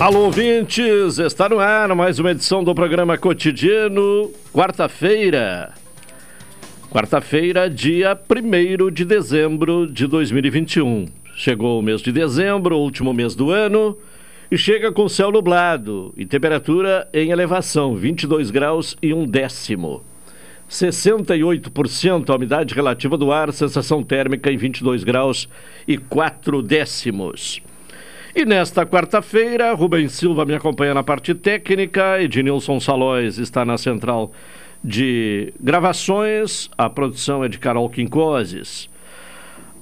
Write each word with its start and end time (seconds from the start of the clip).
Alô, 0.00 0.26
ouvintes! 0.26 1.18
Está 1.18 1.48
no 1.48 1.58
ar 1.58 1.92
mais 1.92 2.20
uma 2.20 2.30
edição 2.30 2.62
do 2.62 2.72
programa 2.72 3.18
Cotidiano, 3.18 4.30
quarta-feira. 4.52 5.74
Quarta-feira, 6.88 7.68
dia 7.68 8.16
1 8.16 8.92
de 8.92 9.04
dezembro 9.04 9.88
de 9.88 10.06
2021. 10.06 11.06
Chegou 11.34 11.80
o 11.80 11.82
mês 11.82 12.00
de 12.00 12.12
dezembro, 12.12 12.78
último 12.78 13.12
mês 13.12 13.34
do 13.34 13.50
ano, 13.50 13.98
e 14.48 14.56
chega 14.56 14.92
com 14.92 15.08
céu 15.08 15.32
nublado 15.32 16.14
e 16.16 16.24
temperatura 16.24 17.08
em 17.12 17.32
elevação, 17.32 17.96
22 17.96 18.52
graus 18.52 18.96
e 19.02 19.12
um 19.12 19.26
décimo. 19.26 20.04
68% 20.70 22.30
a 22.30 22.36
umidade 22.36 22.72
relativa 22.72 23.18
do 23.18 23.32
ar, 23.32 23.52
sensação 23.52 24.04
térmica 24.04 24.48
em 24.48 24.56
22 24.56 25.02
graus 25.02 25.48
e 25.88 25.98
4 25.98 26.62
décimos. 26.62 27.60
E 28.38 28.44
nesta 28.44 28.86
quarta-feira, 28.86 29.74
Rubens 29.74 30.12
Silva 30.12 30.44
me 30.44 30.54
acompanha 30.54 30.94
na 30.94 31.02
parte 31.02 31.34
técnica, 31.34 32.22
Ednilson 32.22 32.78
Salóis 32.78 33.36
está 33.36 33.64
na 33.64 33.76
central 33.76 34.30
de 34.82 35.52
gravações, 35.60 36.70
a 36.78 36.88
produção 36.88 37.42
é 37.42 37.48
de 37.48 37.58
Carol 37.58 37.90
Quincoses. 37.90 38.88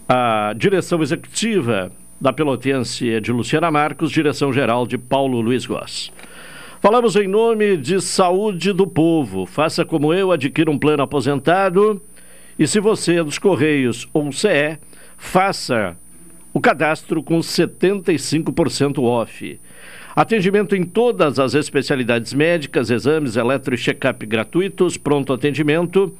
A 0.08 0.54
direção 0.56 1.02
executiva 1.02 1.92
da 2.18 2.32
Pelotense 2.32 3.10
é 3.10 3.20
de 3.20 3.30
Luciana 3.30 3.70
Marcos, 3.70 4.10
direção 4.10 4.50
geral 4.50 4.86
de 4.86 4.96
Paulo 4.96 5.38
Luiz 5.42 5.66
Goss. 5.66 6.10
Falamos 6.80 7.14
em 7.14 7.28
nome 7.28 7.76
de 7.76 8.00
Saúde 8.00 8.72
do 8.72 8.86
Povo. 8.86 9.44
Faça 9.44 9.84
como 9.84 10.14
eu, 10.14 10.32
adquira 10.32 10.70
um 10.70 10.78
plano 10.78 11.02
aposentado. 11.02 12.00
E 12.58 12.66
se 12.66 12.80
você 12.80 13.16
é 13.16 13.22
dos 13.22 13.38
Correios 13.38 14.08
ou 14.14 14.32
CE, 14.32 14.78
faça 15.18 15.94
o 16.56 16.60
cadastro 16.60 17.22
com 17.22 17.38
75% 17.38 19.02
off. 19.02 19.60
Atendimento 20.16 20.74
em 20.74 20.84
todas 20.84 21.38
as 21.38 21.52
especialidades 21.52 22.32
médicas, 22.32 22.88
exames 22.88 23.36
eletro 23.36 23.74
e 23.74 23.76
check-up 23.76 24.24
gratuitos, 24.24 24.96
pronto 24.96 25.34
atendimento 25.34 26.16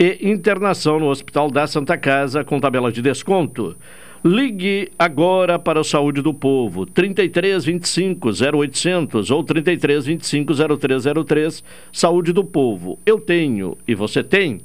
e 0.00 0.26
internação 0.26 0.98
no 0.98 1.10
Hospital 1.10 1.50
da 1.50 1.66
Santa 1.66 1.98
Casa 1.98 2.42
com 2.42 2.58
tabela 2.58 2.90
de 2.90 3.02
desconto. 3.02 3.76
Ligue 4.24 4.90
agora 4.98 5.58
para 5.58 5.80
a 5.80 5.84
Saúde 5.84 6.22
do 6.22 6.32
Povo, 6.32 6.86
33 6.86 7.62
25 7.62 8.30
0800 8.30 9.30
ou 9.30 9.44
33 9.44 10.06
25 10.06 10.54
0303, 10.78 11.62
Saúde 11.92 12.32
do 12.32 12.42
Povo. 12.42 12.98
Eu 13.04 13.20
tenho 13.20 13.76
e 13.86 13.94
você 13.94 14.24
tem. 14.24 14.62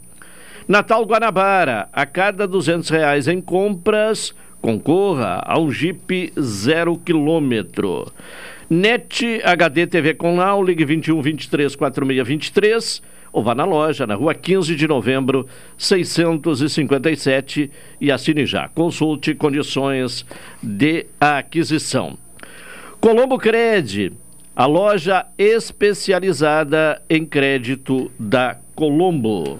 Natal 0.65 1.03
Guanabara, 1.03 1.89
a 1.91 2.05
cada 2.05 2.47
200 2.47 2.89
reais 2.89 3.27
em 3.27 3.41
compras, 3.41 4.33
Concorra 4.63 5.43
a 5.45 5.59
um 5.59 5.69
Jeep 5.69 6.31
zero 6.39 6.97
quilômetro. 6.97 8.09
NET 8.69 9.41
HD 9.43 9.85
TV 9.85 10.13
com 10.13 10.37
Now, 10.37 10.63
ligue 10.63 10.85
21 10.85 11.21
23 11.21 11.75
46 11.75 12.25
23 12.25 13.01
ou 13.33 13.43
vá 13.43 13.53
na 13.53 13.65
loja, 13.65 14.07
na 14.07 14.15
rua 14.15 14.33
15 14.33 14.73
de 14.73 14.87
novembro, 14.87 15.45
657 15.77 17.69
e 17.99 18.09
assine 18.09 18.45
já. 18.45 18.69
Consulte 18.69 19.35
condições 19.35 20.25
de 20.63 21.07
aquisição. 21.19 22.17
Colombo 23.01 23.37
Cred, 23.37 24.13
a 24.55 24.65
loja 24.65 25.25
especializada 25.37 27.01
em 27.09 27.25
crédito 27.25 28.09
da 28.17 28.57
Colombo. 28.73 29.59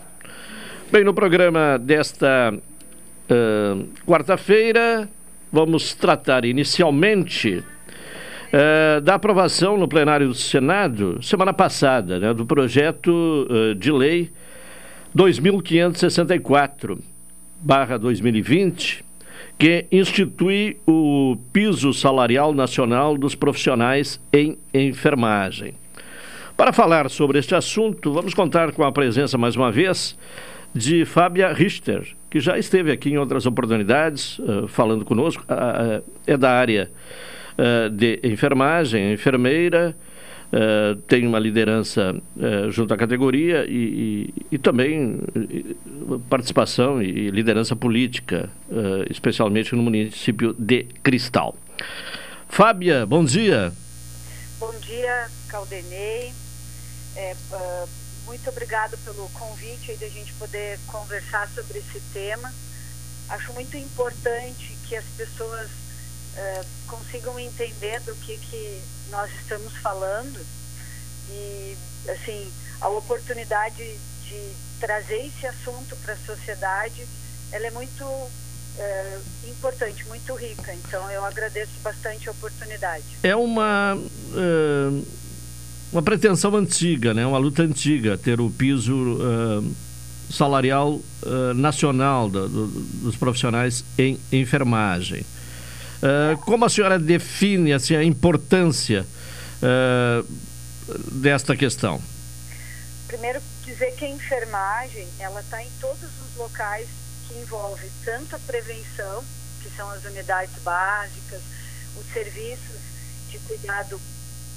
Bem, 0.90 1.04
no 1.04 1.14
programa 1.14 1.78
desta 1.78 2.54
Uh, 3.30 3.88
Quarta-feira, 4.06 5.10
vamos 5.52 5.94
tratar 5.94 6.44
inicialmente 6.44 7.64
uh, 8.52 9.02
da 9.02 9.16
aprovação 9.16 9.78
no 9.78 9.88
plenário 9.88 10.28
do 10.28 10.36
Senado, 10.36 11.20
semana 11.22 11.54
passada, 11.54 12.20
né, 12.20 12.34
do 12.34 12.46
projeto 12.46 13.48
uh, 13.50 13.74
de 13.76 13.92
lei 13.92 14.30
2564, 15.14 17.00
barra 17.62 17.98
2020, 17.98 19.06
que 19.58 19.86
institui 19.90 20.78
o 20.86 21.38
piso 21.54 21.94
salarial 21.94 22.54
nacional 22.54 23.18
dos 23.18 23.36
profissionais 23.36 24.20
em 24.34 24.58
enfermagem. 24.74 25.76
Para 26.58 26.74
falar 26.74 27.10
sobre 27.10 27.40
este 27.40 27.56
assunto, 27.56 28.12
vamos 28.12 28.34
contar 28.34 28.74
com 28.74 28.84
a 28.84 28.92
presença 28.92 29.38
mais 29.38 29.56
uma 29.56 29.72
vez 29.72 30.18
de 30.74 31.06
Fábia 31.06 31.54
Richter, 31.54 32.16
que 32.30 32.40
já 32.40 32.58
esteve 32.58 32.92
aqui 32.92 33.12
em 33.12 33.18
outras 33.18 33.46
oportunidades 33.46 34.40
uh, 34.40 34.68
falando 34.68 35.06
conosco, 35.06 35.44
uh, 35.44 36.00
uh, 36.00 36.04
é 36.26 36.36
da 36.36 36.52
área 36.52 36.92
de 37.92 38.20
enfermagem, 38.24 39.14
enfermeira, 39.14 39.96
tem 41.08 41.28
uma 41.28 41.38
liderança 41.38 42.20
junto 42.72 42.92
à 42.96 42.98
categoria 42.98 43.64
e, 43.70 44.32
e, 44.50 44.56
e 44.56 44.58
também 44.58 45.20
participação 46.28 47.00
e 47.00 47.30
liderança 47.30 47.76
política, 47.76 48.50
especialmente 49.08 49.76
no 49.76 49.84
município 49.84 50.56
de 50.58 50.88
Cristal. 51.04 51.56
Fábia, 52.50 53.06
bom 53.06 53.24
dia. 53.24 53.72
Bom 54.60 54.74
dia, 54.80 55.28
Caldenei. 55.48 56.34
É, 57.16 57.36
muito 58.44 58.50
obrigado 58.50 58.98
pelo 59.06 59.30
convite 59.30 59.92
aí 59.92 59.98
da 59.98 60.10
gente 60.10 60.34
poder 60.34 60.78
conversar 60.88 61.48
sobre 61.56 61.80
esse 61.80 62.02
tema. 62.12 62.54
Acho 63.30 63.54
muito 63.54 63.78
importante 63.78 64.78
que 64.86 64.98
as 64.98 65.06
pessoas 65.16 65.70
uh, 65.70 66.66
consigam 66.88 67.40
entender 67.40 68.02
do 68.02 68.14
que, 68.16 68.38
que 68.38 68.82
nós 69.10 69.32
estamos 69.40 69.72
falando 69.78 70.46
e, 71.30 71.78
assim, 72.10 72.52
a 72.82 72.90
oportunidade 72.90 73.98
de 74.28 74.52
trazer 74.78 75.26
esse 75.26 75.48
assunto 75.48 75.96
para 76.04 76.14
a 76.14 76.18
sociedade, 76.18 77.08
ela 77.50 77.68
é 77.68 77.72
muito 77.72 78.04
uh, 78.04 79.22
importante, 79.48 80.06
muito 80.08 80.36
rica. 80.36 80.74
Então, 80.74 81.10
eu 81.10 81.24
agradeço 81.24 81.80
bastante 81.82 82.28
a 82.28 82.34
oportunidade. 82.34 83.06
É 83.24 83.38
uma... 83.38 83.96
Uh 83.96 85.23
uma 85.94 86.02
pretensão 86.02 86.56
antiga, 86.56 87.14
né? 87.14 87.24
uma 87.26 87.38
luta 87.38 87.62
antiga, 87.62 88.18
ter 88.18 88.42
o 88.42 88.50
piso 88.50 88.96
uh, 88.96 89.76
salarial 90.30 90.94
uh, 90.94 91.54
nacional 91.54 92.28
do, 92.28 92.50
do, 92.50 92.68
dos 92.68 93.16
profissionais 93.16 93.86
em 93.96 94.20
enfermagem. 94.32 95.22
Uh, 95.22 96.36
como 96.42 96.66
a 96.66 96.70
senhora 96.70 96.98
define 96.98 97.72
assim, 97.72 97.96
a 97.96 98.04
importância 98.04 99.06
desta 101.10 101.56
questão? 101.56 102.02
Primeiro, 103.08 103.40
dizer 103.64 103.96
que 103.96 104.04
a 104.04 104.10
enfermagem 104.10 105.08
ela 105.20 105.40
está 105.40 105.64
em 105.64 105.70
todos 105.80 106.04
os 106.04 106.38
locais 106.38 106.86
que 107.26 107.40
envolve 107.40 107.88
tanto 108.04 108.36
a 108.36 108.40
prevenção, 108.40 109.24
que 109.62 109.70
são 109.78 109.90
as 109.92 110.04
unidades 110.04 110.54
básicas, 110.62 111.40
os 111.98 112.06
serviços 112.12 112.82
de 113.30 113.40
cuidado 113.40 114.02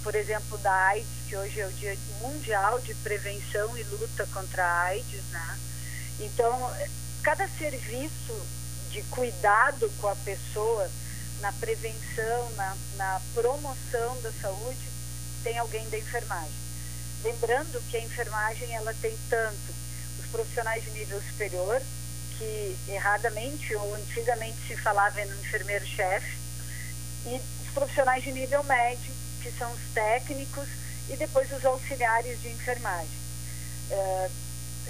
por 0.06 0.14
exemplo, 0.14 0.56
da 0.58 0.73
AIDS, 0.73 1.08
que 1.29 1.37
hoje 1.37 1.61
é 1.61 1.67
o 1.67 1.73
Dia 1.73 1.99
Mundial 2.20 2.79
de 2.79 2.94
Prevenção 2.94 3.76
e 3.76 3.82
Luta 3.82 4.25
contra 4.32 4.64
a 4.64 4.82
AIDS, 4.82 5.25
né? 5.32 5.58
Então, 6.20 6.73
cada 7.25 7.49
serviço 7.49 8.41
de 8.93 9.03
cuidado 9.11 9.91
com 10.00 10.06
a 10.06 10.14
pessoa, 10.14 10.88
na 11.41 11.50
prevenção, 11.55 12.53
na, 12.53 12.76
na 12.94 13.20
promoção 13.35 14.23
da 14.23 14.31
saúde, 14.41 14.88
tem 15.43 15.58
alguém 15.58 15.85
da 15.91 15.99
enfermagem. 15.99 16.55
Lembrando 17.25 17.82
que 17.91 17.97
a 17.97 18.05
enfermagem 18.05 18.76
ela 18.76 18.94
tem 19.02 19.19
tanto 19.29 19.75
os 20.20 20.26
profissionais 20.26 20.85
de 20.85 20.91
nível 20.93 21.20
superior, 21.20 21.82
que 22.38 22.79
erradamente 22.87 23.75
ou 23.75 23.93
antigamente 23.97 24.69
se 24.69 24.76
falava 24.76 25.25
no 25.25 25.35
enfermeiro-chefe, 25.41 26.38
e 27.26 27.41
os 27.67 27.73
profissionais 27.75 28.23
de 28.23 28.31
nível 28.31 28.62
médio, 28.62 29.16
que 29.47 29.59
são 29.59 29.73
os 29.73 29.81
técnicos, 29.95 30.69
e 31.09 31.17
depois 31.17 31.51
os 31.53 31.65
auxiliares 31.65 32.41
de 32.43 32.49
enfermagem. 32.49 33.17
Uh, 33.91 34.31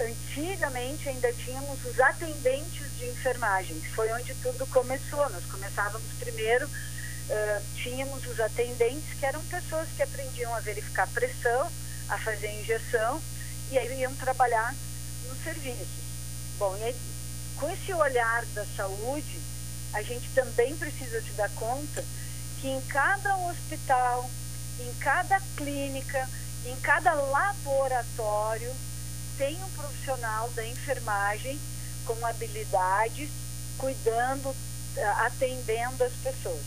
antigamente 0.00 1.08
ainda 1.10 1.30
tínhamos 1.34 1.84
os 1.84 2.00
atendentes 2.00 2.96
de 2.96 3.06
enfermagem, 3.06 3.78
foi 3.94 4.10
onde 4.12 4.34
tudo 4.36 4.66
começou. 4.68 5.28
Nós 5.28 5.44
começávamos 5.44 6.10
primeiro, 6.18 6.66
uh, 6.66 7.62
tínhamos 7.76 8.26
os 8.26 8.40
atendentes, 8.40 9.18
que 9.18 9.26
eram 9.26 9.44
pessoas 9.44 9.88
que 9.94 10.02
aprendiam 10.02 10.54
a 10.54 10.60
verificar 10.60 11.06
pressão, 11.08 11.70
a 12.08 12.18
fazer 12.18 12.50
injeção, 12.60 13.20
e 13.70 13.78
aí 13.78 14.00
iam 14.00 14.14
trabalhar 14.14 14.74
no 15.28 15.36
serviço. 15.44 16.06
Bom, 16.58 16.74
e 16.78 16.84
aí, 16.84 16.96
com 17.56 17.70
esse 17.70 17.92
olhar 17.92 18.46
da 18.46 18.64
saúde, 18.74 19.38
a 19.92 20.00
gente 20.00 20.30
também 20.30 20.74
precisa 20.76 21.20
se 21.20 21.32
dar 21.32 21.50
conta 21.50 22.02
que 22.60 22.68
em 22.68 22.80
cada 22.82 23.36
hospital, 23.36 24.30
em 24.80 24.94
cada 24.94 25.40
clínica, 25.56 26.28
em 26.64 26.76
cada 26.76 27.14
laboratório, 27.14 28.74
tem 29.38 29.56
um 29.62 29.70
profissional 29.70 30.48
da 30.50 30.66
enfermagem 30.66 31.60
com 32.04 32.26
habilidades, 32.26 33.30
cuidando, 33.78 34.54
eh, 34.96 35.04
atendendo 35.18 36.04
as 36.04 36.12
pessoas. 36.14 36.64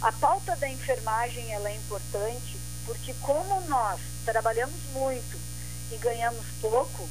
A 0.00 0.12
pauta 0.12 0.54
da 0.56 0.68
enfermagem 0.68 1.52
ela 1.52 1.68
é 1.68 1.74
importante 1.74 2.58
porque 2.84 3.12
como 3.14 3.60
nós 3.62 4.00
trabalhamos 4.24 4.80
muito 4.92 5.38
e 5.90 5.96
ganhamos 5.98 6.46
pouco, 6.60 7.08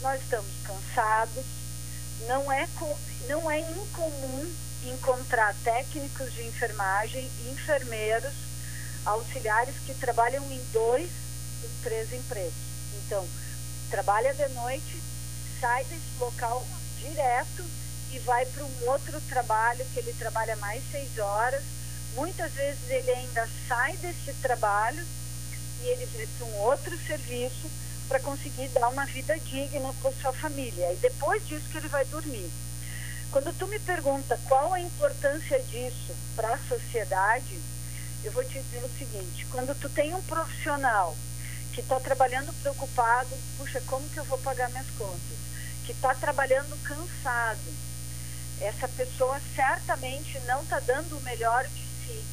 nós 0.00 0.20
estamos 0.22 0.52
cansados, 0.64 1.44
não 2.26 2.50
é, 2.50 2.68
não 3.28 3.50
é 3.50 3.58
incomum 3.60 4.54
encontrar 4.84 5.54
técnicos 5.64 6.32
de 6.32 6.46
enfermagem, 6.46 7.28
enfermeiros, 7.50 8.32
auxiliares 9.08 9.74
que 9.86 9.94
trabalham 9.94 10.44
em 10.52 10.62
dois 10.72 11.10
ou 11.62 11.70
três 11.82 12.12
empregos. 12.12 12.52
Então, 13.04 13.26
trabalha 13.90 14.34
de 14.34 14.48
noite, 14.54 15.02
sai 15.60 15.84
desse 15.84 16.18
local 16.20 16.64
direto 16.98 17.64
e 18.12 18.18
vai 18.20 18.44
para 18.46 18.64
um 18.64 18.88
outro 18.90 19.20
trabalho 19.22 19.84
que 19.92 20.00
ele 20.00 20.12
trabalha 20.12 20.56
mais 20.56 20.82
seis 20.90 21.18
horas. 21.18 21.62
Muitas 22.14 22.52
vezes 22.52 22.88
ele 22.88 23.10
ainda 23.10 23.48
sai 23.66 23.96
desse 23.96 24.32
trabalho 24.42 25.04
e 25.82 25.86
ele 25.86 26.06
vai 26.06 26.26
para 26.26 26.46
um 26.46 26.56
outro 26.58 26.98
serviço 27.06 27.70
para 28.08 28.20
conseguir 28.20 28.68
dar 28.68 28.88
uma 28.88 29.06
vida 29.06 29.38
digna 29.38 29.92
para 30.02 30.12
sua 30.12 30.32
família. 30.32 30.92
E 30.92 30.96
depois 30.96 31.46
disso 31.46 31.68
que 31.70 31.78
ele 31.78 31.88
vai 31.88 32.04
dormir. 32.06 32.50
Quando 33.30 33.56
tu 33.58 33.66
me 33.66 33.78
pergunta 33.78 34.38
qual 34.48 34.72
a 34.72 34.80
importância 34.80 35.60
disso 35.64 36.14
para 36.34 36.54
a 36.54 36.58
sociedade, 36.58 37.58
eu 38.24 38.32
vou 38.32 38.44
te 38.44 38.60
dizer 38.60 38.82
o 38.84 38.98
seguinte: 38.98 39.46
quando 39.50 39.78
tu 39.78 39.88
tem 39.88 40.14
um 40.14 40.22
profissional 40.22 41.16
que 41.72 41.80
está 41.80 42.00
trabalhando 42.00 42.52
preocupado, 42.60 43.30
puxa, 43.56 43.80
como 43.86 44.08
que 44.08 44.18
eu 44.18 44.24
vou 44.24 44.38
pagar 44.38 44.68
minhas 44.70 44.90
contas? 44.98 45.38
Que 45.84 45.92
está 45.92 46.14
trabalhando 46.14 46.76
cansado, 46.82 47.72
essa 48.60 48.88
pessoa 48.88 49.40
certamente 49.54 50.38
não 50.40 50.62
está 50.62 50.80
dando 50.80 51.16
o 51.16 51.22
melhor 51.22 51.64
de 51.68 51.82
si. 52.04 52.24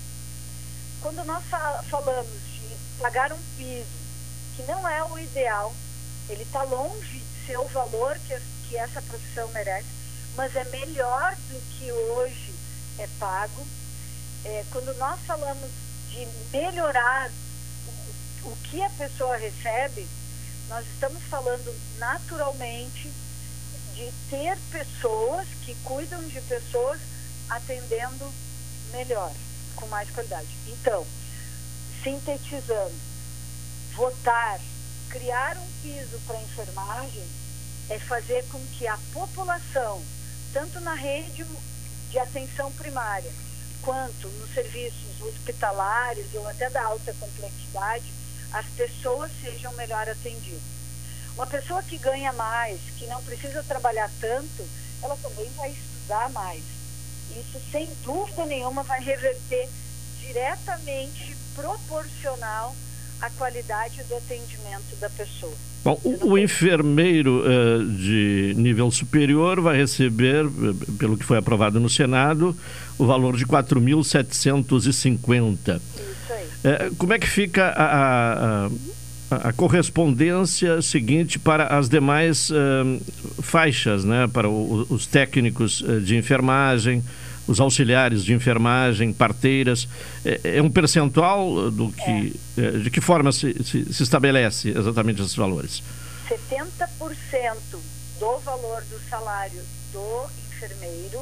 Quando 1.02 1.24
nós 1.26 1.44
falamos 1.90 2.28
de 2.28 2.76
pagar 3.00 3.32
um 3.32 3.42
piso, 3.58 3.86
que 4.56 4.64
não 4.64 4.88
é 4.88 5.04
o 5.04 5.20
ideal, 5.20 5.74
ele 6.30 6.44
está 6.44 6.64
longe 6.64 7.20
de 7.20 7.46
ser 7.46 7.60
o 7.60 7.68
valor 7.68 8.18
que, 8.28 8.40
que 8.68 8.78
essa 8.78 9.02
profissão 9.02 9.48
merece, 9.50 9.88
mas 10.36 10.56
é 10.56 10.64
melhor 10.66 11.36
do 11.50 11.62
que 11.78 11.92
hoje 11.92 12.54
é 12.98 13.08
pago. 13.20 13.66
É, 14.46 14.64
quando 14.72 14.96
nós 14.98 15.20
falamos 15.22 15.70
de 16.10 16.28
melhorar 16.52 17.32
o, 18.44 18.50
o 18.50 18.58
que 18.58 18.82
a 18.82 18.90
pessoa 18.92 19.36
recebe, 19.36 20.08
nós 20.70 20.86
estamos 20.88 21.22
falando 21.24 21.76
naturalmente 21.98 23.12
de 23.96 24.12
ter 24.30 24.58
pessoas 24.72 25.48
que 25.64 25.76
cuidam 25.84 26.22
de 26.28 26.40
pessoas 26.42 27.00
atendendo 27.50 28.32
melhor, 28.92 29.32
com 29.76 29.88
mais 29.88 30.10
qualidade. 30.12 30.48
Então, 30.68 31.06
sintetizando, 32.04 32.94
votar, 33.96 34.60
criar 35.10 35.58
um 35.58 35.68
piso 35.82 36.20
para 36.28 36.42
enfermagem 36.42 37.24
é 37.90 38.00
fazer 38.00 38.44
com 38.52 38.60
que 38.78 38.88
a 38.88 38.98
população, 39.14 40.04
tanto 40.54 40.80
na 40.82 40.94
rede 40.94 41.46
de 42.10 42.20
atenção 42.20 42.72
primária, 42.74 43.32
quanto 43.86 44.28
nos 44.28 44.52
serviços 44.52 45.22
hospitalares 45.22 46.26
ou 46.34 46.48
até 46.48 46.70
da 46.72 46.84
alta 46.84 47.14
complexidade, 47.14 48.12
as 48.52 48.66
pessoas 48.76 49.32
sejam 49.42 49.72
melhor 49.74 50.10
atendidas. 50.10 50.62
Uma 51.36 51.46
pessoa 51.46 51.84
que 51.84 51.98
ganha 52.00 52.34
mais, 52.34 52.80
que 52.98 53.06
não 53.06 53.24
precisa 53.24 53.62
trabalhar 53.64 54.10
tanto, 54.20 54.68
ela 55.04 55.16
também 55.18 55.48
vai 55.56 55.70
estudar 55.70 56.30
mais. 56.32 56.64
Isso, 57.30 57.62
sem 57.72 57.88
dúvida 58.04 58.46
nenhuma, 58.46 58.82
vai 58.84 59.02
reverter 59.02 59.70
diretamente 60.20 61.36
proporcional 61.54 62.76
à 63.26 63.30
qualidade 63.32 64.02
do 64.04 64.16
atendimento 64.16 64.96
da 65.00 65.10
pessoa. 65.10 65.52
Bom, 65.84 66.00
o, 66.04 66.30
o 66.32 66.38
enfermeiro 66.38 67.42
uh, 67.42 67.84
de 67.86 68.54
nível 68.56 68.92
superior 68.92 69.60
vai 69.62 69.78
receber, 69.78 70.46
uh, 70.46 70.76
pelo 70.98 71.18
que 71.18 71.26
foi 71.26 71.38
aprovado 71.38 71.80
no 71.80 71.90
Senado, 71.90 72.56
o 72.98 73.06
valor 73.06 73.36
de 73.36 73.46
4.750. 73.46 75.58
Isso 75.58 75.82
aí. 76.30 76.46
Uh, 76.46 76.96
como 76.96 77.12
é 77.14 77.20
que 77.20 77.28
fica 77.28 77.68
a, 77.68 78.70
a, 79.32 79.50
a, 79.50 79.54
correspondência 79.54 80.82
seguinte 80.82 81.38
para 81.40 81.68
as 81.68 81.90
demais 81.90 82.50
faixas, 83.42 84.06
né? 84.06 84.30
para 84.32 84.48
o, 84.48 84.86
os 84.90 85.06
técnicos 85.08 85.84
de 86.04 86.16
enfermagem, 86.16 87.04
os 87.48 87.60
auxiliares 87.60 88.24
de 88.24 88.34
enfermagem, 88.34 89.14
parteiras, 89.14 89.88
é, 90.24 90.58
é 90.58 90.62
um 90.62 90.70
percentual 90.70 91.72
do 91.72 91.92
que, 91.92 92.40
é. 92.58 92.62
é. 92.62 92.72
de 92.72 92.90
que 92.90 93.02
forma 93.02 93.32
se, 93.32 93.54
se, 93.64 93.94
se, 93.94 94.04
estabelece 94.04 94.70
exatamente 94.70 95.22
esses 95.22 95.36
valores? 95.36 95.84
70% 96.28 96.88
do 98.20 98.40
valor 98.40 98.82
do 98.84 99.00
salário 99.10 99.62
do 99.92 100.26
enfermeiro 100.48 101.22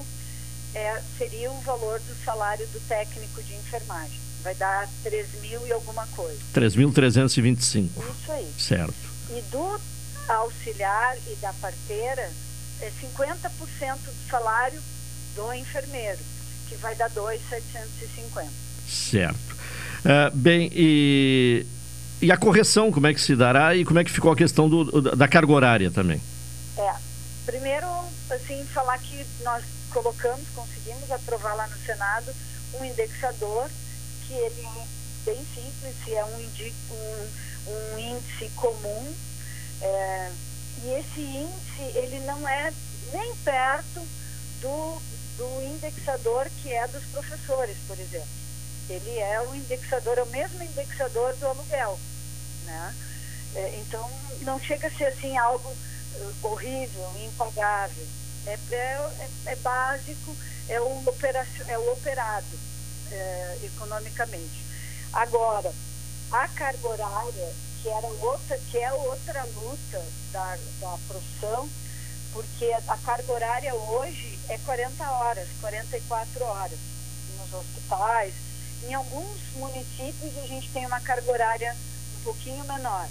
é, 0.74 1.02
seria 1.18 1.52
o 1.52 1.62
valor 1.62 2.00
do 2.00 2.16
salário 2.24 2.66
do 2.68 2.80
técnico 2.88 3.42
de 3.44 3.54
enfermagem. 3.56 4.20
Vai 4.44 4.56
dar 4.56 4.90
3 5.04 5.42
mil 5.42 5.66
e 5.68 5.72
alguma 5.72 6.06
coisa. 6.08 6.40
3.325. 6.54 7.90
Isso 7.98 8.32
aí. 8.32 8.52
Certo. 8.58 8.94
E 9.30 9.42
do 9.52 9.80
auxiliar 10.28 11.18
e 11.28 11.36
da 11.36 11.54
parteira, 11.54 12.30
é 12.82 12.92
50% 13.02 13.50
do 13.96 14.30
salário 14.30 14.82
do 15.36 15.54
enfermeiro, 15.54 16.20
que 16.68 16.76
vai 16.76 16.96
dar 16.96 17.10
2,750. 17.10 18.50
Certo. 18.88 19.54
Uh, 20.06 20.36
bem, 20.36 20.70
e, 20.74 21.66
e 22.22 22.32
a 22.32 22.38
correção, 22.38 22.92
como 22.92 23.08
é 23.08 23.14
que 23.14 23.22
se 23.22 23.36
dará 23.36 23.76
e 23.76 23.86
como 23.86 24.00
é 24.00 24.04
que 24.04 24.12
ficou 24.12 24.32
a 24.32 24.36
questão 24.36 24.70
do, 24.70 25.02
da 25.16 25.28
carga 25.28 25.52
horária 25.52 25.92
também? 25.92 26.22
É, 26.78 26.94
primeiro, 27.46 27.88
assim, 28.30 28.66
falar 28.74 28.98
que 28.98 29.26
nós 29.44 29.64
colocamos, 29.92 30.48
conseguimos 30.56 31.10
aprovar 31.12 31.54
lá 31.56 31.68
no 31.68 31.78
Senado 31.86 32.34
um 32.80 32.86
indexador 32.86 33.70
que 34.28 34.34
ele 34.34 34.66
é 34.66 34.86
bem 35.26 35.46
simples, 35.54 35.96
é 36.08 36.26
um, 36.26 36.38
um, 36.92 37.94
um 37.94 38.00
índice 38.00 38.50
comum 38.56 39.14
é, 39.82 40.32
e 40.84 40.90
esse 41.00 41.22
índice 41.22 41.98
ele 41.98 42.20
não 42.26 42.48
é 42.48 42.74
nem 43.12 43.36
perto 43.44 44.02
do 44.62 45.02
do 45.38 45.62
indexador 45.64 46.50
que 46.62 46.72
é 46.72 46.88
dos 46.88 47.04
professores, 47.06 47.78
por 47.88 48.00
exemplo. 48.00 48.28
Ele 48.90 49.18
é 49.20 49.42
o 49.42 49.56
indexador, 49.56 50.18
é 50.18 50.24
o 50.24 50.28
mesmo 50.28 50.62
indexador 50.64 51.36
do 51.36 51.48
aluguel, 51.48 52.00
né? 52.66 52.96
É, 53.56 53.80
então, 53.80 54.10
não 54.42 54.60
chega 54.60 54.88
a 54.88 54.92
ser 54.92 55.06
assim 55.06 55.38
algo 55.38 55.70
uh, 55.70 56.48
horrível, 56.48 57.12
impagável. 57.24 58.06
É, 58.46 58.58
é, 58.72 59.30
é, 59.46 59.56
básico, 59.58 60.36
é 60.68 60.82
o, 60.82 61.08
operacio, 61.08 61.66
é 61.68 61.78
o 61.78 61.94
operado 61.94 62.60
é, 63.12 63.58
economicamente. 63.64 64.66
Agora, 65.14 65.72
a 66.32 66.48
carga 66.50 66.88
horária, 66.88 67.54
que, 67.82 67.90
era 67.90 68.08
outra, 68.08 68.58
que 68.70 68.78
é 68.78 68.92
outra 68.92 69.44
luta 69.56 70.06
da, 70.32 70.58
da 70.82 70.98
profissão, 71.08 71.70
porque 72.34 72.66
a 72.88 72.98
carga 72.98 73.32
horária 73.32 73.74
hoje 73.76 74.33
é 74.50 74.58
40 74.60 75.12
horas, 75.12 75.48
44 75.62 76.44
horas 76.44 76.80
nos 77.38 77.54
hospitais. 77.54 78.34
Em 78.84 78.94
alguns 78.94 79.40
municípios 79.56 80.38
a 80.38 80.48
gente 80.48 80.70
tem 80.72 80.86
uma 80.86 81.00
carga 81.00 81.32
horária 81.32 81.76
um 82.20 82.24
pouquinho 82.24 82.64
menor, 82.66 83.08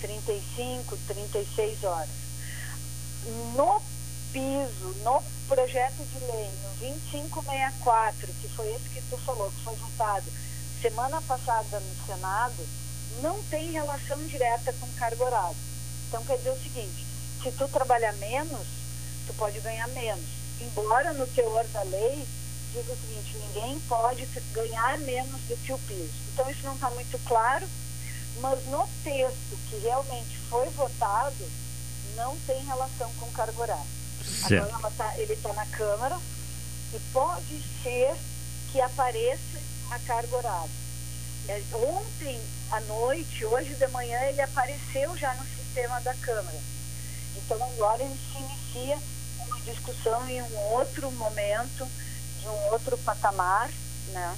35, 0.00 0.96
36 1.06 1.84
horas. 1.84 2.08
No 3.54 3.82
piso, 4.32 4.94
no 5.02 5.22
projeto 5.48 6.04
de 6.04 6.18
lei, 6.26 6.50
no 6.62 6.74
2564, 6.78 8.26
que 8.40 8.48
foi 8.48 8.74
esse 8.74 8.88
que 8.90 9.02
tu 9.10 9.16
falou, 9.18 9.50
que 9.50 9.64
foi 9.64 9.76
votado 9.76 10.30
semana 10.84 11.20
passada 11.22 11.80
no 11.80 12.06
Senado, 12.06 12.68
não 13.22 13.42
tem 13.44 13.70
relação 13.70 14.18
direta 14.26 14.70
com 14.74 14.86
carga 14.98 15.24
horária. 15.24 15.56
Então 16.08 16.22
quer 16.24 16.36
dizer 16.36 16.50
o 16.50 16.62
seguinte, 16.62 17.06
se 17.42 17.50
tu 17.52 17.66
trabalhar 17.68 18.12
menos, 18.14 18.66
tu 19.26 19.32
pode 19.34 19.60
ganhar 19.60 19.88
menos. 19.88 20.43
Embora 20.60 21.12
no 21.12 21.26
teor 21.26 21.64
da 21.68 21.82
lei 21.82 22.26
diga 22.72 22.92
o 22.92 22.96
seguinte, 22.96 23.36
ninguém 23.36 23.80
pode 23.88 24.26
ganhar 24.52 24.98
menos 24.98 25.40
do 25.42 25.56
que 25.56 25.72
o 25.72 25.78
piso. 25.78 26.12
Então 26.32 26.50
isso 26.50 26.64
não 26.64 26.74
está 26.74 26.90
muito 26.90 27.18
claro, 27.26 27.66
mas 28.40 28.66
no 28.66 28.88
texto 29.04 29.58
que 29.68 29.76
realmente 29.78 30.38
foi 30.50 30.68
votado, 30.70 31.50
não 32.16 32.36
tem 32.46 32.64
relação 32.64 33.12
com 33.14 33.30
cargo 33.32 33.62
horário. 33.62 33.84
Agora 34.62 34.92
tá, 34.96 35.18
ele 35.18 35.32
está 35.32 35.52
na 35.52 35.66
Câmara 35.66 36.18
e 36.92 36.98
pode 37.12 37.62
ser 37.82 38.14
que 38.72 38.80
apareça 38.80 39.58
a 39.90 39.98
carga 40.00 40.36
horária. 40.36 40.70
É, 41.48 41.62
ontem 41.74 42.40
à 42.70 42.80
noite, 42.80 43.44
hoje 43.44 43.74
de 43.74 43.86
manhã, 43.88 44.18
ele 44.22 44.40
apareceu 44.40 45.16
já 45.16 45.34
no 45.34 45.44
sistema 45.44 46.00
da 46.00 46.14
Câmara. 46.14 46.58
Então 47.36 47.62
agora 47.62 48.02
ele 48.02 48.18
se 48.32 48.38
inicia 48.38 48.98
discussão 49.64 50.28
em 50.28 50.42
um 50.42 50.56
outro 50.72 51.10
momento, 51.12 51.88
de 52.40 52.48
um 52.48 52.72
outro 52.72 52.96
patamar, 52.98 53.70
né? 54.08 54.36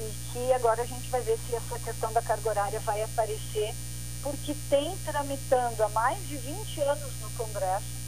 E 0.00 0.12
que 0.32 0.52
agora 0.52 0.82
a 0.82 0.86
gente 0.86 1.08
vai 1.10 1.20
ver 1.20 1.38
se 1.38 1.54
essa 1.54 1.78
questão 1.78 2.12
da 2.12 2.22
carga 2.22 2.48
horária 2.48 2.80
vai 2.80 3.02
aparecer, 3.02 3.74
porque 4.22 4.54
tem 4.68 4.96
tramitando 5.04 5.82
há 5.82 5.88
mais 5.90 6.18
de 6.26 6.36
20 6.36 6.80
anos 6.82 7.12
no 7.20 7.30
Congresso 7.30 8.04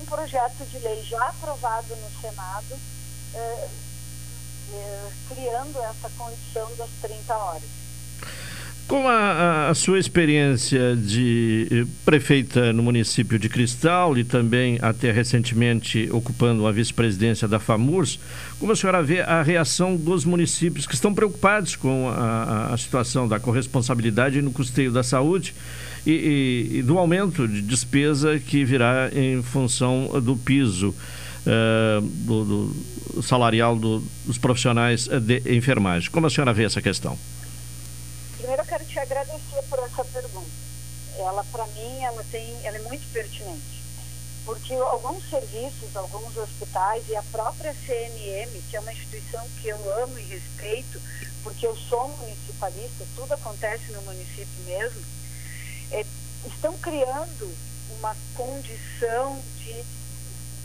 um 0.00 0.04
projeto 0.04 0.64
de 0.66 0.78
lei 0.78 1.02
já 1.04 1.22
aprovado 1.28 1.96
no 1.96 2.20
Senado, 2.20 2.78
eh, 3.34 3.68
eh, 4.72 5.10
criando 5.28 5.80
essa 5.80 6.10
condição 6.10 6.70
das 6.76 6.90
30 7.00 7.34
horas. 7.34 7.78
Com 8.88 9.06
a, 9.06 9.68
a, 9.68 9.74
sua 9.74 9.98
experiência 9.98 10.96
de 10.96 11.68
eh, 11.70 11.86
prefeita 12.06 12.72
no 12.72 12.82
município 12.82 13.38
de 13.38 13.46
Cristal 13.46 14.16
e 14.16 14.24
também 14.24 14.78
até 14.80 15.12
recentemente 15.12 16.08
ocupando 16.10 16.66
a 16.66 16.72
vice-presidência 16.72 17.46
da 17.46 17.58
FAMURS, 17.58 18.18
como 18.58 18.72
a 18.72 18.76
senhora 18.76 19.02
vê 19.02 19.20
a 19.20 19.42
reação 19.42 19.94
dos 19.94 20.24
municípios 20.24 20.86
que 20.86 20.94
estão 20.94 21.12
preocupados 21.12 21.76
com 21.76 22.08
a, 22.08 22.70
a 22.72 22.78
situação 22.78 23.28
da 23.28 23.38
corresponsabilidade 23.38 24.40
no 24.40 24.50
custeio 24.50 24.90
da 24.90 25.02
saúde 25.02 25.54
e, 26.06 26.10
e, 26.10 26.78
e, 26.78 26.82
do 26.82 26.96
aumento 26.96 27.46
de 27.46 27.60
despesa 27.60 28.38
que 28.38 28.64
virá 28.64 29.10
em 29.12 29.42
função 29.42 30.18
do 30.22 30.34
piso 30.34 30.94
uh, 31.46 32.00
do, 32.00 32.72
do, 33.12 33.22
salarial 33.22 33.76
do, 33.76 34.02
dos 34.24 34.38
profissionais 34.38 35.06
de 35.08 35.42
enfermagem? 35.54 36.10
Como 36.10 36.26
a 36.26 36.30
senhora 36.30 36.54
vê 36.54 36.64
essa 36.64 36.80
questão? 36.80 37.18
Primeiro 38.38 38.62
eu 38.62 38.66
quero 38.66 38.84
te 38.86 38.97
agradecer 39.08 39.62
por 39.70 39.78
essa 39.78 40.04
pergunta. 40.04 40.50
Ela, 41.16 41.42
para 41.44 41.66
mim, 41.68 42.02
ela, 42.04 42.22
tem, 42.30 42.54
ela 42.62 42.76
é 42.76 42.82
muito 42.82 43.10
pertinente. 43.10 43.78
Porque 44.44 44.74
alguns 44.74 45.28
serviços, 45.28 45.96
alguns 45.96 46.36
hospitais 46.36 47.08
e 47.08 47.16
a 47.16 47.22
própria 47.24 47.74
CNM, 47.86 48.62
que 48.70 48.76
é 48.76 48.80
uma 48.80 48.92
instituição 48.92 49.46
que 49.60 49.68
eu 49.68 50.02
amo 50.02 50.18
e 50.18 50.22
respeito, 50.22 51.00
porque 51.42 51.66
eu 51.66 51.76
sou 51.76 52.08
municipalista, 52.18 53.04
tudo 53.16 53.32
acontece 53.32 53.92
no 53.92 54.02
município 54.02 54.64
mesmo, 54.66 55.02
é, 55.90 56.04
estão 56.46 56.76
criando 56.78 57.54
uma 57.98 58.14
condição 58.36 59.42
de 59.58 59.84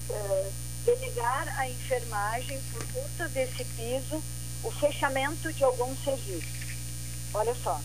é, 0.09 0.51
delegar 0.85 1.59
à 1.59 1.69
enfermagem, 1.69 2.59
por 2.71 2.85
conta 2.93 3.27
desse 3.29 3.63
piso, 3.65 4.21
o 4.63 4.71
fechamento 4.71 5.51
de 5.51 5.63
alguns 5.63 6.01
serviços. 6.03 6.63
Olha 7.33 7.55
só, 7.55 7.81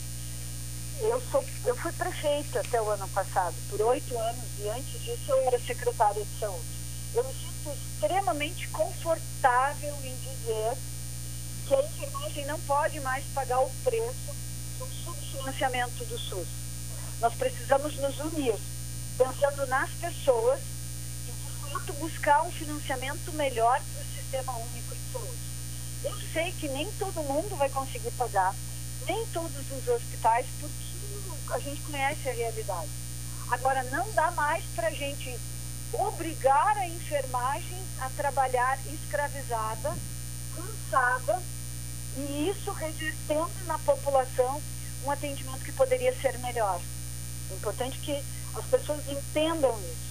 eu, 1.00 1.20
sou, 1.30 1.44
eu 1.64 1.76
fui 1.76 1.92
prefeita 1.92 2.60
até 2.60 2.80
o 2.80 2.90
ano 2.90 3.08
passado, 3.08 3.54
por 3.70 3.80
oito 3.82 4.18
anos, 4.18 4.44
e 4.58 4.68
antes 4.68 5.00
disso 5.00 5.30
eu 5.30 5.40
era 5.46 5.58
secretária 5.60 6.24
de 6.24 6.40
saúde. 6.40 6.66
Eu 7.14 7.24
me 7.24 7.32
sinto 7.34 7.70
extremamente 7.70 8.68
confortável 8.68 9.94
em 10.04 10.16
dizer 10.16 10.76
que 11.66 11.74
a 11.74 11.82
enfermagem 11.82 12.46
não 12.46 12.58
pode 12.60 13.00
mais 13.00 13.24
pagar 13.34 13.60
o 13.60 13.70
preço 13.84 14.34
do 14.78 14.86
subfinanciamento 15.04 16.04
do 16.04 16.18
SUS. 16.18 16.48
Nós 17.20 17.34
precisamos 17.34 17.96
nos 17.96 18.18
unir, 18.20 18.54
pensando 19.16 19.66
nas 19.66 19.90
pessoas 19.90 20.60
e, 21.28 21.32
de 21.32 21.70
fato, 21.70 21.92
buscar 21.94 22.42
um 22.42 22.50
financiamento 22.50 23.32
melhor 23.32 23.80
para 23.80 24.02
o 24.02 24.20
Sistema 24.20 24.56
Único 24.56 24.94
de 24.94 25.12
Saúde. 25.12 25.38
Eu 26.04 26.32
sei 26.32 26.52
que 26.52 26.68
nem 26.68 26.90
todo 26.92 27.22
mundo 27.22 27.56
vai 27.56 27.68
conseguir 27.68 28.10
pagar, 28.12 28.54
nem 29.06 29.26
todos 29.26 29.72
os 29.72 29.88
hospitais, 29.88 30.46
porque 30.60 30.87
a 31.50 31.58
gente 31.58 31.80
conhece 31.82 32.28
a 32.28 32.32
realidade. 32.32 32.90
Agora, 33.50 33.82
não 33.84 34.10
dá 34.12 34.30
mais 34.32 34.64
para 34.74 34.88
a 34.88 34.92
gente 34.92 35.38
obrigar 35.92 36.76
a 36.76 36.86
enfermagem 36.86 37.78
a 38.00 38.10
trabalhar 38.10 38.78
escravizada, 38.86 39.96
cansada, 40.54 41.42
e 42.16 42.50
isso 42.50 42.70
revertendo 42.72 43.64
na 43.66 43.78
população 43.78 44.60
um 45.04 45.10
atendimento 45.10 45.64
que 45.64 45.72
poderia 45.72 46.14
ser 46.20 46.36
melhor. 46.38 46.80
É 47.50 47.54
importante 47.54 47.98
que 47.98 48.22
as 48.54 48.64
pessoas 48.66 49.00
entendam 49.08 49.78
isso. 49.80 50.08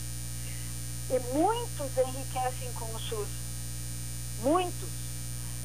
E 1.10 1.20
muitos 1.36 1.98
enriquecem 1.98 2.72
com 2.74 2.86
o 2.86 3.00
SUS. 3.00 3.30
Muitos. 4.42 4.90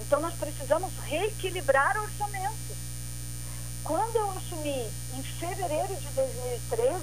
Então 0.00 0.20
nós 0.20 0.34
precisamos 0.34 0.92
reequilibrar 1.04 1.96
o 1.98 2.02
orçamento. 2.02 2.71
Quando 3.84 4.14
eu 4.14 4.30
assumi 4.30 4.88
em 5.14 5.22
fevereiro 5.22 5.96
de 5.96 6.06
2013, 6.14 7.02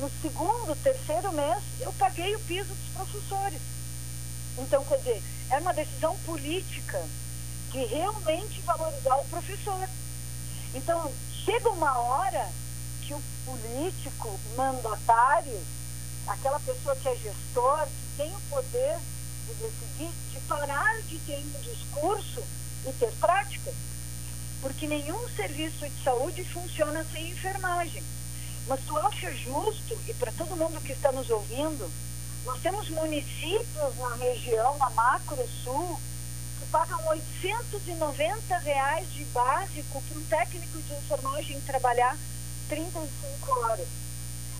no 0.00 0.10
segundo, 0.20 0.76
terceiro 0.82 1.32
mês, 1.32 1.62
eu 1.80 1.90
paguei 1.94 2.36
o 2.36 2.40
piso 2.40 2.68
dos 2.68 2.94
professores. 2.94 3.60
Então, 4.58 4.84
quer 4.84 4.98
dizer, 4.98 5.22
é 5.50 5.58
uma 5.58 5.72
decisão 5.72 6.14
política 6.26 7.02
de 7.72 7.84
realmente 7.86 8.60
valorizar 8.60 9.16
o 9.16 9.24
professor. 9.28 9.88
Então, 10.74 11.10
chega 11.44 11.70
uma 11.70 11.98
hora 12.00 12.50
que 13.00 13.14
o 13.14 13.22
político 13.46 14.38
mandatário, 14.56 15.58
aquela 16.26 16.60
pessoa 16.60 16.94
que 16.96 17.08
é 17.08 17.16
gestor, 17.16 17.86
que 17.86 18.16
tem 18.18 18.30
o 18.34 18.40
poder 18.50 18.98
de 19.46 19.54
decidir, 19.54 20.12
de 20.32 20.40
parar 20.46 21.00
de 21.02 21.18
ter 21.20 21.38
um 21.38 21.60
discurso 21.62 22.42
e 22.86 22.92
ter 22.92 23.10
prática 23.12 23.72
porque 24.60 24.86
nenhum 24.86 25.28
serviço 25.30 25.88
de 25.88 26.02
saúde 26.02 26.44
funciona 26.44 27.04
sem 27.12 27.30
enfermagem. 27.30 28.02
Mas 28.66 28.80
tu 28.80 28.96
acha 28.98 29.32
justo, 29.32 29.98
e 30.08 30.14
para 30.14 30.32
todo 30.32 30.56
mundo 30.56 30.80
que 30.80 30.92
está 30.92 31.12
nos 31.12 31.30
ouvindo, 31.30 31.90
nós 32.44 32.60
temos 32.60 32.88
municípios 32.90 33.96
na 33.96 34.16
região, 34.16 34.76
na 34.78 34.90
Macro 34.90 35.48
Sul, 35.62 36.00
que 36.58 36.66
pagam 36.70 36.98
890 37.08 38.58
reais 38.58 39.12
de 39.12 39.24
básico 39.26 40.02
para 40.02 40.18
um 40.18 40.24
técnico 40.24 40.78
de 40.82 40.94
enfermagem 40.94 41.60
trabalhar 41.62 42.16
35 42.68 43.60
horas. 43.60 43.88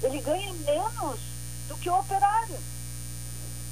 Ele 0.02 0.20
ganha 0.20 0.52
menos 0.52 1.20
do 1.68 1.76
que 1.78 1.88
o 1.88 1.98
operário. 1.98 2.58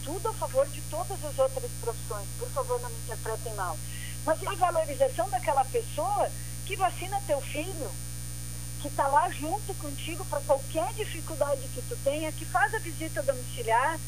Tudo 0.05 0.29
a 0.29 0.35
favor 0.35 0.67
de 0.69 0.81
todas 0.83 1.25
as 1.25 1.39
outras 1.39 1.71
profissões. 1.81 2.27
Por 2.39 2.49
favor, 2.51 2.81
não 2.81 2.91
me 2.91 2.97
interpretem 2.99 3.55
mal 3.55 3.77
mas 4.25 4.43
é 4.43 4.49
a 4.49 4.55
valorização 4.55 5.29
daquela 5.29 5.65
pessoa 5.67 6.31
que 6.65 6.77
vacina 6.77 7.21
teu 7.27 7.41
filho, 7.41 7.91
que 8.81 8.89
está 8.89 9.07
lá 9.07 9.31
junto 9.31 9.75
contigo 9.75 10.25
para 10.27 10.41
qualquer 10.41 10.93
dificuldade 10.95 11.61
que 11.75 11.83
tu 11.83 11.97
tenha, 12.03 12.33
que 12.33 12.45
faz 12.45 12.75
a 12.75 12.79
visita 12.79 13.23
domiciliar, 13.23 13.99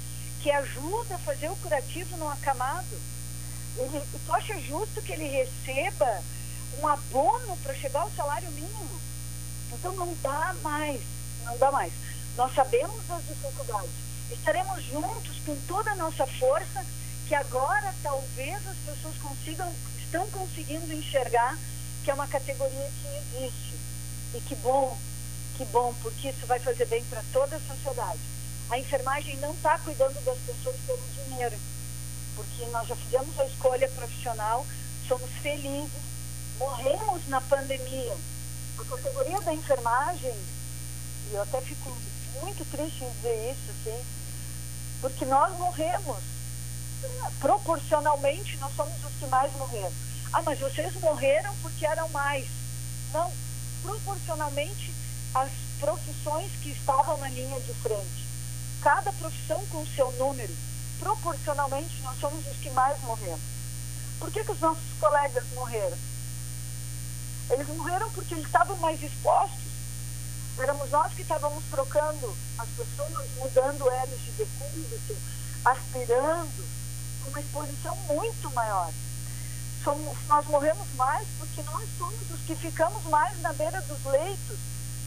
que 0.42 0.50
ajuda 0.50 1.14
a 1.14 1.18
fazer 1.18 1.50
o 1.50 1.56
curativo 1.56 2.16
no 2.16 2.28
acamado. 2.28 3.00
Ele, 3.76 4.02
tu 4.24 4.32
acha 4.32 4.58
justo 4.60 5.02
que 5.02 5.12
ele 5.12 5.28
receba 5.28 6.22
um 6.80 6.88
abono 6.88 7.56
para 7.58 7.74
chegar 7.74 8.00
ao 8.00 8.10
salário 8.12 8.50
mínimo? 8.52 9.00
Então 9.72 9.92
não 9.94 10.14
dá 10.22 10.54
mais, 10.62 11.00
não 11.44 11.58
dá 11.58 11.70
mais. 11.70 11.92
Nós 12.36 12.54
sabemos 12.54 13.10
as 13.10 13.26
dificuldades. 13.26 13.90
Estaremos 14.30 14.82
juntos 14.84 15.38
com 15.44 15.56
toda 15.66 15.92
a 15.92 15.96
nossa 15.96 16.26
força, 16.26 16.84
que 17.28 17.34
agora 17.34 17.94
talvez 18.02 18.56
as 18.66 18.76
pessoas 18.76 19.16
consigam 19.18 19.72
estão 20.16 20.30
conseguindo 20.30 20.90
enxergar 20.92 21.58
que 22.02 22.10
é 22.10 22.14
uma 22.14 22.26
categoria 22.26 22.90
que 23.02 23.38
existe. 23.38 23.74
E 24.34 24.40
que 24.40 24.54
bom, 24.56 24.96
que 25.56 25.64
bom, 25.66 25.94
porque 26.02 26.30
isso 26.30 26.46
vai 26.46 26.58
fazer 26.58 26.86
bem 26.86 27.04
para 27.04 27.22
toda 27.32 27.56
a 27.56 27.60
sociedade. 27.60 28.20
A 28.70 28.78
enfermagem 28.78 29.36
não 29.36 29.52
está 29.52 29.78
cuidando 29.78 30.14
das 30.24 30.38
pessoas 30.38 30.76
pelo 30.86 31.02
dinheiro, 31.26 31.56
porque 32.34 32.64
nós 32.66 32.88
já 32.88 32.96
fizemos 32.96 33.38
a 33.38 33.44
escolha 33.44 33.88
profissional, 33.90 34.66
somos 35.06 35.30
felizes, 35.42 35.90
morremos 36.58 37.28
na 37.28 37.40
pandemia. 37.42 38.16
A 38.78 38.84
categoria 38.84 39.40
da 39.40 39.52
enfermagem, 39.52 40.34
e 41.30 41.34
eu 41.34 41.42
até 41.42 41.60
fico 41.60 41.96
muito 42.42 42.64
triste 42.70 43.04
em 43.04 43.10
dizer 43.10 43.52
isso, 43.52 43.70
assim, 43.70 44.04
porque 45.00 45.24
nós 45.24 45.56
morremos. 45.58 46.35
Proporcionalmente, 47.40 48.56
nós 48.58 48.74
somos 48.74 48.94
os 49.04 49.12
que 49.18 49.26
mais 49.26 49.52
morreram. 49.54 49.92
Ah, 50.32 50.42
mas 50.42 50.58
vocês 50.58 50.94
morreram 51.00 51.54
porque 51.62 51.86
eram 51.86 52.08
mais. 52.10 52.46
Não, 53.12 53.32
proporcionalmente 53.82 54.92
às 55.34 55.50
profissões 55.78 56.50
que 56.62 56.70
estavam 56.70 57.16
na 57.18 57.28
linha 57.28 57.60
de 57.60 57.72
frente. 57.74 58.26
cada 58.80 59.12
profissão 59.14 59.64
com 59.66 59.82
o 59.82 59.86
seu 59.86 60.10
número. 60.12 60.54
Proporcionalmente, 61.00 62.00
nós 62.02 62.18
somos 62.20 62.46
os 62.46 62.56
que 62.58 62.70
mais 62.70 63.00
morremos. 63.02 63.40
Por 64.18 64.30
que, 64.30 64.44
que 64.44 64.52
os 64.52 64.60
nossos 64.60 64.84
colegas 65.00 65.44
morreram? 65.54 65.98
Eles 67.50 67.68
morreram 67.68 68.10
porque 68.12 68.34
eles 68.34 68.46
estavam 68.46 68.76
mais 68.78 69.02
expostos. 69.02 69.66
Éramos 70.58 70.90
nós 70.90 71.12
que 71.12 71.22
estávamos 71.22 71.64
trocando 71.70 72.36
as 72.58 72.68
pessoas, 72.70 73.28
mudando 73.38 73.90
elas 73.90 74.20
de 74.20 74.30
decúbito, 74.32 75.16
aspirando, 75.64 76.64
com 77.26 77.30
uma 77.30 77.40
exposição 77.40 77.96
muito 78.08 78.50
maior. 78.52 78.90
Somos, 79.82 80.16
nós 80.28 80.46
morremos 80.46 80.86
mais 80.94 81.26
porque 81.38 81.62
nós 81.62 81.88
somos 81.98 82.30
os 82.30 82.40
que 82.46 82.54
ficamos 82.54 83.02
mais 83.04 83.40
na 83.42 83.52
beira 83.52 83.80
dos 83.82 84.04
leitos. 84.04 84.58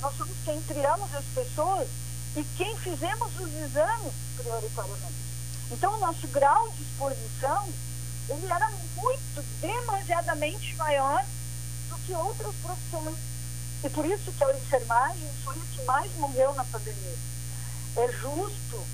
Nós 0.01 0.15
somos 0.15 0.35
quem 0.45 0.61
triamos 0.63 1.13
as 1.13 1.25
pessoas 1.25 1.87
e 2.35 2.43
quem 2.57 2.77
fizemos 2.77 3.39
os 3.39 3.53
exames 3.53 4.13
prioritariamente. 4.37 5.19
Então, 5.71 5.93
o 5.93 5.99
nosso 5.99 6.27
grau 6.27 6.69
de 6.69 6.83
exposição, 6.83 7.67
ele 8.29 8.51
era 8.51 8.69
muito, 8.95 9.43
demasiadamente 9.61 10.75
maior 10.75 11.23
do 11.89 11.97
que 11.99 12.13
outras 12.13 12.55
profissões. 12.55 13.17
E 13.83 13.89
por 13.89 14.05
isso 14.05 14.31
que 14.31 14.43
a 14.43 14.57
enfermagem 14.57 15.29
foi 15.43 15.55
a 15.55 15.75
que 15.75 15.85
mais 15.85 16.11
morreu 16.17 16.53
na 16.53 16.63
pandemia. 16.65 17.17
É 17.97 18.11
justo 18.13 18.85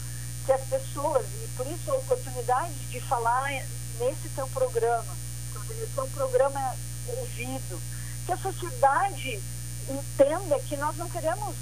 que 0.45 0.51
as 0.51 0.61
pessoas, 0.61 1.25
e 1.43 1.47
por 1.57 1.65
isso 1.67 1.91
a 1.91 1.95
oportunidade 1.95 2.73
de 2.89 3.01
falar 3.01 3.49
nesse 3.99 4.29
teu 4.35 4.47
programa, 4.49 5.15
que 5.67 5.99
é 5.99 6.01
um 6.01 6.09
programa 6.09 6.75
ouvido, 7.07 7.81
que 8.25 8.31
a 8.31 8.37
sociedade 8.37 9.41
entenda 9.89 10.59
que 10.59 10.77
nós 10.77 10.95
não 10.97 11.09
queremos 11.09 11.55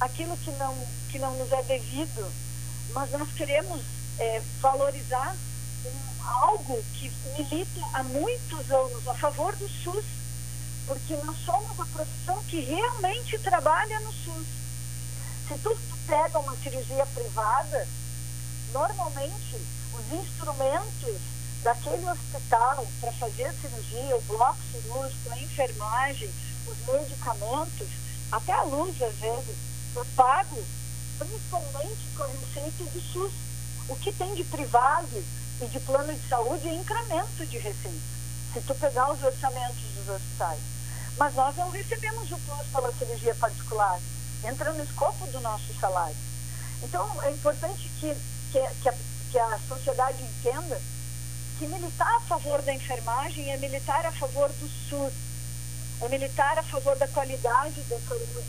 aquilo 0.00 0.36
que 0.38 0.50
não, 0.52 0.76
que 1.10 1.18
não 1.18 1.34
nos 1.36 1.50
é 1.52 1.62
devido, 1.62 2.32
mas 2.92 3.10
nós 3.10 3.30
queremos 3.32 3.80
é, 4.18 4.42
valorizar 4.60 5.34
um, 5.84 6.24
algo 6.24 6.82
que 6.94 7.10
milita 7.36 7.80
há 7.94 8.02
muitos 8.02 8.70
anos 8.70 9.08
a 9.08 9.14
favor 9.14 9.54
do 9.56 9.68
SUS, 9.68 10.04
porque 10.86 11.16
nós 11.16 11.36
somos 11.44 11.78
a 11.80 11.84
profissão 11.86 12.42
que 12.44 12.60
realmente 12.60 13.38
trabalha 13.38 14.00
no 14.00 14.12
SUS. 14.12 14.46
Se 15.48 15.58
tu 15.58 15.78
pega 16.06 16.38
uma 16.38 16.56
cirurgia 16.56 17.06
privada, 17.06 17.86
normalmente 18.72 19.56
os 19.94 20.12
instrumentos 20.12 21.16
daquele 21.62 22.08
hospital 22.08 22.86
para 23.00 23.12
fazer 23.12 23.44
a 23.44 23.52
cirurgia, 23.52 24.16
o 24.16 24.22
bloco 24.22 24.58
cirúrgico, 24.72 25.32
a 25.32 25.38
enfermagem, 25.38 26.30
os 26.66 26.94
medicamentos, 26.94 27.88
até 28.30 28.52
a 28.52 28.62
luz 28.62 29.00
às 29.02 29.14
vezes, 29.14 29.56
é 29.96 30.04
pago 30.14 30.64
principalmente 31.18 31.98
com 32.16 32.22
receita 32.24 32.84
do 32.84 33.00
SUS. 33.00 33.32
O 33.88 33.96
que 33.96 34.12
tem 34.12 34.34
de 34.34 34.44
privado 34.44 35.24
e 35.60 35.66
de 35.66 35.80
plano 35.80 36.14
de 36.14 36.28
saúde 36.28 36.68
é 36.68 36.74
incremento 36.74 37.46
de 37.46 37.58
receita. 37.58 38.18
Se 38.52 38.60
tu 38.60 38.74
pegar 38.74 39.10
os 39.10 39.22
orçamentos 39.22 39.82
dos 39.96 40.08
hospitais. 40.08 40.60
Mas 41.18 41.34
nós 41.34 41.56
não 41.56 41.70
recebemos 41.70 42.30
o 42.30 42.38
plus 42.38 42.66
pela 42.72 42.92
cirurgia 42.92 43.34
particular. 43.34 43.98
Entra 44.44 44.72
no 44.72 44.84
escopo 44.84 45.26
do 45.26 45.40
nosso 45.40 45.74
salário. 45.80 46.16
Então, 46.82 47.10
é 47.24 47.30
importante 47.32 47.90
que, 47.98 48.14
que, 48.52 48.60
que, 48.82 48.88
a, 48.88 48.94
que 49.30 49.38
a 49.38 49.58
sociedade 49.68 50.22
entenda 50.22 50.80
que 51.58 51.66
militar 51.66 52.14
a 52.16 52.20
favor 52.20 52.62
da 52.62 52.72
enfermagem 52.72 53.50
é 53.50 53.56
militar 53.56 54.06
a 54.06 54.12
favor 54.12 54.48
do 54.48 54.68
SUS, 54.88 55.12
é 56.00 56.08
militar 56.08 56.58
a 56.58 56.62
favor 56.62 56.96
da 56.96 57.08
qualidade 57.08 57.80
da 57.82 57.98
saúde, 58.00 58.46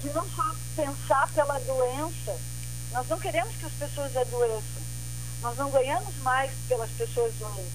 que 0.00 0.08
não 0.10 0.28
só 0.30 0.54
pensar 0.76 1.28
pela 1.32 1.58
doença. 1.60 2.36
Nós 2.92 3.08
não 3.08 3.18
queremos 3.18 3.54
que 3.56 3.66
as 3.66 3.72
pessoas 3.72 4.16
adoeçam. 4.16 4.82
Nós 5.42 5.56
não 5.56 5.70
ganhamos 5.70 6.14
mais 6.22 6.52
pelas 6.68 6.90
pessoas 6.90 7.34
doentes. 7.34 7.72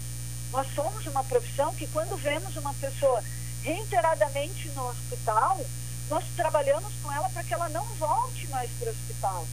Nós 0.51 0.67
somos 0.73 1.05
uma 1.07 1.23
profissão 1.23 1.73
que, 1.75 1.87
quando 1.87 2.15
vemos 2.17 2.55
uma 2.55 2.73
pessoa 2.75 3.21
reiteradamente 3.63 4.69
no 4.69 4.87
hospital, 4.87 5.59
nós 6.09 6.23
trabalhamos 6.35 6.93
com 7.01 7.11
ela 7.11 7.29
para 7.29 7.43
que 7.43 7.53
ela 7.53 7.69
não 7.69 7.85
volte 7.95 8.47
mais 8.47 8.69
para 8.79 8.87
o 8.87 8.91
hospital. 8.91 9.47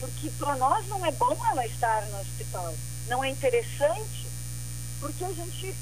Porque 0.00 0.30
para 0.38 0.56
nós 0.56 0.86
não 0.88 1.04
é 1.04 1.12
bom 1.12 1.36
ela 1.50 1.66
estar 1.66 2.02
no 2.06 2.20
hospital. 2.20 2.74
Não 3.08 3.24
é 3.24 3.30
interessante 3.30 4.26
porque 5.00 5.24
a 5.24 5.32
gente 5.32 5.74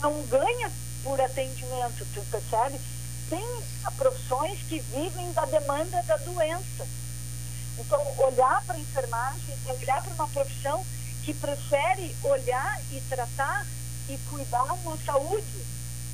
não 0.00 0.22
ganha 0.26 0.70
por 1.02 1.20
atendimento, 1.20 2.06
tu 2.12 2.20
percebe? 2.30 2.80
Tem 3.28 3.46
profissões 3.96 4.58
que 4.68 4.80
vivem 4.80 5.32
da 5.32 5.44
demanda 5.46 6.02
da 6.02 6.16
doença. 6.18 6.86
Então, 7.78 8.00
olhar 8.18 8.62
para 8.64 8.76
a 8.76 8.80
enfermagem 8.80 9.54
é 9.66 9.72
olhar 9.72 10.02
para 10.02 10.14
uma 10.14 10.28
profissão 10.28 10.84
que 11.24 11.34
prefere 11.34 12.14
olhar 12.22 12.80
e 12.92 13.00
tratar 13.02 13.66
e 14.08 14.16
cuidar 14.30 14.64
da 14.64 14.96
saúde. 15.04 15.66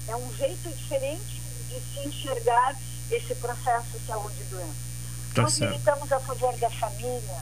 É 0.09 0.17
um 0.17 0.35
jeito 0.35 0.69
diferente 0.71 1.41
de 1.69 1.81
se 1.81 2.09
enxergar 2.09 2.77
esse 3.11 3.35
processo 3.37 3.99
de 3.99 4.07
saúde 4.07 4.41
e 4.41 4.45
doença. 4.45 4.92
Tá 5.35 5.43
Nós 5.43 5.59
militamos 5.59 6.13
a 6.13 6.21
favor 6.21 6.55
da 6.59 6.69
família, 6.69 7.41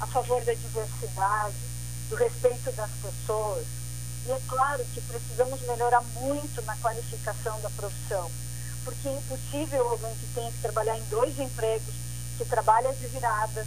a 0.00 0.06
favor 0.06 0.42
da 0.42 0.54
diversidade, 0.54 1.54
do 2.08 2.16
respeito 2.16 2.72
das 2.72 2.90
pessoas, 2.92 3.66
e 4.26 4.32
é 4.32 4.40
claro 4.48 4.82
que 4.94 5.02
precisamos 5.02 5.60
melhorar 5.66 6.00
muito 6.18 6.62
na 6.62 6.74
qualificação 6.76 7.60
da 7.60 7.68
profissão, 7.70 8.30
porque 8.86 9.06
é 9.06 9.12
impossível 9.12 9.86
alguém 9.86 10.14
que 10.14 10.26
tenha 10.34 10.50
que 10.50 10.58
trabalhar 10.62 10.96
em 10.96 11.04
dois 11.10 11.38
empregos, 11.38 11.94
que 12.38 12.44
trabalha 12.46 12.90
de 12.94 13.06
virada, 13.08 13.66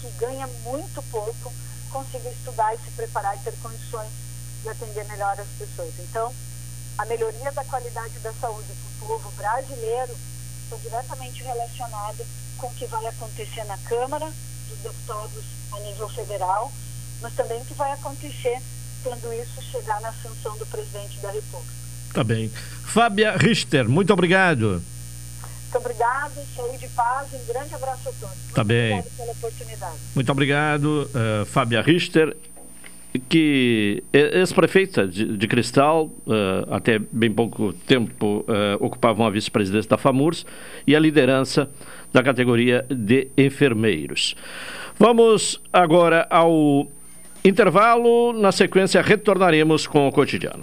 que 0.00 0.08
ganha 0.12 0.46
muito 0.62 1.02
pouco, 1.10 1.52
consiga 1.90 2.28
estudar 2.28 2.72
e 2.72 2.78
se 2.78 2.90
preparar 2.92 3.36
e 3.36 3.40
ter 3.40 3.54
condições 3.60 4.12
de 4.62 4.68
atender 4.68 5.04
melhor 5.06 5.40
as 5.40 5.48
pessoas. 5.58 5.92
Então, 5.98 6.32
a 6.98 7.04
melhoria 7.06 7.50
da 7.50 7.64
qualidade 7.64 8.16
da 8.20 8.32
saúde 8.34 8.68
para 8.72 9.04
o 9.04 9.08
povo 9.08 9.30
brasileiro 9.32 10.16
está 10.64 10.76
diretamente 10.76 11.42
relacionada 11.42 12.24
com 12.62 12.68
o 12.68 12.74
que 12.74 12.86
vai 12.86 13.04
acontecer 13.06 13.64
na 13.64 13.76
Câmara 13.78 14.26
dos 14.68 14.78
Deputados 14.78 15.44
a 15.72 15.80
nível 15.80 16.08
federal, 16.08 16.72
mas 17.20 17.34
também 17.34 17.60
o 17.60 17.64
que 17.64 17.74
vai 17.74 17.90
acontecer 17.90 18.56
quando 19.02 19.32
isso 19.32 19.60
chegar 19.62 20.00
na 20.00 20.12
sanção 20.12 20.56
do 20.58 20.66
presidente 20.66 21.18
da 21.18 21.32
República. 21.32 21.72
Tá 22.14 22.22
bem. 22.22 22.48
Fábia 22.84 23.36
Richter, 23.36 23.88
muito 23.88 24.12
obrigado. 24.12 24.80
Muito 25.62 25.78
obrigado, 25.78 26.34
saúde 26.54 26.84
e 26.84 26.88
paz, 26.90 27.28
um 27.34 27.52
grande 27.52 27.74
abraço 27.74 28.08
a 28.08 28.12
todos. 28.12 28.36
Tá 28.54 28.62
muito 28.62 28.64
bem. 28.64 28.98
Obrigado 29.00 29.16
pela 29.16 29.32
oportunidade. 29.32 29.96
Muito 30.14 30.32
obrigado, 30.32 31.10
uh, 31.10 31.46
Fábia 31.46 31.82
Richter, 31.82 32.36
que 33.28 34.04
ex-prefeita 34.12 35.08
de, 35.08 35.36
de, 35.36 35.48
Cristal, 35.48 36.06
uh, 36.26 36.72
até 36.74 36.98
bem 36.98 37.32
pouco 37.32 37.72
tempo 37.72 38.44
uh, 38.46 38.76
ocupava 38.84 39.20
uma 39.20 39.30
vice-presidência 39.30 39.88
da 39.88 39.98
FAMURS 39.98 40.46
e 40.86 40.94
a 40.94 41.00
liderança 41.00 41.68
da 42.12 42.22
categoria 42.22 42.84
de 42.90 43.28
enfermeiros. 43.36 44.36
Vamos 44.98 45.60
agora 45.72 46.26
ao 46.30 46.88
Intervalo, 47.44 48.32
na 48.32 48.52
sequência 48.52 49.02
retornaremos 49.02 49.84
com 49.84 50.06
o 50.06 50.12
cotidiano. 50.12 50.62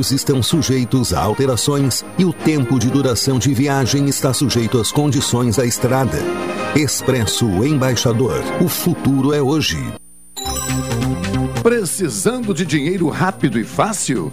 horários 0.00 0.12
estão 0.12 0.42
sujeitos 0.42 1.12
a 1.12 1.20
alterações 1.20 2.04
e 2.18 2.24
o 2.24 2.32
tempo 2.32 2.78
de 2.78 2.88
duração 2.88 3.38
de 3.38 3.52
viagem 3.52 4.08
está 4.08 4.32
sujeito 4.32 4.80
às 4.80 4.90
condições 4.90 5.56
da 5.56 5.66
estrada. 5.66 6.18
Expresso 6.74 7.46
Embaixador. 7.64 8.42
O 8.62 8.68
futuro 8.68 9.34
é 9.34 9.42
hoje. 9.42 9.78
Precisando 11.62 12.54
de 12.54 12.64
dinheiro 12.64 13.08
rápido 13.08 13.58
e 13.58 13.64
fácil? 13.64 14.32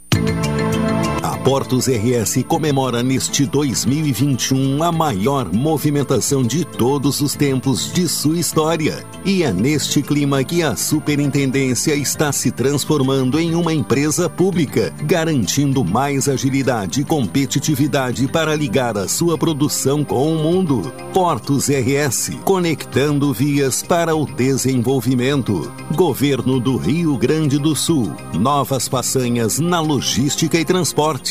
Portos 1.43 1.87
RS 1.87 2.43
comemora 2.47 3.01
neste 3.01 3.47
2021 3.47 4.83
a 4.83 4.91
maior 4.91 5.51
movimentação 5.51 6.43
de 6.43 6.63
todos 6.63 7.19
os 7.19 7.33
tempos 7.33 7.91
de 7.91 8.07
sua 8.07 8.37
história. 8.37 9.03
E 9.25 9.41
é 9.41 9.51
neste 9.51 10.03
clima 10.03 10.43
que 10.43 10.61
a 10.61 10.75
Superintendência 10.75 11.95
está 11.95 12.31
se 12.31 12.51
transformando 12.51 13.39
em 13.39 13.55
uma 13.55 13.73
empresa 13.73 14.29
pública, 14.29 14.93
garantindo 15.01 15.83
mais 15.83 16.29
agilidade 16.29 17.01
e 17.01 17.03
competitividade 17.03 18.27
para 18.27 18.55
ligar 18.55 18.95
a 18.95 19.07
sua 19.07 19.35
produção 19.35 20.03
com 20.03 20.35
o 20.35 20.37
mundo. 20.37 20.93
Portos 21.11 21.69
RS, 21.69 22.33
conectando 22.45 23.33
vias 23.33 23.81
para 23.81 24.15
o 24.15 24.27
desenvolvimento. 24.27 25.71
Governo 25.95 26.59
do 26.59 26.77
Rio 26.77 27.17
Grande 27.17 27.57
do 27.57 27.75
Sul. 27.75 28.13
Novas 28.31 28.87
façanhas 28.87 29.59
na 29.59 29.79
logística 29.79 30.59
e 30.59 30.63
transporte. 30.63 31.30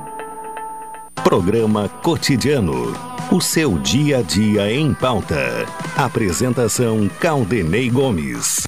Programa 1.23 1.87
Cotidiano. 1.87 2.93
O 3.31 3.39
seu 3.39 3.77
dia 3.77 4.17
a 4.17 4.21
dia 4.23 4.73
em 4.73 4.91
pauta. 4.91 5.65
Apresentação 5.95 7.07
Caldenei 7.19 7.91
Gomes. 7.91 8.67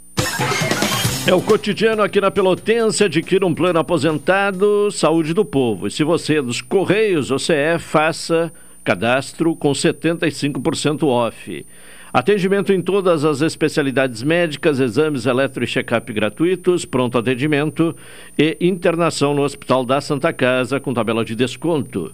É 1.26 1.34
o 1.34 1.42
cotidiano 1.42 2.04
aqui 2.04 2.22
na 2.22 2.30
Pelotense. 2.30 3.04
Adquira 3.04 3.46
um 3.46 3.56
plano 3.56 3.80
aposentado, 3.80 4.92
saúde 4.92 5.34
do 5.34 5.44
povo. 5.44 5.88
E 5.88 5.92
se 5.92 6.04
você 6.04 6.38
é 6.38 6.42
dos 6.44 6.62
Correios 6.62 7.32
ou 7.32 7.40
CE, 7.40 7.80
faça 7.80 8.54
cadastro 8.84 9.56
com 9.56 9.72
75% 9.72 11.08
off. 11.08 11.66
Atendimento 12.14 12.72
em 12.72 12.80
todas 12.80 13.26
as 13.26 13.42
especialidades 13.42 14.22
médicas, 14.22 14.80
exames 14.80 15.26
eletro 15.26 15.64
e 15.64 15.68
check-up 15.68 16.14
gratuitos, 16.14 16.86
pronto 16.86 17.18
atendimento 17.18 17.96
e 18.38 18.56
internação 18.62 19.34
no 19.34 19.42
Hospital 19.42 19.84
da 19.84 20.00
Santa 20.00 20.32
Casa 20.32 20.80
com 20.80 20.94
tabela 20.94 21.26
de 21.26 21.34
desconto. 21.34 22.14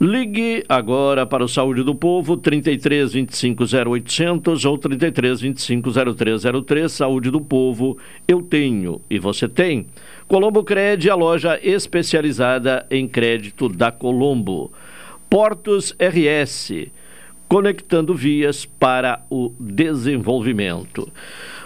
Ligue 0.00 0.64
agora 0.68 1.24
para 1.24 1.44
o 1.44 1.48
Saúde 1.48 1.84
do 1.84 1.94
Povo, 1.94 2.36
33 2.36 3.12
25 3.12 3.62
0800 3.62 4.64
ou 4.64 4.76
33 4.76 5.40
25 5.40 5.90
0303. 6.16 6.90
Saúde 6.90 7.30
do 7.30 7.40
Povo, 7.40 7.96
eu 8.26 8.42
tenho 8.42 9.00
e 9.08 9.20
você 9.20 9.48
tem. 9.48 9.86
Colombo 10.26 10.64
Cred, 10.64 11.08
a 11.08 11.14
loja 11.14 11.60
especializada 11.62 12.84
em 12.90 13.06
crédito 13.06 13.68
da 13.68 13.92
Colombo. 13.92 14.72
Portos 15.30 15.94
RS 15.96 16.88
conectando 17.48 18.14
vias 18.14 18.64
para 18.64 19.24
o 19.30 19.52
desenvolvimento. 19.58 21.10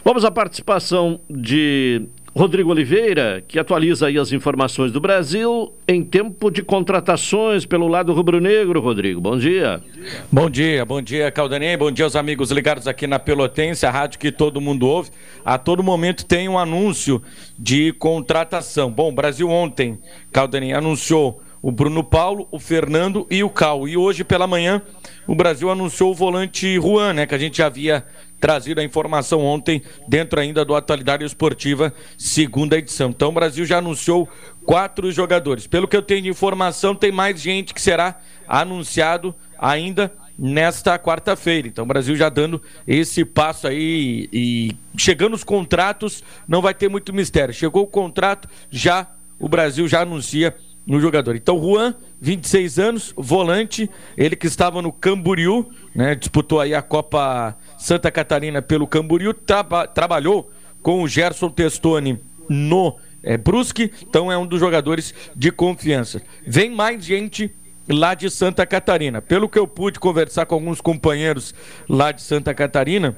Vamos 0.04 0.24
à 0.24 0.30
participação 0.30 1.20
de 1.28 2.02
Rodrigo 2.34 2.70
Oliveira, 2.70 3.44
que 3.46 3.58
atualiza 3.58 4.06
aí 4.06 4.16
as 4.16 4.32
informações 4.32 4.90
do 4.90 5.00
Brasil 5.00 5.70
em 5.86 6.02
tempo 6.02 6.50
de 6.50 6.62
contratações 6.62 7.66
pelo 7.66 7.86
lado 7.86 8.12
rubro-negro. 8.14 8.80
Rodrigo, 8.80 9.20
bom 9.20 9.36
dia. 9.36 9.82
Bom 10.30 10.48
dia, 10.48 10.84
bom 10.84 11.02
dia, 11.02 11.30
Caldanei. 11.30 11.76
Bom 11.76 11.90
dia 11.90 12.06
aos 12.06 12.16
amigos 12.16 12.50
ligados 12.50 12.88
aqui 12.88 13.06
na 13.06 13.18
Pelotense, 13.18 13.84
a 13.84 13.90
rádio 13.90 14.18
que 14.18 14.32
todo 14.32 14.62
mundo 14.62 14.86
ouve. 14.86 15.10
A 15.44 15.58
todo 15.58 15.82
momento 15.82 16.24
tem 16.24 16.48
um 16.48 16.58
anúncio 16.58 17.20
de 17.58 17.92
contratação. 17.92 18.90
Bom, 18.90 19.10
o 19.10 19.14
Brasil 19.14 19.50
ontem, 19.50 19.98
Caldanei, 20.32 20.72
anunciou 20.72 21.42
o 21.60 21.70
Bruno 21.70 22.02
Paulo, 22.02 22.48
o 22.50 22.58
Fernando 22.58 23.26
e 23.30 23.44
o 23.44 23.50
Cal. 23.50 23.86
E 23.86 23.96
hoje 23.96 24.24
pela 24.24 24.46
manhã 24.46 24.80
o 25.26 25.34
Brasil 25.34 25.70
anunciou 25.70 26.10
o 26.10 26.14
volante 26.14 26.74
Juan, 26.74 27.12
né, 27.14 27.26
que 27.26 27.34
a 27.34 27.38
gente 27.38 27.58
já 27.58 27.66
havia 27.66 28.04
trazido 28.40 28.80
a 28.80 28.84
informação 28.84 29.40
ontem, 29.40 29.82
dentro 30.08 30.40
ainda 30.40 30.64
do 30.64 30.74
Atualidade 30.74 31.24
Esportiva, 31.24 31.94
segunda 32.18 32.76
edição. 32.76 33.10
Então 33.10 33.28
o 33.28 33.32
Brasil 33.32 33.64
já 33.64 33.78
anunciou 33.78 34.28
quatro 34.64 35.12
jogadores. 35.12 35.66
Pelo 35.66 35.86
que 35.86 35.96
eu 35.96 36.02
tenho 36.02 36.22
de 36.22 36.28
informação, 36.28 36.94
tem 36.94 37.12
mais 37.12 37.40
gente 37.40 37.72
que 37.72 37.80
será 37.80 38.18
anunciado 38.48 39.32
ainda 39.56 40.12
nesta 40.36 40.98
quarta-feira. 40.98 41.68
Então, 41.68 41.84
o 41.84 41.86
Brasil 41.86 42.16
já 42.16 42.28
dando 42.28 42.60
esse 42.86 43.24
passo 43.24 43.68
aí 43.68 44.28
e 44.32 44.74
chegando 44.96 45.34
os 45.34 45.44
contratos, 45.44 46.24
não 46.48 46.60
vai 46.60 46.74
ter 46.74 46.88
muito 46.88 47.12
mistério. 47.12 47.54
Chegou 47.54 47.84
o 47.84 47.86
contrato, 47.86 48.48
já 48.70 49.08
o 49.38 49.48
Brasil 49.48 49.86
já 49.86 50.00
anuncia 50.00 50.54
no 50.86 51.00
jogador. 51.00 51.36
Então, 51.36 51.60
Juan, 51.60 51.94
26 52.20 52.78
anos, 52.78 53.14
volante, 53.16 53.88
ele 54.16 54.36
que 54.36 54.46
estava 54.46 54.82
no 54.82 54.92
Camboriú, 54.92 55.70
né, 55.94 56.14
disputou 56.14 56.60
aí 56.60 56.74
a 56.74 56.82
Copa 56.82 57.56
Santa 57.78 58.10
Catarina 58.10 58.60
pelo 58.60 58.86
Camboriú, 58.86 59.32
traba 59.32 59.86
trabalhou 59.86 60.50
com 60.82 61.02
o 61.02 61.08
Gerson 61.08 61.48
Testoni 61.48 62.18
no 62.48 62.96
é, 63.22 63.36
Brusque, 63.36 63.92
então 64.02 64.32
é 64.32 64.36
um 64.36 64.46
dos 64.46 64.58
jogadores 64.58 65.14
de 65.34 65.52
confiança. 65.52 66.20
Vem 66.44 66.70
mais 66.70 67.04
gente 67.04 67.54
lá 67.88 68.14
de 68.14 68.28
Santa 68.30 68.66
Catarina. 68.66 69.22
Pelo 69.22 69.48
que 69.48 69.58
eu 69.58 69.66
pude 69.66 70.00
conversar 70.00 70.46
com 70.46 70.56
alguns 70.56 70.80
companheiros 70.80 71.54
lá 71.88 72.10
de 72.10 72.22
Santa 72.22 72.52
Catarina, 72.52 73.16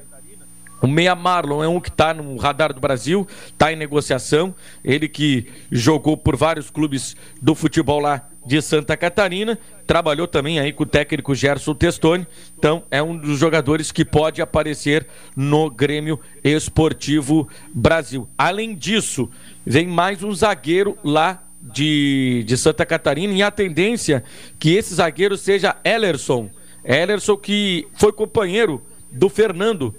o 0.85 0.87
Meia 0.87 1.15
Marlon 1.15 1.63
é 1.63 1.67
um 1.67 1.79
que 1.79 1.89
está 1.89 2.13
no 2.13 2.37
radar 2.37 2.71
do 2.71 2.79
Brasil, 2.79 3.27
está 3.47 3.73
em 3.73 3.75
negociação. 3.75 4.53
Ele 4.83 5.09
que 5.09 5.47
jogou 5.71 6.15
por 6.15 6.35
vários 6.35 6.69
clubes 6.69 7.15
do 7.41 7.55
futebol 7.55 7.99
lá 7.99 8.29
de 8.45 8.61
Santa 8.61 8.95
Catarina, 8.95 9.57
trabalhou 9.87 10.27
também 10.27 10.59
aí 10.59 10.71
com 10.71 10.83
o 10.83 10.85
técnico 10.85 11.33
Gerson 11.33 11.73
Testoni, 11.73 12.27
então 12.55 12.83
é 12.91 13.01
um 13.01 13.17
dos 13.17 13.39
jogadores 13.39 13.91
que 13.91 14.05
pode 14.05 14.39
aparecer 14.43 15.07
no 15.35 15.71
Grêmio 15.71 16.19
Esportivo 16.43 17.49
Brasil. 17.73 18.29
Além 18.37 18.75
disso, 18.75 19.27
vem 19.65 19.87
mais 19.87 20.21
um 20.21 20.31
zagueiro 20.31 20.95
lá 21.03 21.43
de, 21.59 22.43
de 22.45 22.55
Santa 22.55 22.85
Catarina 22.85 23.33
e 23.33 23.41
a 23.41 23.49
tendência 23.49 24.23
que 24.59 24.75
esse 24.75 24.93
zagueiro 24.93 25.35
seja 25.35 25.75
Ellerson. 25.83 26.51
Ellerson 26.83 27.35
que 27.35 27.87
foi 27.95 28.13
companheiro 28.13 28.83
do 29.11 29.27
Fernando 29.29 29.95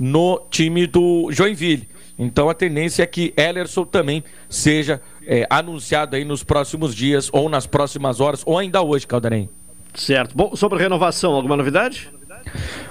no 0.00 0.40
time 0.50 0.86
do 0.86 1.30
Joinville. 1.30 1.86
Então 2.18 2.48
a 2.48 2.54
tendência 2.54 3.02
é 3.02 3.06
que 3.06 3.34
Ellerson 3.36 3.84
também 3.84 4.24
seja 4.48 5.00
é, 5.26 5.46
anunciado 5.50 6.16
aí 6.16 6.24
nos 6.24 6.42
próximos 6.42 6.94
dias, 6.94 7.28
ou 7.32 7.48
nas 7.50 7.66
próximas 7.66 8.18
horas, 8.18 8.42
ou 8.46 8.58
ainda 8.58 8.80
hoje, 8.80 9.06
Caldarém. 9.06 9.50
Certo. 9.94 10.34
Bom, 10.34 10.56
sobre 10.56 10.78
renovação, 10.78 11.32
alguma 11.32 11.56
novidade? 11.56 12.10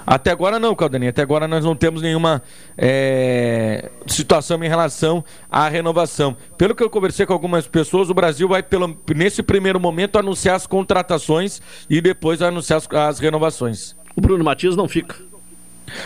Até 0.06 0.30
agora 0.30 0.58
não, 0.58 0.74
Caldaninha. 0.74 1.10
Até 1.10 1.22
agora 1.22 1.48
nós 1.48 1.64
não 1.64 1.74
temos 1.74 2.02
nenhuma 2.02 2.42
é, 2.78 3.90
situação 4.06 4.62
em 4.62 4.68
relação 4.68 5.24
à 5.50 5.68
renovação. 5.68 6.36
Pelo 6.56 6.74
que 6.74 6.82
eu 6.82 6.90
conversei 6.90 7.26
com 7.26 7.32
algumas 7.32 7.66
pessoas, 7.66 8.10
o 8.10 8.14
Brasil 8.14 8.46
vai, 8.48 8.62
pelo, 8.62 8.96
nesse 9.14 9.42
primeiro 9.42 9.80
momento, 9.80 10.18
anunciar 10.18 10.54
as 10.54 10.66
contratações 10.66 11.60
e 11.88 12.00
depois 12.00 12.42
anunciar 12.42 12.78
as, 12.78 12.88
as 12.92 13.18
renovações. 13.18 13.96
O 14.14 14.20
Bruno 14.20 14.44
Matias 14.44 14.76
não 14.76 14.88
fica. 14.88 15.29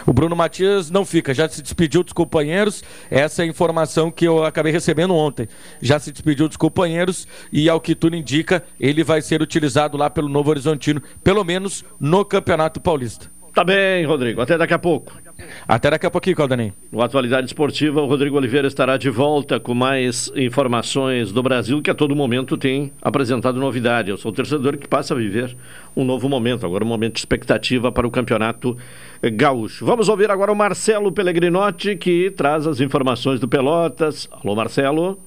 O 0.06 0.12
Bruno 0.12 0.36
Matias 0.36 0.90
não 0.90 1.04
fica, 1.04 1.34
já 1.34 1.48
se 1.48 1.62
despediu 1.62 2.02
dos 2.02 2.12
companheiros. 2.12 2.82
Essa 3.10 3.42
é 3.42 3.44
a 3.44 3.48
informação 3.48 4.10
que 4.10 4.26
eu 4.26 4.44
acabei 4.44 4.72
recebendo 4.72 5.14
ontem. 5.14 5.48
Já 5.80 5.98
se 5.98 6.12
despediu 6.12 6.48
dos 6.48 6.56
companheiros 6.56 7.26
e, 7.52 7.68
ao 7.68 7.80
que 7.80 7.94
tudo 7.94 8.16
indica, 8.16 8.62
ele 8.78 9.04
vai 9.04 9.22
ser 9.22 9.42
utilizado 9.42 9.96
lá 9.96 10.10
pelo 10.10 10.28
Novo 10.28 10.50
Horizontino, 10.50 11.02
pelo 11.22 11.44
menos 11.44 11.84
no 12.00 12.24
Campeonato 12.24 12.80
Paulista. 12.80 13.34
Tá 13.54 13.62
bem, 13.62 14.04
Rodrigo. 14.04 14.40
Até 14.40 14.58
daqui 14.58 14.74
a 14.74 14.78
pouco. 14.80 15.12
Até 15.66 15.88
daqui 15.88 16.04
a 16.04 16.10
pouquinho, 16.10 16.34
Caldanem. 16.34 16.72
No 16.90 17.00
Atualidade 17.00 17.46
Esportiva, 17.46 18.02
o 18.02 18.06
Rodrigo 18.06 18.36
Oliveira 18.36 18.66
estará 18.66 18.96
de 18.96 19.08
volta 19.08 19.60
com 19.60 19.72
mais 19.72 20.28
informações 20.34 21.30
do 21.30 21.40
Brasil, 21.40 21.80
que 21.80 21.88
a 21.88 21.94
todo 21.94 22.16
momento 22.16 22.56
tem 22.56 22.92
apresentado 23.00 23.60
novidade. 23.60 24.10
Eu 24.10 24.16
sou 24.16 24.32
o 24.32 24.34
torcedor 24.34 24.76
que 24.76 24.88
passa 24.88 25.14
a 25.14 25.16
viver 25.16 25.56
um 25.96 26.04
novo 26.04 26.28
momento, 26.28 26.66
agora 26.66 26.84
um 26.84 26.88
momento 26.88 27.14
de 27.14 27.20
expectativa 27.20 27.92
para 27.92 28.04
o 28.04 28.10
Campeonato 28.10 28.76
Gaúcho. 29.30 29.86
Vamos 29.86 30.08
ouvir 30.08 30.30
agora 30.30 30.52
o 30.52 30.56
Marcelo 30.56 31.12
Pellegrinotti, 31.12 31.96
que 31.96 32.30
traz 32.30 32.66
as 32.66 32.80
informações 32.80 33.40
do 33.40 33.48
Pelotas. 33.48 34.28
Alô, 34.30 34.54
Marcelo. 34.54 35.18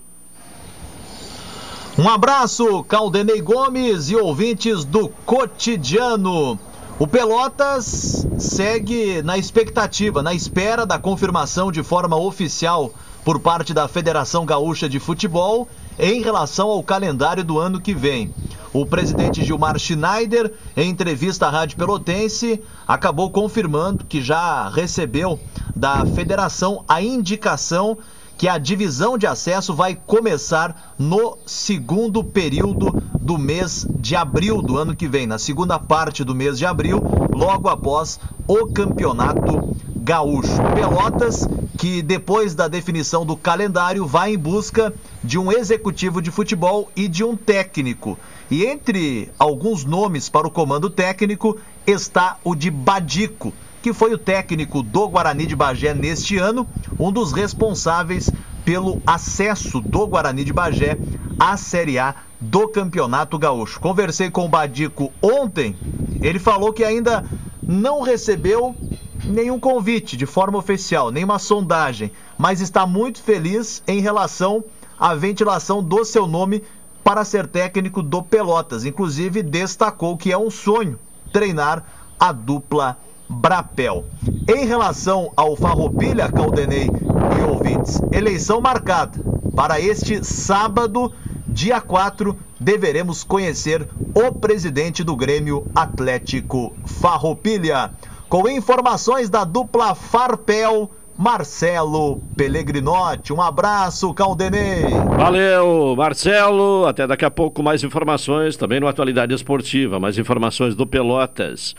Um 1.97 2.07
abraço, 2.07 2.83
Caldenei 2.83 3.41
Gomes 3.41 4.09
e 4.11 4.15
ouvintes 4.15 4.85
do 4.85 5.09
Cotidiano. 5.25 6.59
O 6.99 7.07
Pelotas 7.07 8.27
segue 8.37 9.21
na 9.23 9.37
expectativa, 9.37 10.21
na 10.21 10.33
espera 10.33 10.85
da 10.85 10.99
confirmação 10.99 11.71
de 11.71 11.81
forma 11.81 12.15
oficial 12.15 12.91
por 13.25 13.39
parte 13.39 13.73
da 13.73 13.87
Federação 13.87 14.45
Gaúcha 14.45 14.87
de 14.87 14.99
Futebol 14.99 15.67
em 15.99 16.21
relação 16.21 16.69
ao 16.69 16.83
calendário 16.83 17.43
do 17.43 17.59
ano 17.59 17.81
que 17.81 17.93
vem. 17.93 18.33
O 18.73 18.85
presidente 18.85 19.43
Gilmar 19.43 19.79
Schneider, 19.79 20.53
em 20.75 20.89
entrevista 20.89 21.47
à 21.47 21.49
Rádio 21.49 21.77
Pelotense, 21.77 22.61
acabou 22.87 23.29
confirmando 23.31 24.05
que 24.05 24.21
já 24.21 24.69
recebeu 24.69 25.39
da 25.75 26.05
federação 26.05 26.83
a 26.87 27.01
indicação 27.01 27.97
que 28.37 28.47
a 28.47 28.59
divisão 28.59 29.17
de 29.17 29.25
acesso 29.25 29.73
vai 29.73 29.95
começar 29.95 30.93
no 30.97 31.37
segundo 31.45 32.23
período 32.23 33.01
do 33.19 33.35
mês 33.37 33.87
de 33.99 34.15
abril 34.15 34.61
do 34.61 34.77
ano 34.77 34.95
que 34.95 35.07
vem, 35.07 35.25
na 35.25 35.39
segunda 35.39 35.79
parte 35.79 36.23
do 36.23 36.35
mês 36.35 36.59
de 36.59 36.65
abril, 36.65 37.01
logo 37.33 37.67
após 37.67 38.19
o 38.47 38.67
campeonato 38.67 39.75
gaúcho. 40.07 40.63
Pelotas, 40.73 41.45
que 41.77 42.01
depois 42.01 42.55
da 42.55 42.69
definição 42.69 43.25
do 43.25 43.35
calendário 43.35 44.07
vai 44.07 44.35
em 44.35 44.37
busca 44.37 44.93
de 45.21 45.37
um 45.37 45.51
executivo 45.51 46.21
de 46.21 46.31
futebol 46.31 46.89
e 46.95 47.09
de 47.09 47.25
um 47.25 47.35
técnico. 47.35 48.17
E 48.49 48.63
entre 48.63 49.29
alguns 49.37 49.83
nomes 49.83 50.29
para 50.29 50.47
o 50.47 50.51
comando 50.51 50.89
técnico 50.89 51.57
está 51.85 52.37
o 52.41 52.55
de 52.55 52.71
Badico 52.71 53.53
que 53.79 53.93
foi 53.93 54.13
o 54.13 54.17
técnico 54.17 54.81
do 54.81 55.07
Guarani 55.07 55.45
de 55.45 55.55
Bagé 55.55 55.93
neste 55.93 56.37
ano, 56.37 56.67
um 56.99 57.09
dos 57.09 57.31
responsáveis 57.31 58.29
pelo 58.65 59.01
acesso 59.05 59.79
do 59.79 60.05
Guarani 60.07 60.43
de 60.43 60.51
Bagé 60.51 60.97
à 61.39 61.55
Série 61.55 61.97
A 61.97 62.15
do 62.41 62.67
Campeonato 62.67 63.37
Gaúcho. 63.37 63.79
Conversei 63.79 64.29
com 64.29 64.45
o 64.45 64.49
Badico 64.49 65.13
ontem, 65.21 65.73
ele 66.21 66.37
falou 66.37 66.73
que 66.73 66.83
ainda 66.83 67.23
não 67.61 68.01
recebeu 68.01 68.75
nenhum 69.25 69.59
convite 69.59 70.15
de 70.15 70.25
forma 70.25 70.57
oficial, 70.57 71.11
nenhuma 71.11 71.39
sondagem, 71.39 72.11
mas 72.37 72.61
está 72.61 72.85
muito 72.85 73.21
feliz 73.21 73.83
em 73.87 73.99
relação 73.99 74.63
à 74.99 75.13
ventilação 75.15 75.83
do 75.83 76.03
seu 76.05 76.27
nome 76.27 76.63
para 77.03 77.23
ser 77.23 77.47
técnico 77.47 78.03
do 78.03 78.21
Pelotas. 78.21 78.85
Inclusive 78.85 79.41
destacou 79.41 80.17
que 80.17 80.31
é 80.31 80.37
um 80.37 80.49
sonho 80.49 80.99
treinar 81.31 81.83
a 82.19 82.31
dupla 82.31 82.97
Brapel. 83.29 84.05
Em 84.47 84.65
relação 84.65 85.31
ao 85.35 85.55
Farroupilha, 85.55 86.29
Caldenei 86.29 86.87
e 86.87 87.43
ouvintes, 87.43 88.01
eleição 88.11 88.61
marcada. 88.61 89.19
Para 89.55 89.79
este 89.79 90.23
sábado, 90.23 91.11
dia 91.47 91.81
4, 91.81 92.37
deveremos 92.59 93.23
conhecer 93.23 93.87
o 94.13 94.31
presidente 94.31 95.03
do 95.03 95.15
Grêmio 95.15 95.65
Atlético 95.75 96.73
Farroupilha. 96.85 97.91
Com 98.29 98.47
informações 98.49 99.29
da 99.29 99.45
dupla 99.45 99.95
Farpel, 99.95 100.91
Marcelo 101.17 102.21
Pellegrinotti. 102.35 103.31
Um 103.31 103.41
abraço, 103.41 104.13
Caldenei. 104.13 104.83
Valeu, 105.17 105.95
Marcelo. 105.95 106.85
Até 106.85 107.07
daqui 107.07 107.23
a 107.23 107.31
pouco 107.31 107.63
mais 107.63 107.85
informações 107.85 108.57
também 108.57 108.81
no 108.81 108.87
Atualidade 108.87 109.33
Esportiva, 109.33 109.97
mais 109.97 110.17
informações 110.17 110.75
do 110.75 110.85
Pelotas. 110.85 111.73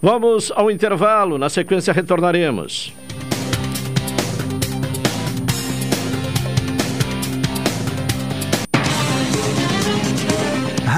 Vamos 0.00 0.50
ao 0.56 0.70
intervalo, 0.70 1.36
na 1.36 1.50
sequência 1.50 1.92
retornaremos. 1.92 2.94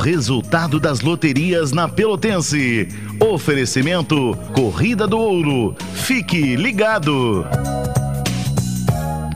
Resultado 0.00 0.80
das 0.80 1.02
loterias 1.02 1.72
na 1.72 1.86
Pelotense. 1.86 2.88
Oferecimento 3.20 4.34
Corrida 4.54 5.06
do 5.06 5.18
Ouro. 5.18 5.76
Fique 5.94 6.56
ligado. 6.56 7.46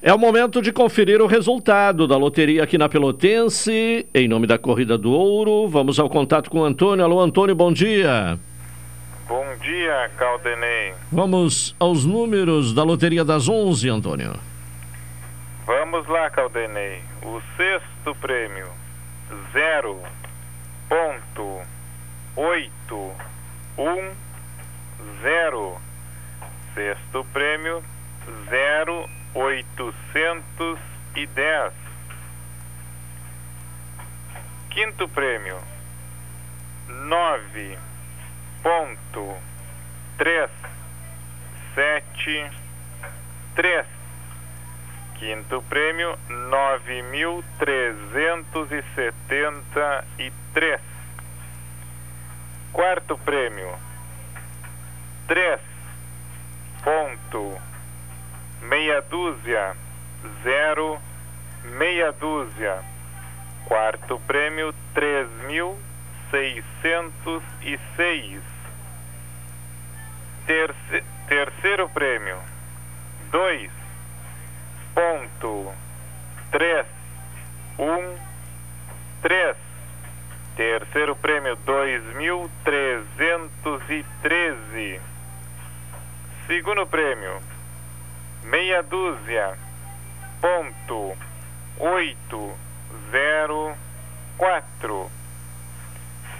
É 0.03 0.12
o 0.12 0.18
momento 0.18 0.62
de 0.62 0.72
conferir 0.72 1.20
o 1.20 1.27
resultado 1.27 2.09
da 2.09 2.16
loteria 2.16 2.64
aqui 2.64 2.79
na 2.79 2.88
Pelotense. 2.88 4.07
Em 4.14 4.27
nome 4.27 4.46
da 4.46 4.59
Corrida 4.59 4.96
do 4.96 5.12
Ouro, 5.12 5.68
vamos 5.68 5.98
ao 5.98 6.09
contato 6.09 6.50
com 6.50 6.61
o 6.61 6.64
Antônio. 6.64 7.05
Alô, 7.05 7.20
Antônio, 7.20 7.55
bom 7.55 7.72
dia. 7.72 8.38
Bom 9.29 9.44
dia, 9.62 10.11
Caldenei. 10.16 10.94
Vamos 11.12 11.77
aos 11.79 12.05
números 12.05 12.74
da 12.74 12.83
loteria 12.83 13.24
das 13.24 13.48
11, 13.48 13.88
Antônio. 13.88 14.33
Vamos 15.66 16.07
lá, 16.09 16.29
Caldenei. 16.31 17.00
O 17.22 17.40
sexto 17.57 18.14
prêmio, 18.20 18.66
zero 19.53 19.98
ponto 20.94 21.61
oito 22.37 23.16
um 23.76 24.14
zero. 25.22 25.80
Sexto 26.72 27.24
prêmio, 27.33 27.83
zero 28.48 29.11
oitocentos 29.35 30.78
e 31.16 31.26
dez. 31.26 31.72
Quinto 34.70 35.09
prêmio, 35.09 35.59
nove 36.87 37.76
ponto 38.62 39.37
três 40.16 40.50
sete 41.74 42.50
três. 43.57 43.87
Quinto 45.18 45.61
prêmio, 45.62 46.16
nove 46.28 47.02
mil 47.02 47.42
trezentos 47.59 48.70
e 48.70 48.85
setenta 48.94 50.04
e 50.20 50.33
três. 50.55 50.81
Quarto 52.73 53.19
prêmio, 53.19 53.77
três. 55.29 55.61
Ponto. 56.83 57.61
Meia 58.62 59.03
dúzia. 59.03 59.77
Zero. 60.43 60.99
Meia 61.77 62.12
dúzia. 62.12 62.83
Quarto 63.67 64.19
prêmio, 64.21 64.75
três 64.95 65.29
mil 65.47 65.79
seiscentos 66.31 67.43
e 67.62 67.79
seis. 67.97 68.43
Terce, 70.47 71.05
terceiro 71.29 71.88
prêmio, 71.88 72.38
dois. 73.31 73.71
Ponto. 74.95 75.73
Três. 76.51 76.87
Um. 77.79 78.17
Três. 79.23 79.63
Terceiro 80.57 81.17
prêmio, 81.17 81.57
dois 81.57 82.01
mil 82.14 82.49
trezentos 82.62 83.83
e 83.90 84.05
treze. 84.23 85.01
Segundo 86.47 86.87
prêmio, 86.87 87.40
meia 88.45 88.81
dúzia, 88.81 89.59
ponto, 90.40 91.17
oito, 91.81 92.55
zero, 93.11 93.75
quatro. 94.38 95.11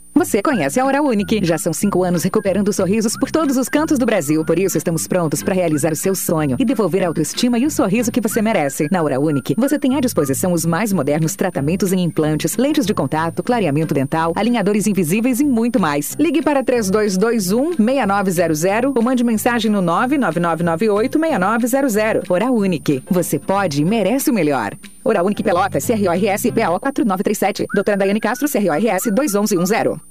Você 0.13 0.41
conhece 0.41 0.77
a 0.79 0.85
Hora 0.85 1.01
Unique. 1.01 1.39
Já 1.41 1.57
são 1.57 1.71
cinco 1.71 2.03
anos 2.03 2.23
recuperando 2.23 2.73
sorrisos 2.73 3.13
por 3.17 3.31
todos 3.31 3.55
os 3.55 3.69
cantos 3.69 3.97
do 3.97 4.05
Brasil. 4.05 4.43
Por 4.43 4.59
isso, 4.59 4.77
estamos 4.77 5.07
prontos 5.07 5.41
para 5.41 5.55
realizar 5.55 5.93
o 5.93 5.95
seu 5.95 6.13
sonho 6.13 6.57
e 6.59 6.65
devolver 6.65 7.03
a 7.03 7.07
autoestima 7.07 7.57
e 7.57 7.65
o 7.65 7.71
sorriso 7.71 8.11
que 8.11 8.19
você 8.19 8.41
merece. 8.41 8.89
Na 8.91 9.01
Hora 9.01 9.17
Unique, 9.19 9.55
você 9.57 9.79
tem 9.79 9.95
à 9.95 10.01
disposição 10.01 10.51
os 10.51 10.65
mais 10.65 10.91
modernos 10.91 11.33
tratamentos 11.35 11.93
em 11.93 12.03
implantes, 12.03 12.57
lentes 12.57 12.85
de 12.85 12.93
contato, 12.93 13.41
clareamento 13.41 13.93
dental, 13.93 14.33
alinhadores 14.35 14.85
invisíveis 14.85 15.39
e 15.39 15.45
muito 15.45 15.79
mais. 15.79 16.13
Ligue 16.19 16.41
para 16.41 16.61
3221-6900 16.61 18.91
ou 18.95 19.01
mande 19.01 19.23
mensagem 19.23 19.71
no 19.71 19.81
99998-6900. 19.81 22.29
Hora 22.29 22.51
Unique. 22.51 23.01
Você 23.09 23.39
pode 23.39 23.81
e 23.81 23.85
merece 23.85 24.29
o 24.29 24.33
melhor. 24.33 24.75
Hora 25.03 25.23
Unique 25.23 25.41
Pelotas, 25.41 25.83
CRORS 25.85 26.43
PAO 26.53 26.79
4937. 26.79 27.65
Doutora 27.73 27.97
Daiane 27.97 28.19
Castro, 28.19 28.47
CRORS 28.47 29.05
21110. 29.11 30.10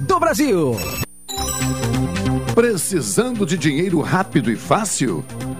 do 0.00 0.20
Brasil. 0.20 0.76
Precisando 2.54 3.46
de 3.46 3.56
dinheiro 3.56 4.00
rápido 4.00 4.50
e 4.50 4.56
fácil? 4.56 5.24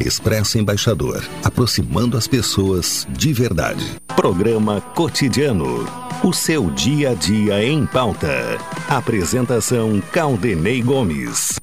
Expresso 0.00 0.58
Embaixador, 0.58 1.22
aproximando 1.42 2.16
as 2.16 2.26
pessoas 2.26 3.06
de 3.10 3.30
verdade. 3.32 3.84
Programa 4.16 4.80
Cotidiano. 4.80 5.86
O 6.22 6.32
seu 6.32 6.70
dia 6.70 7.10
a 7.10 7.14
dia 7.14 7.64
em 7.64 7.86
pauta. 7.86 8.58
Apresentação 8.88 10.00
Caldenei 10.12 10.82
Gomes. 10.82 11.60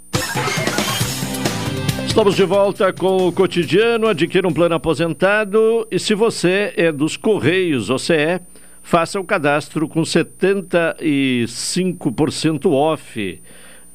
Estamos 2.07 2.35
de 2.35 2.43
volta 2.43 2.93
com 2.93 3.27
o 3.27 3.31
cotidiano. 3.31 4.07
Adquira 4.07 4.47
um 4.47 4.53
plano 4.53 4.75
aposentado 4.75 5.87
e 5.89 5.97
se 5.99 6.13
você 6.13 6.73
é 6.75 6.91
dos 6.91 7.17
Correios 7.17 7.89
OCE, 7.89 8.39
faça 8.81 9.19
o 9.19 9.23
cadastro 9.23 9.87
com 9.87 10.01
75% 10.01 12.71
off 12.71 13.41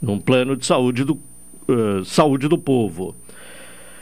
num 0.01 0.18
plano 0.18 0.57
de 0.57 0.66
saúde 0.66 1.05
do, 1.05 1.20
uh, 1.68 2.05
saúde 2.05 2.49
do 2.49 2.59
povo. 2.59 3.14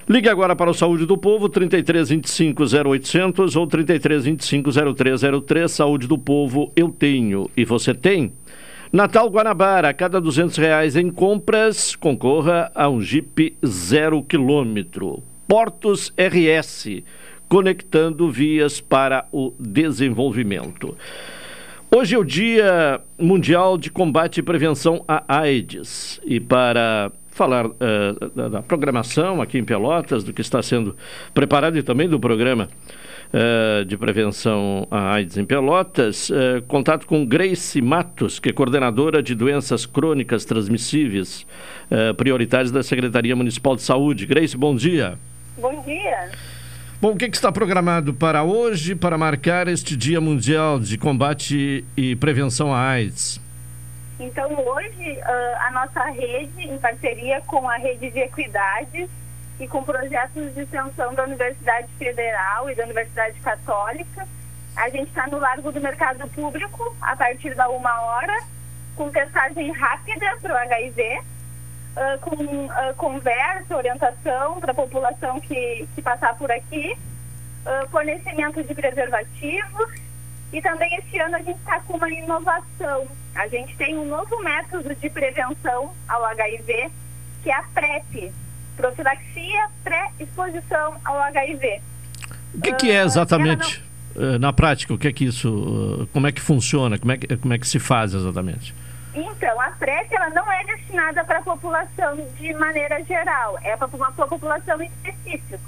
Ligue 0.07 0.29
agora 0.29 0.55
para 0.55 0.71
o 0.71 0.75
Saúde 0.75 1.07
do 1.07 1.17
Povo, 1.17 1.49
3325 1.49 2.63
0800 2.63 3.57
ou 3.57 3.67
3325 3.67 4.71
0303. 4.95 5.73
Saúde 5.73 6.07
do 6.07 6.19
Povo, 6.19 6.71
eu 6.77 6.91
tenho 6.91 7.51
e 7.57 7.65
você 7.65 7.95
tem. 7.95 8.31
Natal 8.93 9.31
Guanabara, 9.31 9.89
a 9.89 9.95
cada 9.95 10.21
200 10.21 10.59
reais 10.59 10.95
em 10.95 11.11
compras, 11.11 11.97
concorra 11.97 12.71
a 12.75 12.87
um 12.87 13.01
Jeep 13.01 13.57
zero 13.65 14.23
quilômetro. 14.23 15.23
Portos 15.49 16.13
RS, 16.19 17.03
conectando 17.49 18.31
vias 18.31 18.83
para 18.83 19.27
o 19.33 19.55
desenvolvimento. 19.59 20.95
Hoje 21.91 22.15
é 22.15 22.19
o 22.19 22.25
Dia 22.25 23.01
Mundial 23.19 23.79
de 23.79 23.91
Combate 23.91 24.41
e 24.41 24.43
Prevenção 24.43 25.03
à 25.09 25.25
AIDS. 25.29 26.21
E 26.27 26.41
para 26.41 27.11
falar 27.35 27.66
uh, 27.66 27.72
da, 28.35 28.49
da, 28.49 28.62
programação 28.62 29.43
aqui 29.43 29.59
em 29.59 29.64
Pelotas, 29.64 30.22
do 30.22 30.32
que 30.32 30.41
está 30.41 30.62
sendo 30.62 30.97
preparado 31.35 31.76
e 31.76 31.82
também 31.82 32.09
do 32.09 32.18
programa 32.18 32.68
uh, 33.32 33.85
de 33.85 33.97
prevenção 33.97 34.87
à 34.89 35.14
AIDS 35.14 35.37
em 35.37 35.45
Pelotas. 35.45 36.30
Uh, 36.30 36.62
contato 36.68 37.09
com 37.09 37.26
Grace 37.26 37.82
Matos, 37.82 38.39
que 38.39 38.51
é 38.51 38.53
coordenadora 38.53 39.20
de 39.20 39.35
doenças 39.35 39.85
crônicas 39.85 40.45
transmissíveis 40.45 41.45
prioritárias 42.16 42.70
da 42.70 42.82
Secretaria 42.82 43.37
Municipal 43.37 43.76
de 43.76 43.82
Saúde. 43.82 44.26
Grace, 44.26 44.57
bom 44.57 44.74
dia. 44.74 45.18
Bom 45.59 45.82
dia. 45.82 46.30
Bom, 47.01 47.11
o 47.11 47.16
que, 47.16 47.28
que 47.28 47.37
está 47.37 47.53
programado 47.53 48.14
para 48.14 48.43
hoje 48.43 48.95
para 48.95 49.18
marcar 49.18 49.68
este 49.68 49.97
Dia 49.97 50.20
Mundial 50.20 50.80
de 50.80 50.97
Combate 50.97 51.85
e 51.97 52.16
Prevenção 52.16 52.72
à 52.72 52.80
AIDS? 52.80 53.43
Então, 54.25 54.51
hoje, 54.66 55.20
a 55.61 55.70
nossa 55.70 56.05
rede, 56.05 56.66
em 56.66 56.79
parceria 56.79 57.43
com 57.43 57.68
a 57.68 57.77
Rede 57.77 58.11
de 58.11 58.20
Equidade 58.20 59.09
e 59.61 59.68
com 59.68 59.85
projetos 59.85 60.55
de 60.55 60.62
extensão 60.62 61.14
da 61.14 61.25
Universidade 61.25 61.89
Federal 61.99 62.70
e 62.70 62.75
da 62.75 62.85
Universidade 62.85 63.39
Católica, 63.41 64.27
a 64.77 64.89
gente 64.89 65.09
está 65.09 65.27
no 65.27 65.39
Largo 65.39 65.70
do 65.70 65.81
Mercado 65.81 66.27
Público, 66.31 66.97
a 67.03 67.14
partir 67.14 67.55
da 67.55 67.68
uma 67.68 68.01
hora, 68.01 68.35
com 68.97 69.11
testagem 69.11 69.70
rápida 69.72 70.37
para 70.41 70.55
o 70.55 70.57
HIV, 70.57 71.20
uh, 71.20 72.18
com 72.20 72.35
uh, 72.35 72.95
conversa, 72.97 73.77
orientação 73.77 74.59
para 74.59 74.72
a 74.72 74.75
população 74.75 75.39
que, 75.39 75.87
que 75.95 76.01
passar 76.01 76.35
por 76.37 76.51
aqui, 76.51 76.97
uh, 77.66 77.89
fornecimento 77.91 78.64
de 78.64 78.75
preservativos 78.75 80.04
e 80.55 80.63
também 80.63 80.95
esse 80.95 81.19
ano 81.19 81.35
a 81.35 81.41
gente 81.41 81.59
está 81.59 81.81
com 81.81 81.97
uma 81.97 82.09
inovação. 82.09 83.09
A 83.35 83.49
gente 83.49 83.77
tem 83.77 83.99
um 83.99 84.05
novo 84.05 84.41
método 84.41 84.95
de 84.95 85.11
prevenção 85.11 85.93
ao 86.07 86.25
HIV, 86.27 86.93
que 87.43 87.51
é 87.51 87.55
a 87.57 87.65
PrEP, 87.75 88.33
profilaxia 88.77 89.69
pré-exposição 89.83 90.95
ao 91.05 91.19
HIV. 91.23 91.83
O 92.55 92.61
que, 92.61 92.73
que 92.75 92.91
é 92.93 93.01
ah, 93.01 93.05
exatamente, 93.05 93.85
não... 94.15 94.39
na 94.39 94.53
prática, 94.53 94.95
o 94.95 94.99
que 94.99 95.09
é 95.09 95.13
que 95.13 95.25
isso, 95.25 96.09
como 96.13 96.29
é 96.29 96.31
que 96.31 96.41
funciona, 96.41 97.01
como 97.01 97.11
é 97.11 97.19
que, 97.19 97.37
como 97.37 97.53
é 97.53 97.59
que 97.59 97.67
se 97.67 97.81
faz 97.81 98.15
exatamente? 98.15 98.73
Então, 99.13 99.61
a 99.61 99.73
PrEP 99.73 100.13
ela 100.13 100.31
não 100.31 100.53
é 100.53 100.65
destinada 100.67 101.25
para 101.25 101.39
a 101.39 101.43
população 101.43 102.17
de 102.39 102.55
maneira 102.55 103.03
geral, 103.03 103.59
é 103.65 103.77
para 103.77 103.89
uma 103.89 104.13
população 104.13 104.81
específica. 104.81 105.59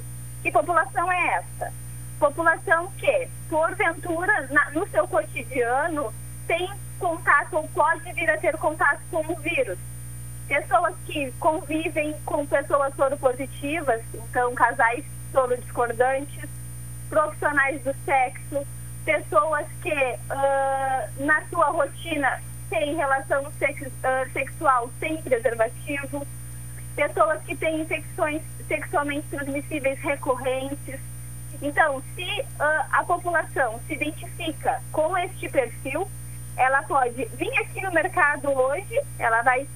Que 0.44 0.52
população 0.52 1.10
é 1.10 1.26
essa? 1.38 1.72
População 2.18 2.90
que, 2.98 3.28
porventura, 3.48 4.48
na, 4.50 4.70
no 4.70 4.86
seu 4.88 5.06
cotidiano, 5.08 6.12
tem 6.46 6.70
contato 6.98 7.54
ou 7.54 7.68
pode 7.68 8.12
vir 8.12 8.30
a 8.30 8.38
ter 8.38 8.56
contato 8.56 9.00
com 9.10 9.20
o 9.32 9.36
vírus. 9.36 9.78
Pessoas 10.48 10.94
que 11.06 11.30
convivem 11.40 12.14
com 12.24 12.46
pessoas 12.46 12.94
soropositivas, 12.94 14.00
então 14.14 14.54
casais 14.54 15.04
sorodiscordantes, 15.32 16.48
profissionais 17.08 17.82
do 17.82 17.94
sexo, 18.04 18.66
pessoas 19.04 19.66
que 19.82 19.92
ah, 20.30 21.08
na 21.18 21.42
sua 21.50 21.66
rotina 21.66 22.40
têm 22.70 22.96
relação 22.96 23.50
sex- 23.58 23.92
ah, 24.04 24.26
sexual 24.32 24.90
sem 25.00 25.20
preservativo, 25.22 26.26
pessoas 26.94 27.42
que 27.42 27.54
têm 27.56 27.80
infecções 27.82 28.42
sexualmente 28.68 29.26
transmissíveis 29.28 29.98
recorrentes. 30.00 30.98
Então, 31.62 32.02
se 32.14 32.44
ah, 32.58 32.86
a 32.92 33.04
população 33.04 33.80
se 33.86 33.94
identifica 33.94 34.80
com 34.92 35.16
este 35.18 35.48
perfil, 35.48 36.08
ela 36.56 36.82
pode 36.82 37.24
vir 37.34 37.58
aqui 37.58 37.82
no 37.82 37.92
mercado 37.92 38.50
hoje, 38.50 39.00
ela 39.18 39.42
vai 39.42 39.66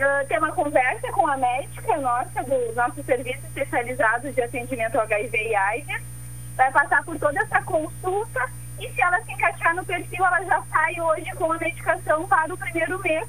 ah, 0.00 0.24
ter 0.28 0.38
uma 0.38 0.52
conversa 0.52 1.10
com 1.12 1.26
a 1.26 1.36
médica 1.36 1.96
nossa, 1.98 2.42
do 2.42 2.74
nosso 2.74 3.02
serviço 3.02 3.44
especializado 3.46 4.32
de 4.32 4.42
atendimento 4.42 4.96
ao 4.96 5.02
HIV 5.02 5.36
e 5.36 5.54
AIDS, 5.54 6.02
vai 6.56 6.70
passar 6.72 7.04
por 7.04 7.18
toda 7.18 7.38
essa 7.40 7.62
consulta 7.62 8.50
e 8.78 8.90
se 8.90 9.00
ela 9.00 9.22
se 9.22 9.32
encaixar 9.32 9.74
no 9.74 9.84
perfil, 9.84 10.24
ela 10.24 10.42
já 10.44 10.62
sai 10.70 11.00
hoje 11.00 11.30
com 11.36 11.52
a 11.52 11.58
medicação 11.58 12.26
para 12.26 12.52
o 12.52 12.58
primeiro 12.58 12.98
mês, 13.00 13.26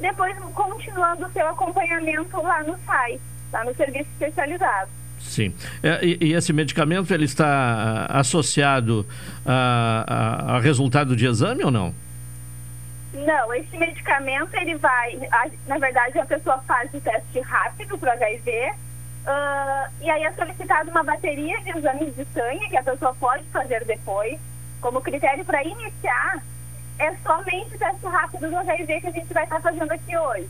depois 0.00 0.36
continuando 0.54 1.26
o 1.26 1.32
seu 1.32 1.46
acompanhamento 1.48 2.42
lá 2.42 2.62
no 2.62 2.78
SAI, 2.84 3.20
lá 3.52 3.64
no 3.64 3.74
serviço 3.74 4.10
especializado. 4.10 5.01
Sim. 5.22 5.54
É, 5.82 6.04
e, 6.04 6.18
e 6.20 6.32
esse 6.34 6.52
medicamento 6.52 7.12
ele 7.14 7.24
está 7.24 8.06
ah, 8.10 8.20
associado 8.20 9.06
a, 9.46 10.04
a- 10.52 10.56
a 10.56 10.60
resultado 10.60 11.16
de 11.16 11.26
exame 11.26 11.64
ou 11.64 11.70
não? 11.70 11.94
Não, 13.14 13.54
esse 13.54 13.76
medicamento, 13.76 14.54
ele 14.54 14.74
vai. 14.76 15.18
na 15.66 15.78
verdade, 15.78 16.18
a 16.18 16.24
pessoa 16.26 16.58
faz 16.66 16.92
o 16.94 17.00
teste 17.00 17.40
rápido 17.40 17.96
para 17.98 18.12
HIV. 18.14 18.72
ah, 19.26 19.88
e 20.00 20.10
aí 20.10 20.24
é 20.24 20.32
solicitada 20.32 20.90
uma 20.90 21.02
bateria 21.02 21.60
de 21.62 21.70
exames 21.78 22.14
de 22.16 22.24
sangue 22.34 22.68
que 22.68 22.76
a 22.76 22.82
pessoa 22.82 23.14
pode 23.18 23.44
fazer 23.52 23.84
depois. 23.84 24.38
Como 24.80 25.00
critério 25.00 25.44
para 25.44 25.62
iniciar, 25.62 26.42
é 26.98 27.14
somente 27.24 27.74
o 27.74 27.78
teste 27.78 28.06
rápido 28.06 28.50
do 28.50 28.56
HIV 28.56 29.00
que 29.00 29.06
a 29.06 29.12
gente 29.12 29.32
vai 29.32 29.44
estar 29.44 29.60
fazendo 29.60 29.92
aqui 29.92 30.16
hoje. 30.16 30.48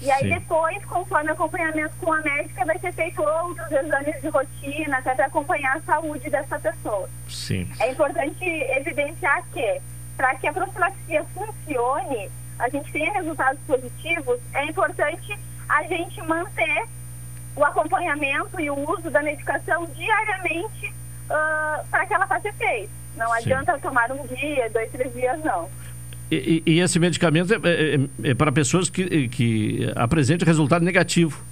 E 0.00 0.10
aí 0.10 0.20
Sim. 0.20 0.28
depois, 0.28 0.84
conforme 0.84 1.30
acompanhamento 1.30 1.96
com 1.96 2.12
a 2.12 2.20
médica, 2.20 2.64
vai 2.64 2.78
ser 2.78 2.92
feito 2.92 3.22
outros 3.22 3.72
exames 3.72 4.20
de 4.20 4.28
rotina, 4.28 4.98
até 4.98 5.14
para 5.14 5.26
acompanhar 5.26 5.76
a 5.76 5.80
saúde 5.80 6.28
dessa 6.28 6.58
pessoa. 6.58 7.08
Sim. 7.28 7.70
É 7.80 7.90
importante 7.90 8.44
evidenciar 8.44 9.42
que, 9.52 9.80
para 10.16 10.34
que 10.34 10.46
a 10.46 10.52
profilaxia 10.52 11.24
funcione, 11.34 12.30
a 12.58 12.68
gente 12.68 12.92
tenha 12.92 13.12
resultados 13.12 13.60
positivos, 13.66 14.38
é 14.52 14.64
importante 14.66 15.38
a 15.68 15.82
gente 15.84 16.22
manter 16.22 16.84
o 17.54 17.64
acompanhamento 17.64 18.60
e 18.60 18.70
o 18.70 18.90
uso 18.90 19.10
da 19.10 19.22
medicação 19.22 19.86
diariamente 19.86 20.94
para 21.90 22.06
que 22.06 22.14
ela 22.14 22.26
faça 22.26 22.48
efeito. 22.48 22.90
Não 23.16 23.26
Sim. 23.28 23.38
adianta 23.38 23.78
tomar 23.78 24.12
um 24.12 24.26
dia, 24.26 24.68
dois, 24.70 24.90
três 24.92 25.12
dias, 25.14 25.42
não. 25.42 25.70
E, 26.30 26.62
e- 26.66 26.80
esse 26.80 26.98
medicamento 26.98 27.52
é, 27.54 27.56
é- 27.68 27.94
é- 28.24 28.30
é 28.30 28.34
para 28.34 28.50
pessoas 28.50 28.90
que, 28.90 29.28
que 29.28 29.90
apresentem 29.94 30.44
resultado 30.46 30.84
negativo. 30.84 31.42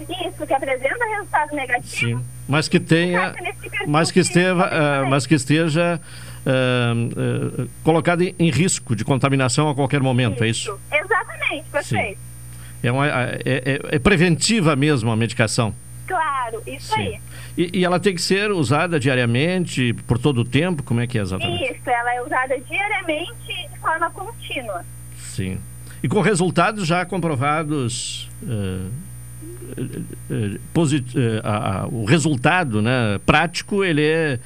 Isso, 0.00 0.46
que 0.46 0.52
apresenta 0.54 1.04
resultado 1.16 1.54
negativo, 1.56 2.18
Sim. 2.20 2.24
Mas 2.46 2.68
que 2.68 2.78
tenha. 2.78 3.34
Mas 3.86 4.10
que 4.12 4.20
esteja, 4.20 4.52
ah, 4.62 5.06
mas 5.08 5.26
que 5.26 5.34
esteja 5.34 6.00
ah, 6.46 6.92
ah, 6.92 7.66
colocado 7.82 8.22
em, 8.22 8.34
em 8.38 8.50
risco 8.50 8.94
de 8.94 9.04
contaminação 9.04 9.68
a 9.70 9.74
qualquer 9.74 10.00
momento, 10.00 10.44
é 10.44 10.48
isso? 10.48 10.78
exatamente, 10.92 11.64
perfeito. 11.72 12.18
É, 12.82 12.92
uma- 12.92 13.06
é- 13.08 13.40
é- 13.44 13.80
é 13.96 13.98
preventiva 13.98 14.76
mesmo 14.76 15.10
a 15.10 15.16
medicação. 15.16 15.74
Claro, 16.06 16.62
isso 16.66 16.94
Sim. 16.94 17.00
aí. 17.00 17.18
E, 17.56 17.78
e 17.80 17.84
ela 17.84 17.98
tem 17.98 18.14
que 18.14 18.20
ser 18.22 18.50
usada 18.52 19.00
diariamente, 19.00 19.94
por 20.06 20.18
todo 20.18 20.42
o 20.42 20.44
tempo? 20.44 20.82
Como 20.82 21.00
é 21.00 21.06
que 21.06 21.18
é 21.18 21.22
exatamente? 21.22 21.64
Isso, 21.72 21.88
ela 21.90 22.14
é 22.14 22.22
usada 22.22 22.58
diariamente 22.60 23.32
e 23.48 23.68
de 23.68 23.78
forma 23.78 24.10
contínua. 24.10 24.84
Sim. 25.18 25.58
E 26.02 26.08
com 26.08 26.20
resultados 26.20 26.86
já 26.86 27.04
comprovados. 27.06 28.28
eh, 28.46 28.86
a- 31.42 31.80
a- 31.82 31.86
o 31.88 32.04
resultado 32.04 32.82
né, 32.82 33.18
prático 33.24 33.82
ele 33.84 34.04
é 34.04 34.38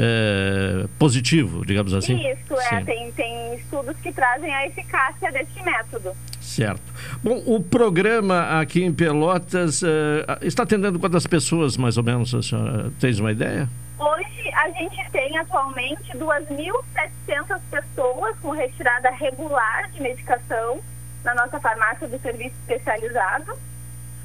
eh, 0.00 0.86
positivo, 0.96 1.66
digamos 1.66 1.92
assim. 1.92 2.14
Isso, 2.14 2.54
é, 2.72 2.80
tem, 2.84 3.10
tem 3.12 3.54
estudos 3.54 3.96
que 3.96 4.12
trazem 4.12 4.54
a 4.54 4.64
eficácia 4.66 5.32
deste 5.32 5.60
método. 5.64 6.12
Certo. 6.40 6.82
Bom, 7.22 7.42
o 7.44 7.60
programa 7.60 8.60
aqui 8.60 8.84
em 8.84 8.92
Pelotas 8.92 9.82
eh, 9.82 10.24
está 10.42 10.62
atendendo 10.62 11.00
quantas 11.00 11.26
pessoas, 11.26 11.76
mais 11.76 11.96
ou 11.98 12.04
menos? 12.04 12.32
A 12.32 12.40
senhora 12.40 12.92
tem 13.00 13.12
uma 13.18 13.32
ideia? 13.32 13.68
Hoje 13.98 14.50
a 14.54 14.70
gente 14.70 15.10
tem 15.10 15.36
atualmente 15.36 16.16
2.700 16.16 17.60
pessoas 17.68 18.38
com 18.40 18.50
retirada 18.50 19.10
regular 19.10 19.90
de 19.90 20.00
medicação 20.00 20.78
na 21.24 21.34
nossa 21.34 21.58
farmácia 21.58 22.06
do 22.06 22.20
serviço 22.20 22.54
especializado. 22.60 23.52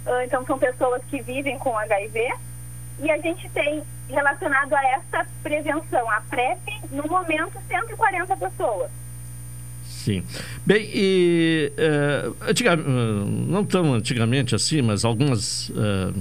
Ah, 0.06 0.24
Então 0.24 0.46
são 0.46 0.60
pessoas 0.60 1.02
que 1.10 1.20
vivem 1.24 1.58
com 1.58 1.76
HIV. 1.76 2.32
E 3.00 3.10
a 3.10 3.18
gente 3.18 3.50
tem 3.50 3.82
relacionado 4.10 4.74
a 4.74 4.84
essa 4.86 5.26
prevenção, 5.42 6.10
a 6.12 6.22
PrEP, 6.30 6.60
no 6.92 7.04
momento 7.08 7.54
140 7.68 8.36
pessoas. 8.38 8.90
Sim. 9.86 10.24
Bem, 10.66 10.90
e 10.94 11.72
eh, 11.78 12.30
antiga- 12.48 12.74
eh, 12.74 12.78
não 13.48 13.64
tão 13.64 13.94
antigamente 13.94 14.54
assim, 14.54 14.82
mas 14.82 15.06
algumas, 15.06 15.72
eh, 15.76 16.14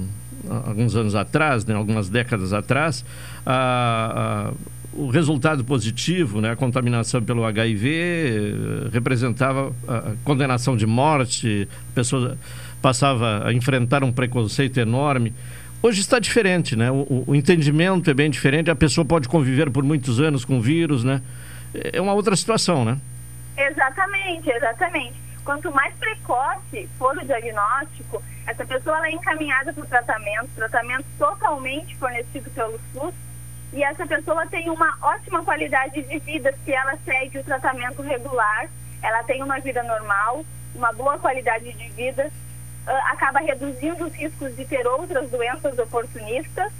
alguns 0.67 0.95
anos 0.95 1.15
atrás, 1.15 1.65
né, 1.65 1.75
algumas 1.75 2.07
décadas 2.09 2.53
atrás, 2.53 3.03
a- 3.45 4.53
o 4.93 5.07
resultado 5.09 5.65
positivo, 5.65 6.39
né, 6.39 6.51
a 6.51 6.55
contaminação 6.55 7.21
pelo 7.21 7.43
HIV, 7.45 7.89
eh, 7.89 8.89
representava 8.91 9.73
a 9.87 10.13
condenação 10.23 10.77
de 10.77 10.85
morte, 10.85 11.67
a 11.91 11.95
pessoa 11.95 12.37
passava 12.81 13.45
a 13.47 13.53
enfrentar 13.53 14.03
um 14.03 14.11
preconceito 14.11 14.77
enorme. 14.79 15.33
Hoje 15.85 15.99
está 15.99 16.17
diferente, 16.17 16.77
né? 16.77 16.89
O, 16.89 17.25
o- 17.27 17.35
entendimento 17.35 18.09
é 18.09 18.13
bem 18.13 18.29
diferente, 18.29 18.71
a 18.71 18.75
pessoa 18.75 19.03
pode 19.03 19.27
conviver 19.27 19.69
por 19.69 19.83
muitos 19.83 20.17
anos 20.21 20.45
com 20.45 20.57
o 20.57 20.61
vírus, 20.61 21.03
né? 21.03 21.21
É 21.73 21.99
uma 21.99 22.13
outra 22.13 22.37
situação, 22.37 22.85
né? 22.85 22.97
Exatamente, 23.57 24.49
exatamente. 24.49 25.15
Quanto 25.43 25.69
mais 25.73 25.93
precoce 25.95 26.87
for 26.97 27.17
o 27.17 27.25
diagnóstico, 27.25 28.23
essa 28.47 28.65
pessoa 28.65 29.05
é 29.05 29.11
encaminhada 29.11 29.73
para 29.73 29.83
o 29.83 29.87
tratamento, 29.87 30.47
tratamento 30.55 31.03
totalmente 31.19 31.97
fornecido 31.97 32.49
pelo 32.51 32.79
SUS, 32.93 33.13
e 33.73 33.83
essa 33.83 34.07
pessoa 34.07 34.45
tem 34.47 34.69
uma 34.69 34.97
ótima 35.01 35.43
qualidade 35.43 36.01
de 36.01 36.19
vida 36.19 36.53
se 36.63 36.71
ela 36.71 36.97
segue 37.03 37.39
o 37.39 37.43
tratamento 37.43 38.01
regular, 38.01 38.69
ela 39.01 39.21
tem 39.23 39.43
uma 39.43 39.59
vida 39.59 39.83
normal, 39.83 40.45
uma 40.73 40.93
boa 40.93 41.17
qualidade 41.17 41.73
de 41.73 41.89
vida, 41.89 42.31
acaba 42.85 43.39
reduzindo 43.39 44.05
os 44.05 44.13
riscos 44.13 44.55
de 44.55 44.65
ter 44.65 44.85
outras 44.87 45.29
doenças 45.29 45.77
oportunistas 45.79 46.71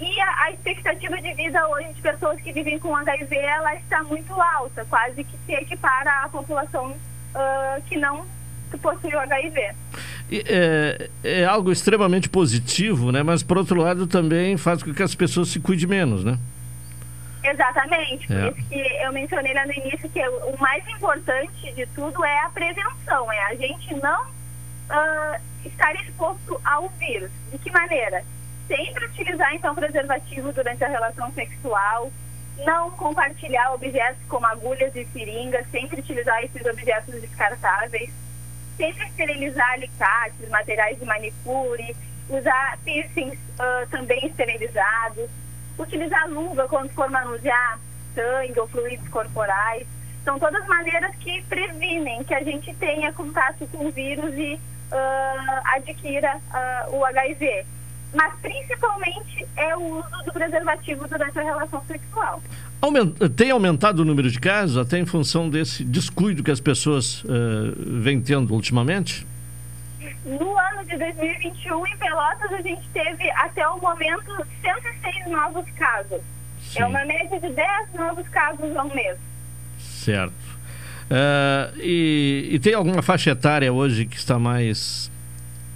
e 0.00 0.20
a, 0.20 0.44
a 0.44 0.50
expectativa 0.52 1.16
de 1.20 1.34
vida 1.34 1.66
hoje 1.68 1.92
de 1.92 2.00
pessoas 2.00 2.40
que 2.40 2.52
vivem 2.52 2.78
com 2.78 2.94
HIV, 2.96 3.36
ela 3.36 3.74
está 3.74 4.02
muito 4.02 4.32
alta, 4.32 4.84
quase 4.88 5.24
que 5.24 5.36
se 5.44 5.52
equipara 5.52 6.24
à 6.24 6.28
população 6.28 6.94
ah, 7.34 7.78
que 7.86 7.96
não 7.98 8.24
possui 8.80 9.14
o 9.14 9.18
HIV. 9.20 9.74
É, 10.32 11.10
é 11.24 11.44
algo 11.44 11.70
extremamente 11.72 12.28
positivo, 12.28 13.10
né? 13.12 13.22
Mas, 13.22 13.42
por 13.42 13.58
outro 13.58 13.80
lado, 13.80 14.06
também 14.06 14.56
faz 14.56 14.82
com 14.82 14.94
que 14.94 15.02
as 15.02 15.14
pessoas 15.14 15.48
se 15.48 15.60
cuidem 15.60 15.86
menos, 15.88 16.24
né? 16.24 16.38
Exatamente, 17.42 18.26
por 18.26 18.36
É. 18.36 18.48
isso 18.50 18.68
que 18.68 19.02
eu 19.02 19.12
mencionei 19.12 19.52
lá 19.54 19.66
no 19.66 19.72
início 19.72 20.08
que 20.10 20.20
o 20.28 20.56
mais 20.60 20.86
importante 20.88 21.72
de 21.72 21.86
tudo 21.86 22.24
é 22.24 22.38
a 22.44 22.50
prevenção, 22.50 23.32
é 23.32 23.42
a 23.46 23.54
gente 23.54 23.94
não 23.94 24.24
ah, 24.90 25.40
estar 25.64 25.94
exposto 25.94 26.60
ao 26.64 26.88
vírus. 26.90 27.30
De 27.50 27.58
que 27.58 27.70
maneira? 27.70 28.24
Sempre 28.66 29.06
utilizar 29.06 29.54
então 29.54 29.74
preservativo 29.74 30.52
durante 30.52 30.84
a 30.84 30.88
relação 30.88 31.32
sexual, 31.32 32.10
não 32.64 32.90
compartilhar 32.92 33.72
objetos 33.72 34.22
como 34.28 34.46
agulhas 34.46 34.94
e 34.94 35.04
seringas, 35.06 35.66
sempre 35.70 36.00
utilizar 36.00 36.44
esses 36.44 36.64
objetos 36.64 37.20
descartáveis, 37.20 38.10
sempre 38.76 39.06
esterilizar 39.06 39.72
alicates, 39.72 40.48
materiais 40.48 40.98
de 40.98 41.04
manicure, 41.04 41.96
usar 42.28 42.78
piercings 42.84 43.38
ah, 43.58 43.86
também 43.90 44.26
esterilizados, 44.26 45.28
utilizar 45.78 46.28
luva 46.28 46.68
quando 46.68 46.90
for 46.90 47.10
manusear 47.10 47.78
sangue 48.14 48.58
ou 48.58 48.68
fluidos 48.68 49.08
corporais. 49.08 49.86
São 50.24 50.38
todas 50.38 50.66
maneiras 50.66 51.14
que 51.16 51.42
previnem 51.44 52.22
que 52.24 52.34
a 52.34 52.42
gente 52.42 52.74
tenha 52.74 53.12
contato 53.12 53.66
com 53.68 53.86
o 53.86 53.90
vírus 53.90 54.34
e 54.34 54.60
ah, 54.92 55.62
adquira 55.76 56.38
ah, 56.52 56.86
o 56.90 57.04
HIV. 57.04 57.64
Mas 58.12 58.32
principalmente 58.40 59.46
é 59.56 59.76
o 59.76 59.98
uso 59.98 60.24
do 60.24 60.32
preservativo 60.32 61.06
durante 61.06 61.38
a 61.38 61.42
relação 61.42 61.82
sexual. 61.86 62.42
Aumen- 62.82 63.12
Tem 63.36 63.50
aumentado 63.52 64.00
o 64.00 64.04
número 64.04 64.28
de 64.30 64.40
casos 64.40 64.76
até 64.76 64.98
em 64.98 65.06
função 65.06 65.48
desse 65.48 65.84
descuido 65.84 66.42
que 66.42 66.50
as 66.50 66.60
pessoas 66.60 67.22
eh, 67.28 67.72
vêm 67.76 68.20
tendo 68.20 68.52
ultimamente? 68.52 69.24
No 70.24 70.58
ano 70.58 70.84
de 70.86 70.96
2021, 70.96 71.86
em 71.86 71.96
Pelotas, 71.98 72.52
a 72.52 72.60
gente 72.62 72.88
teve 72.92 73.30
até 73.32 73.66
o 73.68 73.78
momento 73.80 74.46
106 74.62 75.26
novos 75.30 75.64
casos. 75.72 76.20
É 76.76 76.84
uma 76.84 77.04
média 77.04 77.38
de 77.40 77.48
10 77.50 77.92
novos 77.94 78.26
casos 78.28 78.76
ao 78.76 78.88
mês. 78.94 79.16
Certo. 79.78 80.32
Uh, 81.10 81.76
e, 81.80 82.50
e, 82.52 82.58
tem 82.60 82.72
alguma 82.72 83.02
faixa 83.02 83.30
etária 83.30 83.72
hoje 83.72 84.06
que 84.06 84.16
está 84.16 84.38
mais 84.38 85.10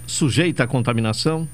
sujeita 0.07 0.63
à 0.63 0.67
contaminação? 0.67 1.45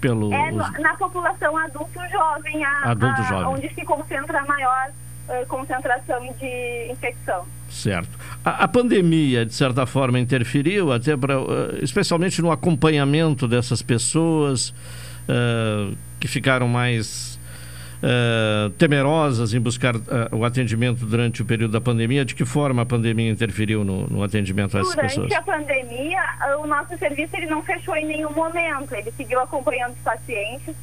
Pelo... 0.00 0.32
É, 0.32 0.50
na 0.52 0.96
população 0.96 1.56
adulto 1.56 2.00
jovem, 2.10 2.64
a, 2.64 2.90
adulto 2.92 3.20
a, 3.20 3.24
jovem. 3.24 3.46
onde 3.46 3.74
se 3.74 3.84
concentra 3.84 4.40
a 4.40 4.46
maior 4.46 4.90
uh, 5.28 5.46
concentração 5.46 6.32
de 6.40 6.90
infecção. 6.90 7.44
Certo. 7.68 8.16
A, 8.42 8.64
a, 8.64 8.68
pandemia, 8.68 9.44
de 9.44 9.52
certa 9.52 9.84
forma, 9.84 10.18
interferiu 10.18 10.90
até 10.90 11.14
para, 11.14 11.38
uh, 11.38 11.78
especialmente 11.82 12.40
no 12.40 12.50
acompanhamento 12.50 13.46
dessas 13.46 13.82
pessoas 13.82 14.74
que 16.18 16.26
ficaram 16.26 16.66
mais 16.66 17.37
uh, 18.02 18.70
temerosas 18.70 19.54
em 19.54 19.60
buscar 19.60 19.94
o 20.32 20.44
atendimento 20.44 21.04
durante 21.06 21.42
o 21.42 21.44
período 21.44 21.72
da 21.72 21.80
pandemia. 21.80 22.24
De 22.24 22.34
que 22.34 22.44
forma 22.44 22.82
a 22.82 22.86
pandemia 22.86 23.30
interferiu 23.30 23.84
no, 23.84 24.06
no 24.06 24.22
atendimento 24.22 24.76
a 24.76 24.80
essas 24.80 24.94
durante 24.94 25.08
pessoas? 25.08 25.28
Durante 25.28 25.50
a 25.50 25.52
pandemia, 25.52 26.22
o 26.60 26.66
nosso 26.66 26.96
serviço 26.98 27.36
ele 27.36 27.46
não 27.46 27.62
fechou 27.62 27.96
em 27.96 28.06
nenhum 28.06 28.32
momento. 28.32 28.94
Ele 28.94 29.10
seguiu 29.12 29.40
acompanhando 29.40 29.92
os 29.92 30.02
pacientes. 30.02 30.74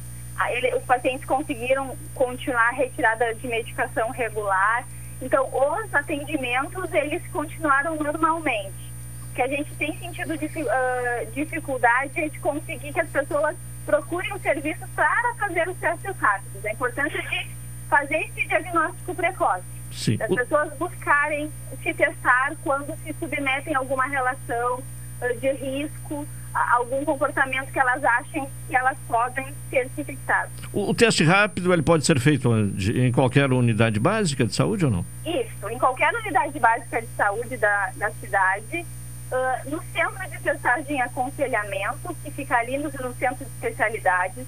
Ele, 0.50 0.74
os 0.74 0.82
pacientes 0.84 1.24
conseguiram 1.24 1.96
continuar 2.14 2.68
a 2.68 2.72
retirada 2.72 3.34
de 3.34 3.46
medicação 3.48 4.10
regular 4.10 4.84
então, 5.20 5.48
os 5.48 5.94
atendimentos, 5.94 6.92
eles 6.92 7.22
continuaram 7.32 7.96
normalmente. 7.96 8.92
O 9.30 9.34
que 9.34 9.42
a 9.42 9.48
gente 9.48 9.74
tem 9.76 9.96
sentido 9.98 10.34
uh, 10.34 11.32
dificuldade 11.32 12.20
é 12.20 12.28
de 12.28 12.38
conseguir 12.38 12.92
que 12.92 13.00
as 13.00 13.08
pessoas 13.08 13.56
procurem 13.86 14.32
o 14.34 14.38
serviço 14.40 14.84
para 14.94 15.34
fazer 15.36 15.68
os 15.68 15.76
testes 15.78 16.16
rápidos. 16.18 16.66
A 16.66 16.72
importância 16.72 17.22
de 17.22 17.50
fazer 17.88 18.16
esse 18.16 18.46
diagnóstico 18.46 19.14
precoce. 19.14 19.64
Sim. 19.92 20.18
As 20.20 20.34
pessoas 20.34 20.72
buscarem 20.76 21.50
se 21.82 21.94
testar 21.94 22.52
quando 22.62 22.94
se 22.98 23.14
submetem 23.18 23.74
a 23.74 23.78
alguma 23.78 24.04
relação 24.06 24.78
uh, 24.78 25.40
de 25.40 25.52
risco, 25.52 26.26
algum 26.52 27.04
comportamento 27.04 27.70
que 27.70 27.78
elas 27.78 28.02
achem 28.02 28.46
que 28.66 28.74
elas 28.74 28.96
podem 29.06 29.46
ser 29.70 29.88
infectadas. 29.96 30.50
O, 30.72 30.90
o, 30.90 30.94
teste 30.94 31.22
rápido 31.22 31.72
ele 31.72 31.82
pode 31.82 32.04
ser 32.04 32.18
feito 32.18 32.50
em 32.94 33.12
qualquer 33.12 33.52
unidade 33.52 34.00
básica 34.00 34.44
de 34.44 34.54
saúde 34.54 34.84
ou 34.84 34.90
não? 34.90 35.06
Isso, 35.24 35.68
em 35.70 35.78
qualquer 35.78 36.12
unidade 36.14 36.58
básica 36.58 37.00
de 37.00 37.08
saúde 37.08 37.56
da, 37.56 37.90
da 37.96 38.10
cidade. 38.12 38.86
Uh, 39.30 39.70
no 39.70 39.82
centro 39.92 40.30
de 40.30 40.38
testagem 40.38 40.98
e 40.98 41.00
aconselhamento, 41.00 42.14
que 42.22 42.30
fica 42.30 42.56
ali 42.56 42.78
no, 42.78 42.84
no 42.84 43.14
centro 43.14 43.44
de 43.44 43.50
especialidades. 43.52 44.46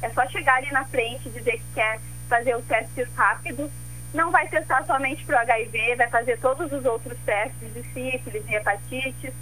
É 0.00 0.10
só 0.10 0.26
chegar 0.28 0.56
ali 0.56 0.70
na 0.70 0.84
frente 0.84 1.28
e 1.28 1.30
dizer 1.30 1.52
que 1.52 1.74
quer 1.74 1.98
fazer 2.28 2.56
os 2.56 2.64
testes 2.64 3.08
rápidos. 3.14 3.70
Não 4.14 4.30
vai 4.30 4.46
testar 4.48 4.84
somente 4.84 5.24
para 5.24 5.38
o 5.38 5.40
HIV, 5.40 5.96
vai 5.96 6.08
fazer 6.08 6.38
todos 6.38 6.70
os 6.70 6.84
outros 6.84 7.18
testes 7.24 7.72
de 7.72 7.82
sífilis 7.92 8.44
e 8.48 8.54
hepatites 8.54 9.32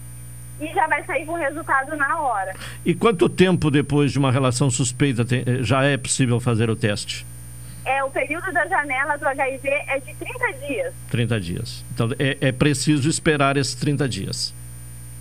e 0.61 0.67
já 0.75 0.87
vai 0.87 1.03
sair 1.05 1.25
com 1.25 1.33
o 1.33 1.37
resultado 1.37 1.97
na 1.97 2.21
hora. 2.21 2.55
E 2.85 2.95
quanto 2.95 3.29
tempo 3.29 3.71
depois 3.71 4.13
de 4.13 4.19
uma 4.19 4.31
relação 4.31 4.71
suspeita 4.71 5.25
tem, 5.25 5.43
eh, 5.47 5.63
já 5.63 5.83
é 5.83 5.97
possível 5.97 6.39
fazer 6.39 6.69
o 6.69 6.77
teste? 6.77 7.27
É, 7.85 8.05
o 8.05 8.11
período 8.11 8.53
da 8.53 8.67
janela 8.67 9.17
do 9.17 9.27
HIV 9.27 9.69
é 9.69 9.99
de 9.99 10.15
30 10.15 10.53
dias. 10.67 10.95
30 11.11 11.41
dias. 11.41 11.85
Então 11.93 12.11
é, 12.19 12.37
é 12.41 12.53
preciso 12.53 13.09
esperar 13.09 13.57
esses 13.57 13.75
30 13.75 14.09
dias. 14.09 14.55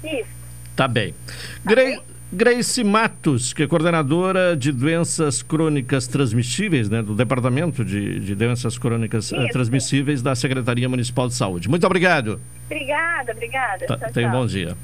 Isso. 0.03 0.29
Tá 0.75 0.87
bem. 0.87 1.13
Tá 1.13 1.33
Gre 1.65 1.99
Grace 2.31 2.83
Matos, 2.83 3.53
que 3.53 3.63
é 3.63 3.67
coordenadora 3.67 4.55
de 4.55 4.71
doenças 4.71 5.41
crônicas 5.41 6.05
transmissíveis, 6.05 6.87
né, 6.87 7.01
do 7.01 7.15
Departamento 7.15 7.83
de, 7.83 8.19
de 8.19 8.35
Doenças 8.35 8.77
Crônicas 8.77 9.31
uh, 9.31 9.47
Transmissíveis 9.51 10.21
da 10.21 10.35
Secretaria 10.35 10.87
Municipal 10.87 11.27
de 11.27 11.33
Saúde. 11.33 11.67
Muito 11.67 11.87
obrigado. 11.87 12.39
Obrigada, 12.67 13.31
obrigada. 13.31 13.87
Tá, 13.87 13.97
tenha 14.11 14.29
um 14.29 14.31
bom 14.31 14.45
dia. 14.45 14.77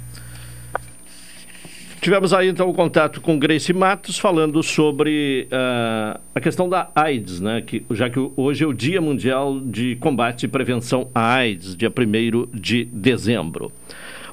Tivemos 2.02 2.34
aí 2.34 2.50
então 2.50 2.70
o 2.70 2.74
contato 2.74 3.22
com 3.22 3.38
Grace 3.38 3.74
Matos 3.74 4.18
falando 4.18 4.62
sobre 4.62 5.48
uh, 5.52 6.20
a 6.34 6.40
questão 6.40 6.68
da 6.68 6.90
AIDS, 6.96 7.40
né? 7.42 7.62
Que, 7.62 7.86
já 7.92 8.10
que 8.10 8.20
hoje 8.36 8.64
é 8.64 8.68
o 8.68 8.74
Dia 8.74 9.02
Mundial 9.02 9.60
de 9.60 9.96
Combate 9.96 10.46
e 10.46 10.48
Prevenção 10.48 11.10
à 11.16 11.34
AIDS, 11.36 11.76
dia 11.76 11.90
1 11.92 12.48
de 12.60 12.86
dezembro. 12.86 13.72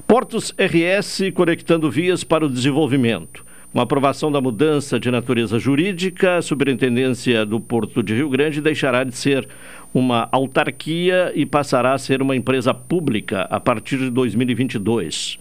Portos 0.07 0.53
RS 0.57 1.31
conectando 1.33 1.89
vias 1.89 2.23
para 2.23 2.45
o 2.45 2.49
desenvolvimento. 2.49 3.45
Com 3.71 3.79
a 3.79 3.83
aprovação 3.83 4.31
da 4.31 4.39
mudança 4.39 4.99
de 4.99 5.09
natureza 5.09 5.57
jurídica, 5.57 6.37
a 6.37 6.41
Superintendência 6.41 7.45
do 7.45 7.59
Porto 7.59 8.03
de 8.03 8.13
Rio 8.13 8.29
Grande 8.29 8.61
deixará 8.61 9.03
de 9.03 9.15
ser 9.15 9.47
uma 9.93 10.27
autarquia 10.31 11.31
e 11.33 11.45
passará 11.45 11.93
a 11.93 11.97
ser 11.97 12.21
uma 12.21 12.35
empresa 12.35 12.73
pública 12.73 13.47
a 13.49 13.59
partir 13.59 13.97
de 13.97 14.09
2022. 14.11 15.39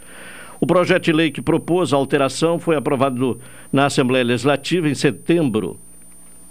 O 0.60 0.66
projeto 0.66 1.04
de 1.04 1.12
lei 1.12 1.30
que 1.30 1.42
propôs 1.42 1.92
a 1.92 1.96
alteração 1.96 2.58
foi 2.58 2.76
aprovado 2.76 3.40
na 3.72 3.86
Assembleia 3.86 4.24
Legislativa 4.24 4.88
em 4.88 4.94
setembro, 4.94 5.78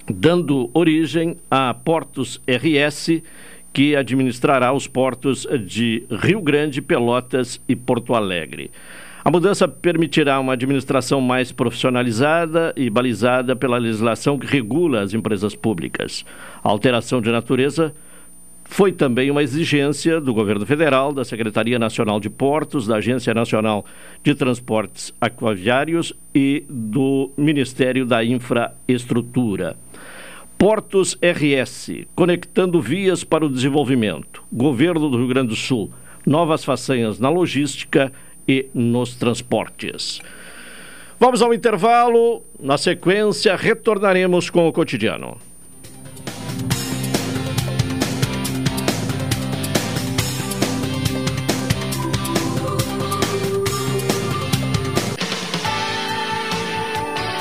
dando 0.05 0.69
origem 0.73 1.37
a 1.49 1.73
Portos 1.73 2.41
RS, 2.45 3.23
que 3.73 3.95
administrará 3.95 4.73
os 4.73 4.87
portos 4.87 5.47
de 5.65 6.03
Rio 6.09 6.41
Grande, 6.41 6.81
Pelotas 6.81 7.61
e 7.67 7.75
Porto 7.75 8.13
Alegre. 8.13 8.69
A 9.23 9.29
mudança 9.29 9.67
permitirá 9.67 10.39
uma 10.39 10.53
administração 10.53 11.21
mais 11.21 11.51
profissionalizada 11.51 12.73
e 12.75 12.89
balizada 12.89 13.55
pela 13.55 13.77
legislação 13.77 14.37
que 14.37 14.47
regula 14.47 15.01
as 15.01 15.13
empresas 15.13 15.55
públicas. 15.55 16.25
A 16.63 16.69
alteração 16.69 17.21
de 17.21 17.31
natureza 17.31 17.93
foi 18.63 18.91
também 18.91 19.29
uma 19.29 19.43
exigência 19.43 20.19
do 20.19 20.33
governo 20.33 20.65
federal, 20.65 21.13
da 21.13 21.25
Secretaria 21.25 21.77
Nacional 21.77 22.19
de 22.19 22.29
Portos, 22.29 22.87
da 22.87 22.95
Agência 22.95 23.33
Nacional 23.33 23.85
de 24.23 24.33
Transportes 24.33 25.13
Aquaviários 25.19 26.13
e 26.33 26.63
do 26.69 27.31
Ministério 27.37 28.05
da 28.05 28.23
Infraestrutura. 28.23 29.75
Portos 30.61 31.17
RS, 31.23 32.05
conectando 32.13 32.79
vias 32.79 33.23
para 33.23 33.43
o 33.43 33.49
desenvolvimento. 33.49 34.43
Governo 34.53 35.09
do 35.09 35.17
Rio 35.17 35.27
Grande 35.27 35.47
do 35.47 35.55
Sul, 35.55 35.91
novas 36.23 36.63
façanhas 36.63 37.17
na 37.17 37.31
logística 37.31 38.13
e 38.47 38.67
nos 38.71 39.15
transportes. 39.15 40.21
Vamos 41.19 41.41
ao 41.41 41.51
intervalo. 41.51 42.43
Na 42.59 42.77
sequência, 42.77 43.55
retornaremos 43.55 44.51
com 44.51 44.67
o 44.67 44.71
cotidiano. 44.71 45.35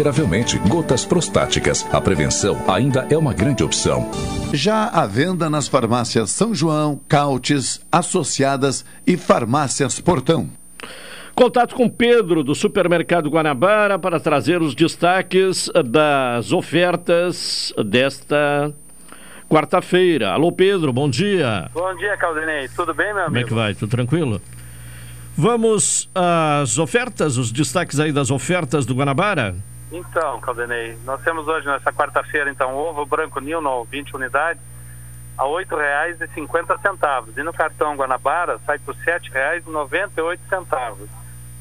consideravelmente 0.00 0.58
gotas 0.60 1.04
prostáticas. 1.04 1.86
A 1.92 2.00
prevenção 2.00 2.56
ainda 2.66 3.06
é 3.10 3.18
uma 3.18 3.34
grande 3.34 3.62
opção. 3.62 4.10
Já 4.52 4.86
à 4.86 5.06
venda 5.06 5.50
nas 5.50 5.68
farmácias 5.68 6.30
São 6.30 6.54
João, 6.54 6.98
Cautes, 7.06 7.84
Associadas 7.92 8.84
e 9.06 9.18
Farmácias 9.18 10.00
Portão. 10.00 10.48
Contato 11.34 11.74
com 11.74 11.88
Pedro 11.88 12.42
do 12.42 12.54
Supermercado 12.54 13.28
Guanabara 13.28 13.98
para 13.98 14.18
trazer 14.18 14.62
os 14.62 14.74
destaques 14.74 15.70
das 15.84 16.50
ofertas 16.50 17.72
desta 17.84 18.72
quarta-feira. 19.50 20.30
Alô 20.30 20.50
Pedro, 20.50 20.94
bom 20.94 21.10
dia. 21.10 21.68
Bom 21.74 21.94
dia, 21.96 22.16
Caldenei. 22.16 22.68
Tudo 22.68 22.94
bem, 22.94 23.12
meu 23.12 23.24
amigo? 23.24 23.26
Como 23.26 23.38
é 23.38 23.44
que 23.44 23.54
vai? 23.54 23.74
Tudo 23.74 23.90
tranquilo? 23.90 24.40
Vamos 25.36 26.08
às 26.14 26.78
ofertas, 26.78 27.36
os 27.36 27.52
destaques 27.52 28.00
aí 28.00 28.12
das 28.12 28.30
ofertas 28.30 28.86
do 28.86 28.94
Guanabara? 28.94 29.54
Então, 29.92 30.40
Caldenei, 30.40 30.96
nós 31.04 31.20
temos 31.22 31.48
hoje, 31.48 31.66
nessa 31.66 31.92
quarta-feira, 31.92 32.48
então, 32.48 32.76
ovo 32.76 33.04
branco 33.04 33.40
Nilno, 33.40 33.84
20 33.84 34.14
unidades, 34.14 34.62
a 35.36 35.44
R$ 35.44 35.64
8,50. 35.64 37.36
E 37.36 37.42
no 37.42 37.52
cartão 37.52 37.96
Guanabara 37.96 38.60
sai 38.66 38.78
por 38.78 38.94
R$ 38.94 39.20
7,98. 39.20 41.08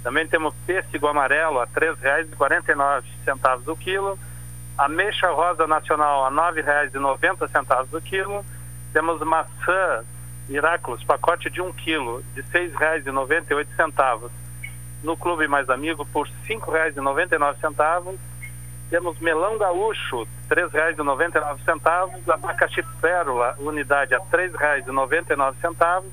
Também 0.04 0.28
temos 0.28 0.54
pêssego 0.66 1.08
amarelo 1.08 1.60
a 1.60 1.64
R$ 1.64 1.96
3,49 2.06 3.68
o 3.68 3.76
quilo. 3.76 4.20
Ameixa 4.78 5.30
rosa 5.32 5.66
nacional 5.66 6.26
a 6.26 6.30
R$ 6.30 6.62
9,90 6.62 7.88
o 7.94 8.02
quilo. 8.02 8.46
Temos 8.94 9.22
maçã 9.22 10.04
Miraculous, 10.48 11.04
pacote 11.04 11.50
de 11.50 11.62
1 11.62 11.74
quilo, 11.74 12.24
de 12.34 12.42
R$ 12.42 12.70
6,98. 12.70 14.30
No 15.04 15.16
Clube 15.16 15.48
Mais 15.48 15.70
Amigo 15.70 16.04
por 16.06 16.28
R$ 16.28 16.34
5,99. 16.48 18.18
Temos 18.90 19.20
melão 19.20 19.58
gaúcho, 19.58 20.28
R$ 20.50 20.56
3,99. 20.56 22.28
Abacaxi 22.28 22.84
pérola, 23.00 23.56
unidade 23.60 24.14
a 24.16 24.18
R$ 24.18 24.26
3,99. 24.32 26.04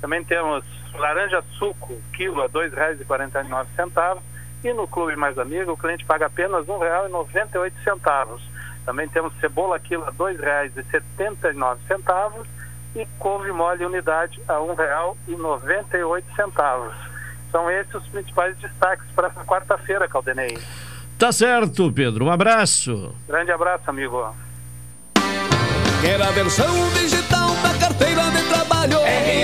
Também 0.00 0.22
temos 0.24 0.64
laranja 0.94 1.42
suco, 1.58 2.00
quilo 2.12 2.42
a 2.42 2.46
R$ 2.46 2.52
2,49. 2.52 4.18
E 4.64 4.72
no 4.72 4.86
Clube 4.86 5.16
Mais 5.16 5.36
Amigo, 5.38 5.72
o 5.72 5.76
cliente 5.76 6.04
paga 6.04 6.26
apenas 6.26 6.68
R$ 6.68 6.74
1,98. 6.74 8.40
Também 8.84 9.08
temos 9.08 9.32
cebola 9.40 9.80
quilo 9.80 10.04
a 10.04 10.10
R$ 10.10 10.16
2,79 10.16 12.46
e 12.94 13.06
couve 13.18 13.50
mole 13.52 13.86
unidade 13.86 14.38
a 14.46 14.52
R$ 14.54 14.60
1,98. 15.26 17.11
São 17.52 17.70
esses 17.70 17.94
os 17.94 18.06
principais 18.08 18.56
destaques 18.56 19.06
para 19.14 19.28
essa 19.28 19.44
quarta-feira, 19.44 20.08
Caldenei. 20.08 20.58
Tá 21.18 21.30
certo, 21.30 21.92
Pedro. 21.92 22.24
Um 22.24 22.30
abraço. 22.32 23.14
Grande 23.28 23.52
abraço, 23.52 23.88
amigo. 23.88 24.34
Quer 26.00 26.20
a 26.20 26.30
versão 26.32 26.66
digital 26.94 27.50
da 27.62 27.78
carteira 27.78 28.22
de 28.30 28.42
trabalho? 28.48 28.98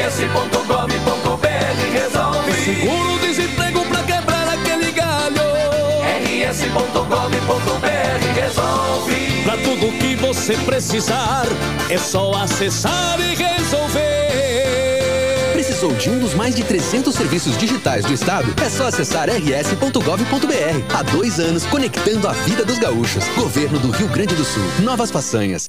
rs.gov.br 0.08 1.48
resolve. 1.92 2.52
Seguro-desemprego 2.52 3.84
pra 3.86 4.02
quebrar 4.02 4.48
aquele 4.48 4.90
galho. 4.90 5.42
rs.gov.br 6.50 7.86
resolve. 8.34 9.42
Pra 9.44 9.56
tudo 9.58 9.92
que 9.98 10.16
você 10.16 10.56
precisar, 10.64 11.44
é 11.90 11.98
só 11.98 12.32
acessar 12.32 13.20
e 13.20 13.34
resolver. 13.36 14.07
Precisou 15.78 15.96
de 15.96 16.10
um 16.10 16.18
dos 16.18 16.34
mais 16.34 16.56
de 16.56 16.64
300 16.64 17.14
serviços 17.14 17.56
digitais 17.56 18.04
do 18.04 18.12
Estado? 18.12 18.52
É 18.60 18.68
só 18.68 18.88
acessar 18.88 19.28
rs.gov.br. 19.30 20.92
Há 20.92 21.02
dois 21.04 21.38
anos, 21.38 21.64
conectando 21.66 22.26
a 22.26 22.32
vida 22.32 22.64
dos 22.64 22.80
gaúchos. 22.80 23.24
Governo 23.36 23.78
do 23.78 23.92
Rio 23.92 24.08
Grande 24.08 24.34
do 24.34 24.44
Sul. 24.44 24.64
Novas 24.82 25.12
façanhas. 25.12 25.68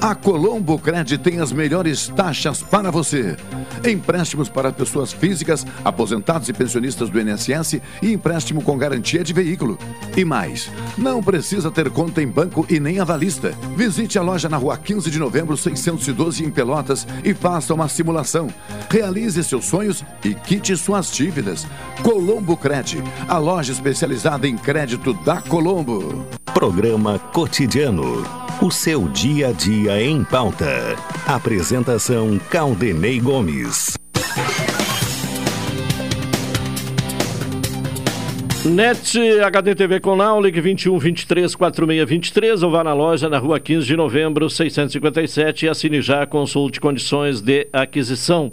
A 0.00 0.14
Colombo 0.14 0.78
Cred 0.78 1.18
tem 1.18 1.40
as 1.40 1.52
melhores 1.52 2.08
taxas 2.08 2.62
para 2.62 2.90
você. 2.90 3.36
Empréstimos 3.84 4.48
para 4.48 4.72
pessoas 4.72 5.12
físicas, 5.12 5.66
aposentados 5.84 6.48
e 6.48 6.52
pensionistas 6.52 7.08
do 7.08 7.20
INSS 7.20 7.80
e 8.02 8.12
empréstimo 8.12 8.62
com 8.62 8.76
garantia 8.76 9.24
de 9.24 9.32
veículo. 9.32 9.78
E 10.16 10.24
mais, 10.24 10.70
não 10.96 11.22
precisa 11.22 11.70
ter 11.70 11.90
conta 11.90 12.22
em 12.22 12.26
banco 12.26 12.66
e 12.68 12.78
nem 12.78 13.00
avalista. 13.00 13.54
Visite 13.76 14.18
a 14.18 14.22
loja 14.22 14.48
na 14.48 14.56
rua 14.56 14.76
15 14.76 15.10
de 15.10 15.18
novembro, 15.18 15.56
612 15.56 16.44
em 16.44 16.50
Pelotas 16.50 17.06
e 17.24 17.32
faça 17.32 17.74
uma 17.74 17.88
simulação. 17.88 18.48
Realize 18.90 19.42
seus 19.44 19.64
sonhos 19.64 20.04
e 20.24 20.34
quite 20.34 20.76
suas 20.76 21.10
dívidas. 21.10 21.66
Colombo 22.02 22.56
Cred, 22.56 23.02
a 23.28 23.38
loja 23.38 23.72
especializada 23.72 24.46
em 24.46 24.56
crédito 24.56 25.12
da 25.24 25.40
Colombo. 25.40 26.26
Programa 26.52 27.18
Cotidiano. 27.18 28.24
O 28.60 28.70
seu 28.70 29.08
dia 29.08 29.48
a 29.48 29.52
dia 29.52 30.02
em 30.02 30.22
pauta. 30.22 30.94
Apresentação 31.26 32.38
Caldenei 32.50 33.18
Gomes. 33.18 33.69
NET 38.64 39.40
HD 39.42 39.74
TV 39.74 40.00
com 40.00 40.14
Now, 40.14 40.40
ligue 40.40 40.60
21 40.60 40.98
23 40.98 41.54
46 41.54 42.08
23 42.08 42.62
ou 42.62 42.70
vá 42.70 42.84
na 42.84 42.92
loja 42.92 43.28
na 43.28 43.38
rua 43.38 43.58
15 43.58 43.86
de 43.86 43.96
novembro 43.96 44.50
657 44.50 45.64
e 45.64 45.68
assine 45.68 46.00
já, 46.00 46.26
consulte 46.26 46.80
condições 46.80 47.40
de 47.40 47.66
aquisição. 47.72 48.52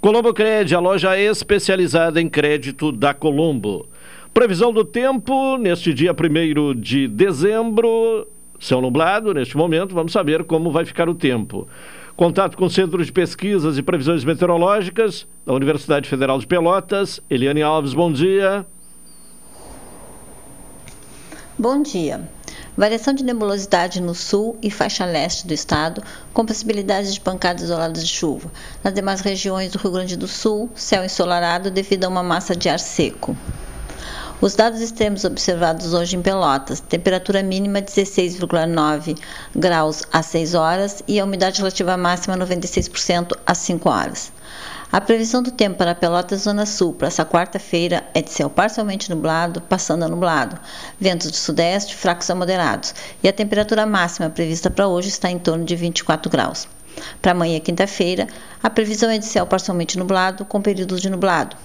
Colombo 0.00 0.32
Cred, 0.34 0.74
a 0.74 0.80
loja 0.80 1.18
especializada 1.18 2.20
em 2.20 2.28
crédito 2.28 2.90
da 2.90 3.14
Colombo. 3.14 3.88
Previsão 4.32 4.72
do 4.72 4.84
tempo 4.84 5.56
neste 5.56 5.94
dia 5.94 6.12
1 6.12 6.74
de 6.80 7.06
dezembro, 7.06 8.26
céu 8.58 8.80
nublado 8.80 9.32
neste 9.32 9.56
momento, 9.56 9.94
vamos 9.94 10.12
saber 10.12 10.44
como 10.44 10.70
vai 10.70 10.84
ficar 10.84 11.08
o 11.08 11.14
tempo. 11.14 11.68
Contato 12.16 12.56
com 12.56 12.66
o 12.66 12.70
Centro 12.70 13.04
de 13.04 13.10
Pesquisas 13.10 13.76
e 13.76 13.82
Previsões 13.82 14.24
Meteorológicas 14.24 15.26
da 15.44 15.52
Universidade 15.52 16.08
Federal 16.08 16.38
de 16.38 16.46
Pelotas. 16.46 17.20
Eliane 17.28 17.60
Alves, 17.60 17.92
bom 17.92 18.12
dia. 18.12 18.64
Bom 21.58 21.82
dia. 21.82 22.20
Variação 22.76 23.14
de 23.14 23.24
nebulosidade 23.24 24.00
no 24.00 24.14
sul 24.14 24.56
e 24.62 24.70
faixa 24.70 25.04
leste 25.04 25.44
do 25.44 25.54
estado, 25.54 26.04
com 26.32 26.46
possibilidade 26.46 27.12
de 27.12 27.20
pancadas 27.20 27.64
isoladas 27.64 28.06
de 28.06 28.12
chuva. 28.12 28.48
Nas 28.84 28.94
demais 28.94 29.20
regiões 29.20 29.72
do 29.72 29.78
Rio 29.78 29.90
Grande 29.90 30.16
do 30.16 30.28
Sul, 30.28 30.70
céu 30.72 31.04
ensolarado 31.04 31.68
devido 31.68 32.04
a 32.04 32.08
uma 32.08 32.22
massa 32.22 32.54
de 32.54 32.68
ar 32.68 32.78
seco. 32.78 33.36
Os 34.44 34.54
dados 34.54 34.82
extremos 34.82 35.24
observados 35.24 35.94
hoje 35.94 36.16
em 36.16 36.20
Pelotas: 36.20 36.78
temperatura 36.78 37.42
mínima 37.42 37.80
16,9 37.80 39.16
graus 39.56 40.02
às 40.12 40.26
6 40.26 40.52
horas 40.52 41.02
e 41.08 41.18
a 41.18 41.24
umidade 41.24 41.60
relativa 41.60 41.96
máxima 41.96 42.36
96% 42.36 43.38
às 43.46 43.56
5 43.56 43.88
horas. 43.88 44.30
A 44.92 45.00
previsão 45.00 45.42
do 45.42 45.50
tempo 45.50 45.78
para 45.78 45.94
Pelotas 45.94 46.42
Zona 46.42 46.66
Sul 46.66 46.92
para 46.92 47.08
essa 47.08 47.24
quarta-feira 47.24 48.04
é 48.12 48.20
de 48.20 48.30
céu 48.30 48.50
parcialmente 48.50 49.08
nublado, 49.08 49.62
passando 49.62 50.04
a 50.04 50.08
nublado, 50.08 50.60
ventos 51.00 51.30
do 51.30 51.36
sudeste 51.38 51.96
fracos 51.96 52.28
a 52.28 52.34
moderados, 52.34 52.94
e 53.22 53.28
a 53.28 53.32
temperatura 53.32 53.86
máxima 53.86 54.28
prevista 54.28 54.70
para 54.70 54.86
hoje 54.86 55.08
está 55.08 55.30
em 55.30 55.38
torno 55.38 55.64
de 55.64 55.74
24 55.74 56.30
graus. 56.30 56.68
Para 57.20 57.32
amanhã, 57.32 57.58
quinta-feira, 57.60 58.28
a 58.62 58.70
previsão 58.70 59.10
é 59.10 59.18
de 59.18 59.26
céu 59.26 59.46
parcialmente 59.46 59.98
nublado, 59.98 60.44
com 60.44 60.60
períodos 60.60 61.00
de 61.00 61.10
nublado. 61.10 61.56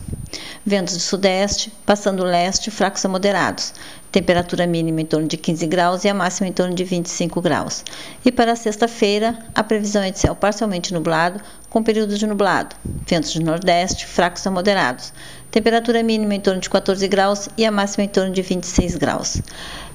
ventos 0.65 0.95
de 0.95 1.01
sudeste, 1.01 1.71
passando 1.85 2.23
leste, 2.23 2.69
fracos 2.69 3.03
a 3.05 3.09
moderados. 3.09 3.73
Temperatura 4.11 4.65
mínima 4.65 5.01
em 5.01 5.05
torno 5.05 5.27
de 5.27 5.37
15 5.37 5.67
graus 5.67 6.03
e 6.03 6.09
a 6.09 6.13
máxima 6.13 6.47
em 6.47 6.51
torno 6.51 6.73
de 6.73 6.83
25 6.83 7.41
graus. 7.41 7.83
E 8.25 8.31
para 8.31 8.55
sexta-feira, 8.55 9.37
a 9.53 9.63
previsão 9.63 10.01
é 10.01 10.11
de 10.11 10.19
céu 10.19 10.35
parcialmente 10.35 10.93
nublado, 10.93 11.39
com 11.69 11.83
períodos 11.83 12.17
de 12.17 12.25
nublado. 12.25 12.75
Ventos 13.07 13.31
de 13.31 13.43
nordeste, 13.43 14.05
fracos 14.05 14.45
a 14.45 14.51
moderados. 14.51 15.13
Temperatura 15.51 16.03
mínima 16.03 16.35
em 16.35 16.39
torno 16.39 16.61
de 16.61 16.69
14 16.69 17.07
graus 17.07 17.49
e 17.57 17.65
a 17.65 17.71
máxima 17.71 18.03
em 18.03 18.07
torno 18.07 18.31
de 18.31 18.41
26 18.41 18.97
graus. 18.97 19.41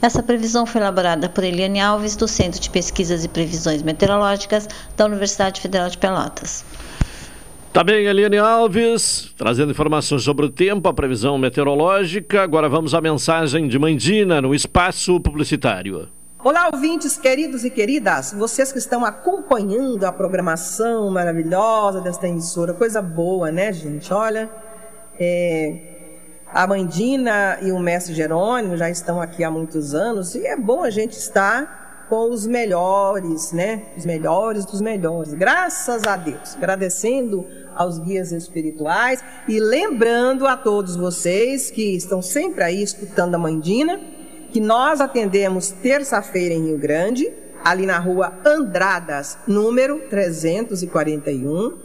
Essa 0.03 0.23
previsão 0.23 0.67
foi 0.67 0.81
elaborada 0.81 1.29
por 1.29 1.45
Eliane 1.45 1.81
Alves, 1.81 2.17
do 2.17 2.27
Centro 2.27 2.61
de 2.61 2.69
Pesquisas 2.69 3.25
e 3.25 3.29
Previsões 3.29 3.81
Meteorológicas 3.81 4.69
da 4.97 5.05
Universidade 5.05 5.61
Federal 5.61 5.89
de 5.89 5.97
Pelotas. 5.97 6.65
Também 7.73 8.05
Eliane 8.05 8.39
Alves, 8.39 9.33
trazendo 9.37 9.71
informações 9.71 10.23
sobre 10.25 10.47
o 10.47 10.51
tempo, 10.51 10.89
a 10.89 10.95
previsão 10.95 11.39
meteorológica. 11.39 12.43
Agora 12.43 12.69
vamos 12.69 12.93
à 12.93 13.01
mensagem 13.01 13.69
de 13.69 13.79
Mandina 13.79 14.41
no 14.41 14.55
espaço 14.55 15.21
publicitário. 15.21 16.09
Olá, 16.45 16.69
ouvintes 16.73 17.17
queridos 17.17 17.65
e 17.65 17.71
queridas, 17.71 18.35
vocês 18.37 18.71
que 18.71 18.79
estão 18.79 19.03
acompanhando 19.03 20.05
a 20.05 20.13
programação 20.13 21.11
maravilhosa 21.11 22.03
desta 22.03 22.29
emissora, 22.29 22.75
coisa 22.75 23.01
boa, 23.01 23.51
né, 23.51 23.73
gente? 23.73 24.13
Olha, 24.13 24.51
é, 25.19 25.95
a 26.53 26.67
Mandina 26.67 27.59
e 27.63 27.73
o 27.73 27.79
mestre 27.79 28.15
Jerônimo 28.15 28.77
já 28.77 28.89
estão 28.89 29.21
aqui 29.21 29.43
há 29.43 29.51
muitos 29.51 29.95
anos 29.95 30.35
e 30.35 30.47
é 30.47 30.57
bom 30.57 30.85
a 30.85 30.91
gente 30.91 31.13
estar 31.13 32.07
com 32.09 32.31
os 32.31 32.47
melhores, 32.47 33.53
né? 33.53 33.87
Os 33.97 34.05
melhores 34.05 34.65
dos 34.65 34.81
melhores. 34.81 35.35
Graças 35.35 36.05
a 36.05 36.17
Deus. 36.17 36.55
Agradecendo 36.55 37.47
aos 37.75 37.99
guias 37.99 38.31
espirituais 38.31 39.23
e 39.49 39.59
lembrando 39.59 40.47
a 40.47 40.57
todos 40.57 40.97
vocês 40.97 41.71
que 41.71 41.97
estão 41.97 42.23
sempre 42.23 42.63
aí 42.63 42.83
escutando 42.83 43.35
a 43.35 43.39
Mandina, 43.39 44.01
que 44.53 44.61
nós 44.61 45.01
atendemos 45.01 45.71
terça-feira 45.71 46.55
em 46.55 46.67
Rio 46.67 46.79
Grande, 46.79 47.33
ali 47.65 47.87
na 47.87 47.99
rua 47.99 48.33
Andradas, 48.45 49.39
número 49.47 49.99
341, 50.09 51.77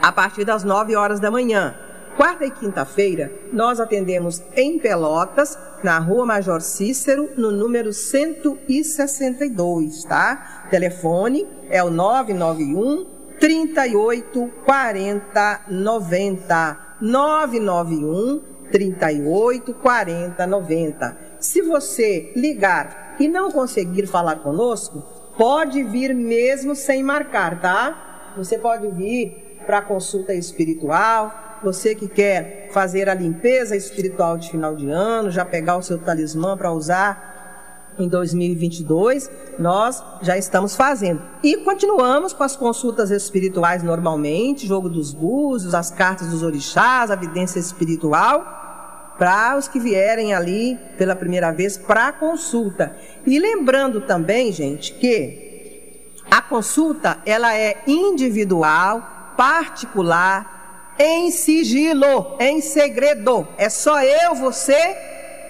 a 0.00 0.12
partir 0.12 0.44
das 0.44 0.62
9 0.62 0.94
horas 0.94 1.18
da 1.18 1.30
manhã. 1.30 1.74
Quarta 2.18 2.44
e 2.44 2.50
quinta-feira, 2.50 3.32
nós 3.52 3.78
atendemos 3.78 4.42
em 4.56 4.76
Pelotas, 4.76 5.56
na 5.84 6.00
Rua 6.00 6.26
Major 6.26 6.60
Cícero, 6.60 7.30
no 7.36 7.52
número 7.52 7.92
162, 7.92 10.02
tá? 10.02 10.66
Telefone 10.68 11.46
é 11.70 11.80
o 11.80 11.90
991 11.90 13.06
38 13.38 14.50
40 14.66 15.60
90. 15.68 16.78
991 17.00 18.40
38 18.72 19.74
40 19.74 20.44
90. 20.44 21.18
Se 21.38 21.62
você 21.62 22.32
ligar 22.34 23.14
e 23.20 23.28
não 23.28 23.52
conseguir 23.52 24.08
falar 24.08 24.40
conosco, 24.40 25.04
pode 25.38 25.84
vir 25.84 26.12
mesmo 26.16 26.74
sem 26.74 27.00
marcar, 27.00 27.60
tá? 27.60 28.32
Você 28.36 28.58
pode 28.58 28.88
vir 28.88 29.60
para 29.64 29.82
consulta 29.82 30.34
espiritual, 30.34 31.47
você 31.62 31.94
que 31.94 32.08
quer 32.08 32.68
fazer 32.72 33.08
a 33.08 33.14
limpeza 33.14 33.76
espiritual 33.76 34.36
de 34.38 34.50
final 34.50 34.74
de 34.74 34.88
ano, 34.90 35.30
já 35.30 35.44
pegar 35.44 35.76
o 35.76 35.82
seu 35.82 35.98
talismã 35.98 36.56
para 36.56 36.72
usar 36.72 37.94
em 37.98 38.08
2022, 38.08 39.30
nós 39.58 40.02
já 40.22 40.38
estamos 40.38 40.76
fazendo. 40.76 41.20
E 41.42 41.56
continuamos 41.58 42.32
com 42.32 42.44
as 42.44 42.56
consultas 42.56 43.10
espirituais 43.10 43.82
normalmente, 43.82 44.66
jogo 44.66 44.88
dos 44.88 45.12
búzios, 45.12 45.74
as 45.74 45.90
cartas 45.90 46.28
dos 46.28 46.42
orixás, 46.42 47.10
a 47.10 47.16
vidência 47.16 47.58
espiritual, 47.58 49.14
para 49.18 49.56
os 49.58 49.66
que 49.66 49.80
vierem 49.80 50.32
ali 50.32 50.78
pela 50.96 51.16
primeira 51.16 51.50
vez 51.50 51.76
para 51.76 52.12
consulta. 52.12 52.96
E 53.26 53.38
lembrando 53.38 54.00
também, 54.02 54.52
gente, 54.52 54.94
que 54.94 56.12
a 56.30 56.40
consulta 56.40 57.18
ela 57.26 57.56
é 57.56 57.82
individual, 57.86 59.34
particular, 59.36 60.57
em 60.98 61.30
sigilo, 61.30 62.36
em 62.40 62.60
segredo. 62.60 63.46
É 63.56 63.68
só 63.68 64.02
eu, 64.02 64.34
você 64.34 64.96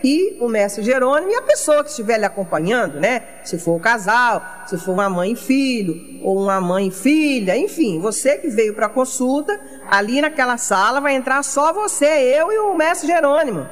e 0.02 0.36
o 0.40 0.48
mestre 0.48 0.82
Jerônimo 0.82 1.30
e 1.30 1.34
a 1.34 1.42
pessoa 1.42 1.82
que 1.82 1.90
estiver 1.90 2.18
lhe 2.18 2.24
acompanhando, 2.24 3.00
né? 3.00 3.22
Se 3.44 3.58
for 3.58 3.76
o 3.76 3.80
casal, 3.80 4.42
se 4.66 4.76
for 4.78 4.92
uma 4.92 5.08
mãe 5.08 5.32
e 5.32 5.36
filho, 5.36 6.20
ou 6.22 6.42
uma 6.42 6.60
mãe 6.60 6.88
e 6.88 6.90
filha, 6.90 7.56
enfim, 7.56 7.98
você 7.98 8.36
que 8.38 8.48
veio 8.48 8.74
para 8.74 8.86
a 8.86 8.90
consulta, 8.90 9.58
ali 9.90 10.20
naquela 10.20 10.56
sala 10.56 11.00
vai 11.00 11.14
entrar 11.14 11.42
só 11.42 11.72
você, 11.72 12.06
eu 12.06 12.52
e 12.52 12.58
o 12.58 12.74
mestre 12.74 13.08
Jerônimo. 13.08 13.66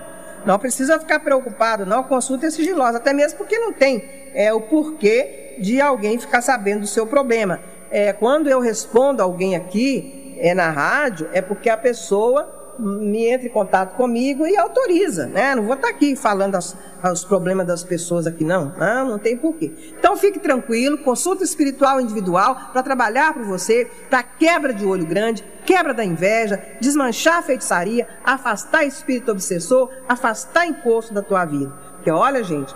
Não 0.44 0.58
precisa 0.58 0.98
ficar 0.98 1.20
preocupado, 1.20 1.84
não, 1.84 2.00
a 2.00 2.04
consulta 2.04 2.46
é 2.46 2.50
sigilosa, 2.50 2.98
até 2.98 3.12
mesmo 3.12 3.38
porque 3.38 3.58
não 3.58 3.72
tem 3.72 4.02
é, 4.32 4.52
o 4.52 4.60
porquê 4.60 5.56
de 5.58 5.80
alguém 5.80 6.18
ficar 6.18 6.40
sabendo 6.40 6.80
do 6.80 6.86
seu 6.86 7.06
problema. 7.06 7.60
É, 7.90 8.12
quando 8.12 8.48
eu 8.48 8.60
respondo 8.60 9.22
alguém 9.22 9.56
aqui, 9.56 10.25
é 10.38 10.54
na 10.54 10.70
rádio, 10.70 11.28
é 11.32 11.40
porque 11.40 11.68
a 11.68 11.76
pessoa 11.76 12.64
me 12.78 13.26
entra 13.26 13.46
em 13.46 13.50
contato 13.50 13.96
comigo 13.96 14.46
e 14.46 14.56
autoriza, 14.56 15.26
né? 15.26 15.54
Não 15.54 15.64
vou 15.64 15.74
estar 15.74 15.88
aqui 15.88 16.14
falando 16.14 16.56
as, 16.56 16.76
os 17.10 17.24
problemas 17.24 17.66
das 17.66 17.82
pessoas 17.82 18.26
aqui, 18.26 18.44
não. 18.44 18.72
Não, 18.76 19.10
não 19.10 19.18
tem 19.18 19.36
porquê. 19.36 19.72
Então 19.98 20.16
fique 20.16 20.38
tranquilo, 20.38 20.98
consulta 20.98 21.44
espiritual 21.44 22.00
individual 22.00 22.70
para 22.72 22.82
trabalhar 22.82 23.34
por 23.34 23.44
você, 23.44 23.90
para 24.10 24.22
quebra 24.22 24.72
de 24.72 24.84
olho 24.84 25.06
grande, 25.06 25.44
quebra 25.64 25.94
da 25.94 26.04
inveja, 26.04 26.62
desmanchar 26.80 27.38
a 27.38 27.42
feitiçaria, 27.42 28.06
afastar 28.24 28.84
espírito 28.84 29.30
obsessor, 29.30 29.90
afastar 30.08 30.66
encosto 30.66 31.14
da 31.14 31.22
tua 31.22 31.44
vida. 31.44 31.72
Porque 31.94 32.10
olha, 32.10 32.42
gente, 32.44 32.74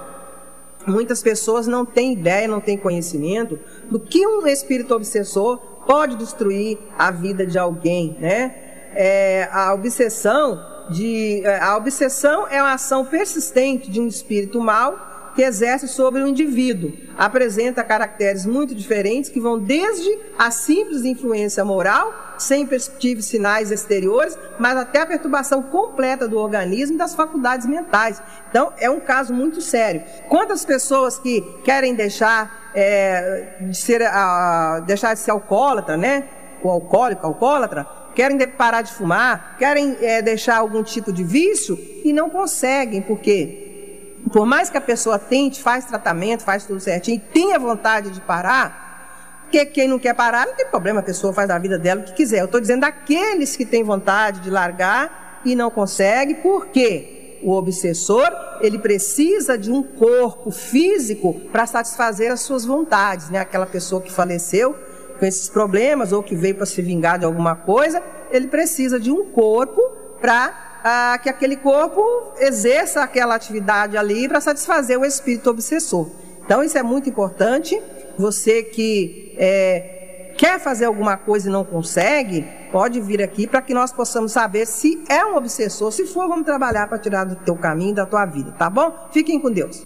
muitas 0.86 1.22
pessoas 1.22 1.66
não 1.66 1.84
têm 1.84 2.12
ideia, 2.12 2.48
não 2.48 2.60
têm 2.60 2.76
conhecimento 2.76 3.58
do 3.90 4.00
que 4.00 4.26
um 4.26 4.46
espírito 4.46 4.94
obsessor 4.94 5.69
pode 5.86 6.16
destruir 6.16 6.78
a 6.98 7.10
vida 7.10 7.46
de 7.46 7.58
alguém, 7.58 8.16
né? 8.18 8.54
É, 8.94 9.48
a 9.52 9.72
obsessão 9.72 10.60
de 10.90 11.42
é, 11.44 11.62
a 11.62 11.76
obsessão 11.76 12.46
é 12.48 12.60
uma 12.60 12.72
ação 12.72 13.04
persistente 13.04 13.90
de 13.90 14.00
um 14.00 14.06
espírito 14.06 14.60
mau 14.60 15.09
que 15.34 15.42
exerce 15.42 15.88
sobre 15.88 16.22
o 16.22 16.26
indivíduo. 16.26 16.92
Apresenta 17.16 17.84
caracteres 17.84 18.46
muito 18.46 18.74
diferentes 18.74 19.30
que 19.30 19.40
vão 19.40 19.58
desde 19.58 20.18
a 20.38 20.50
simples 20.50 21.04
influência 21.04 21.64
moral, 21.64 22.34
sem 22.38 22.66
perspectivas 22.66 23.26
sinais 23.26 23.70
exteriores, 23.70 24.38
mas 24.58 24.76
até 24.76 25.00
a 25.00 25.06
perturbação 25.06 25.62
completa 25.62 26.26
do 26.26 26.38
organismo 26.38 26.94
e 26.94 26.98
das 26.98 27.14
faculdades 27.14 27.66
mentais. 27.66 28.22
Então, 28.48 28.72
é 28.78 28.88
um 28.90 29.00
caso 29.00 29.32
muito 29.32 29.60
sério. 29.60 30.02
Quantas 30.28 30.64
pessoas 30.64 31.18
que 31.18 31.42
querem 31.64 31.94
deixar, 31.94 32.70
é, 32.74 33.56
de, 33.60 33.76
ser, 33.76 34.02
deixar 34.86 35.14
de 35.14 35.20
ser 35.20 35.30
alcoólatra, 35.30 35.96
né? 35.96 36.24
O 36.62 36.68
alcoólico, 36.68 37.26
alcoólatra, 37.26 37.86
querem 38.14 38.38
parar 38.48 38.82
de 38.82 38.92
fumar, 38.92 39.56
querem 39.58 39.96
é, 40.00 40.20
deixar 40.20 40.58
algum 40.58 40.82
tipo 40.82 41.12
de 41.12 41.24
vício 41.24 41.78
e 42.04 42.12
não 42.12 42.28
conseguem, 42.28 43.00
por 43.00 43.18
quê? 43.18 43.69
Por 44.32 44.46
mais 44.46 44.70
que 44.70 44.76
a 44.76 44.80
pessoa 44.80 45.18
tente, 45.18 45.62
faz 45.62 45.84
tratamento, 45.84 46.44
faz 46.44 46.64
tudo 46.64 46.80
certinho, 46.80 47.20
tenha 47.32 47.58
vontade 47.58 48.10
de 48.10 48.20
parar, 48.20 49.42
porque 49.42 49.66
quem 49.66 49.88
não 49.88 49.98
quer 49.98 50.14
parar, 50.14 50.46
não 50.46 50.54
tem 50.54 50.66
problema, 50.66 51.00
a 51.00 51.02
pessoa 51.02 51.32
faz 51.32 51.48
da 51.48 51.58
vida 51.58 51.76
dela 51.76 52.02
o 52.02 52.04
que 52.04 52.12
quiser. 52.12 52.40
Eu 52.40 52.44
estou 52.44 52.60
dizendo 52.60 52.82
daqueles 52.82 53.56
que 53.56 53.64
têm 53.64 53.82
vontade 53.82 54.40
de 54.40 54.50
largar 54.50 55.40
e 55.44 55.56
não 55.56 55.70
consegue, 55.70 56.34
por 56.34 56.68
quê? 56.68 57.40
O 57.42 57.52
obsessor, 57.52 58.30
ele 58.60 58.78
precisa 58.78 59.58
de 59.58 59.72
um 59.72 59.82
corpo 59.82 60.52
físico 60.52 61.34
para 61.50 61.66
satisfazer 61.66 62.30
as 62.30 62.40
suas 62.42 62.64
vontades, 62.64 63.30
né? 63.30 63.40
Aquela 63.40 63.66
pessoa 63.66 64.00
que 64.00 64.12
faleceu 64.12 64.76
com 65.18 65.26
esses 65.26 65.48
problemas 65.48 66.12
ou 66.12 66.22
que 66.22 66.36
veio 66.36 66.54
para 66.54 66.66
se 66.66 66.80
vingar 66.80 67.18
de 67.18 67.24
alguma 67.24 67.56
coisa, 67.56 68.02
ele 68.30 68.46
precisa 68.46 69.00
de 69.00 69.10
um 69.10 69.32
corpo 69.32 69.80
para 70.20 70.69
ah, 70.84 71.18
que 71.22 71.28
aquele 71.28 71.56
corpo 71.56 72.02
exerça 72.38 73.02
aquela 73.02 73.34
atividade 73.34 73.96
ali 73.96 74.28
para 74.28 74.40
satisfazer 74.40 74.98
o 74.98 75.04
espírito 75.04 75.50
obsessor. 75.50 76.08
Então, 76.44 76.62
isso 76.62 76.76
é 76.76 76.82
muito 76.82 77.08
importante. 77.08 77.80
Você 78.18 78.62
que 78.62 79.34
é, 79.38 80.32
quer 80.36 80.58
fazer 80.58 80.86
alguma 80.86 81.16
coisa 81.16 81.48
e 81.48 81.52
não 81.52 81.64
consegue, 81.64 82.46
pode 82.72 83.00
vir 83.00 83.22
aqui 83.22 83.46
para 83.46 83.62
que 83.62 83.72
nós 83.72 83.92
possamos 83.92 84.32
saber 84.32 84.66
se 84.66 85.02
é 85.08 85.24
um 85.24 85.36
obsessor. 85.36 85.92
Se 85.92 86.06
for, 86.06 86.28
vamos 86.28 86.44
trabalhar 86.44 86.88
para 86.88 86.98
tirar 86.98 87.24
do 87.24 87.36
teu 87.36 87.56
caminho, 87.56 87.94
da 87.94 88.06
tua 88.06 88.26
vida, 88.26 88.52
tá 88.52 88.68
bom? 88.68 89.08
Fiquem 89.12 89.38
com 89.38 89.50
Deus. 89.50 89.84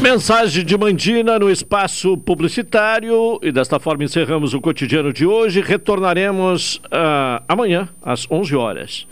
Mensagem 0.00 0.64
de 0.64 0.76
Mandina 0.76 1.38
no 1.38 1.50
espaço 1.50 2.18
publicitário 2.18 3.38
e 3.42 3.50
desta 3.50 3.80
forma 3.80 4.04
encerramos 4.04 4.52
o 4.52 4.60
cotidiano 4.60 5.12
de 5.12 5.26
hoje. 5.26 5.60
Retornaremos 5.60 6.76
uh, 6.86 7.42
amanhã 7.48 7.88
às 8.02 8.30
11 8.30 8.54
horas. 8.54 9.06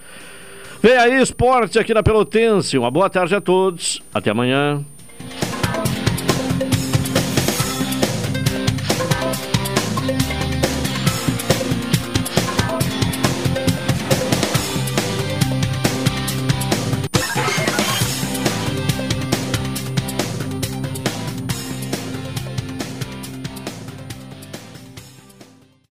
Vem 0.83 0.97
aí 0.97 1.21
esporte 1.21 1.79
aqui 1.79 1.95
na 1.95 2.03
Pelotense. 2.03 2.77
Uma 2.77 2.91
boa 2.91 3.09
tarde 3.09 3.35
a 3.35 3.41
todos. 3.41 4.03
Até 4.13 4.31
amanhã. 4.31 4.85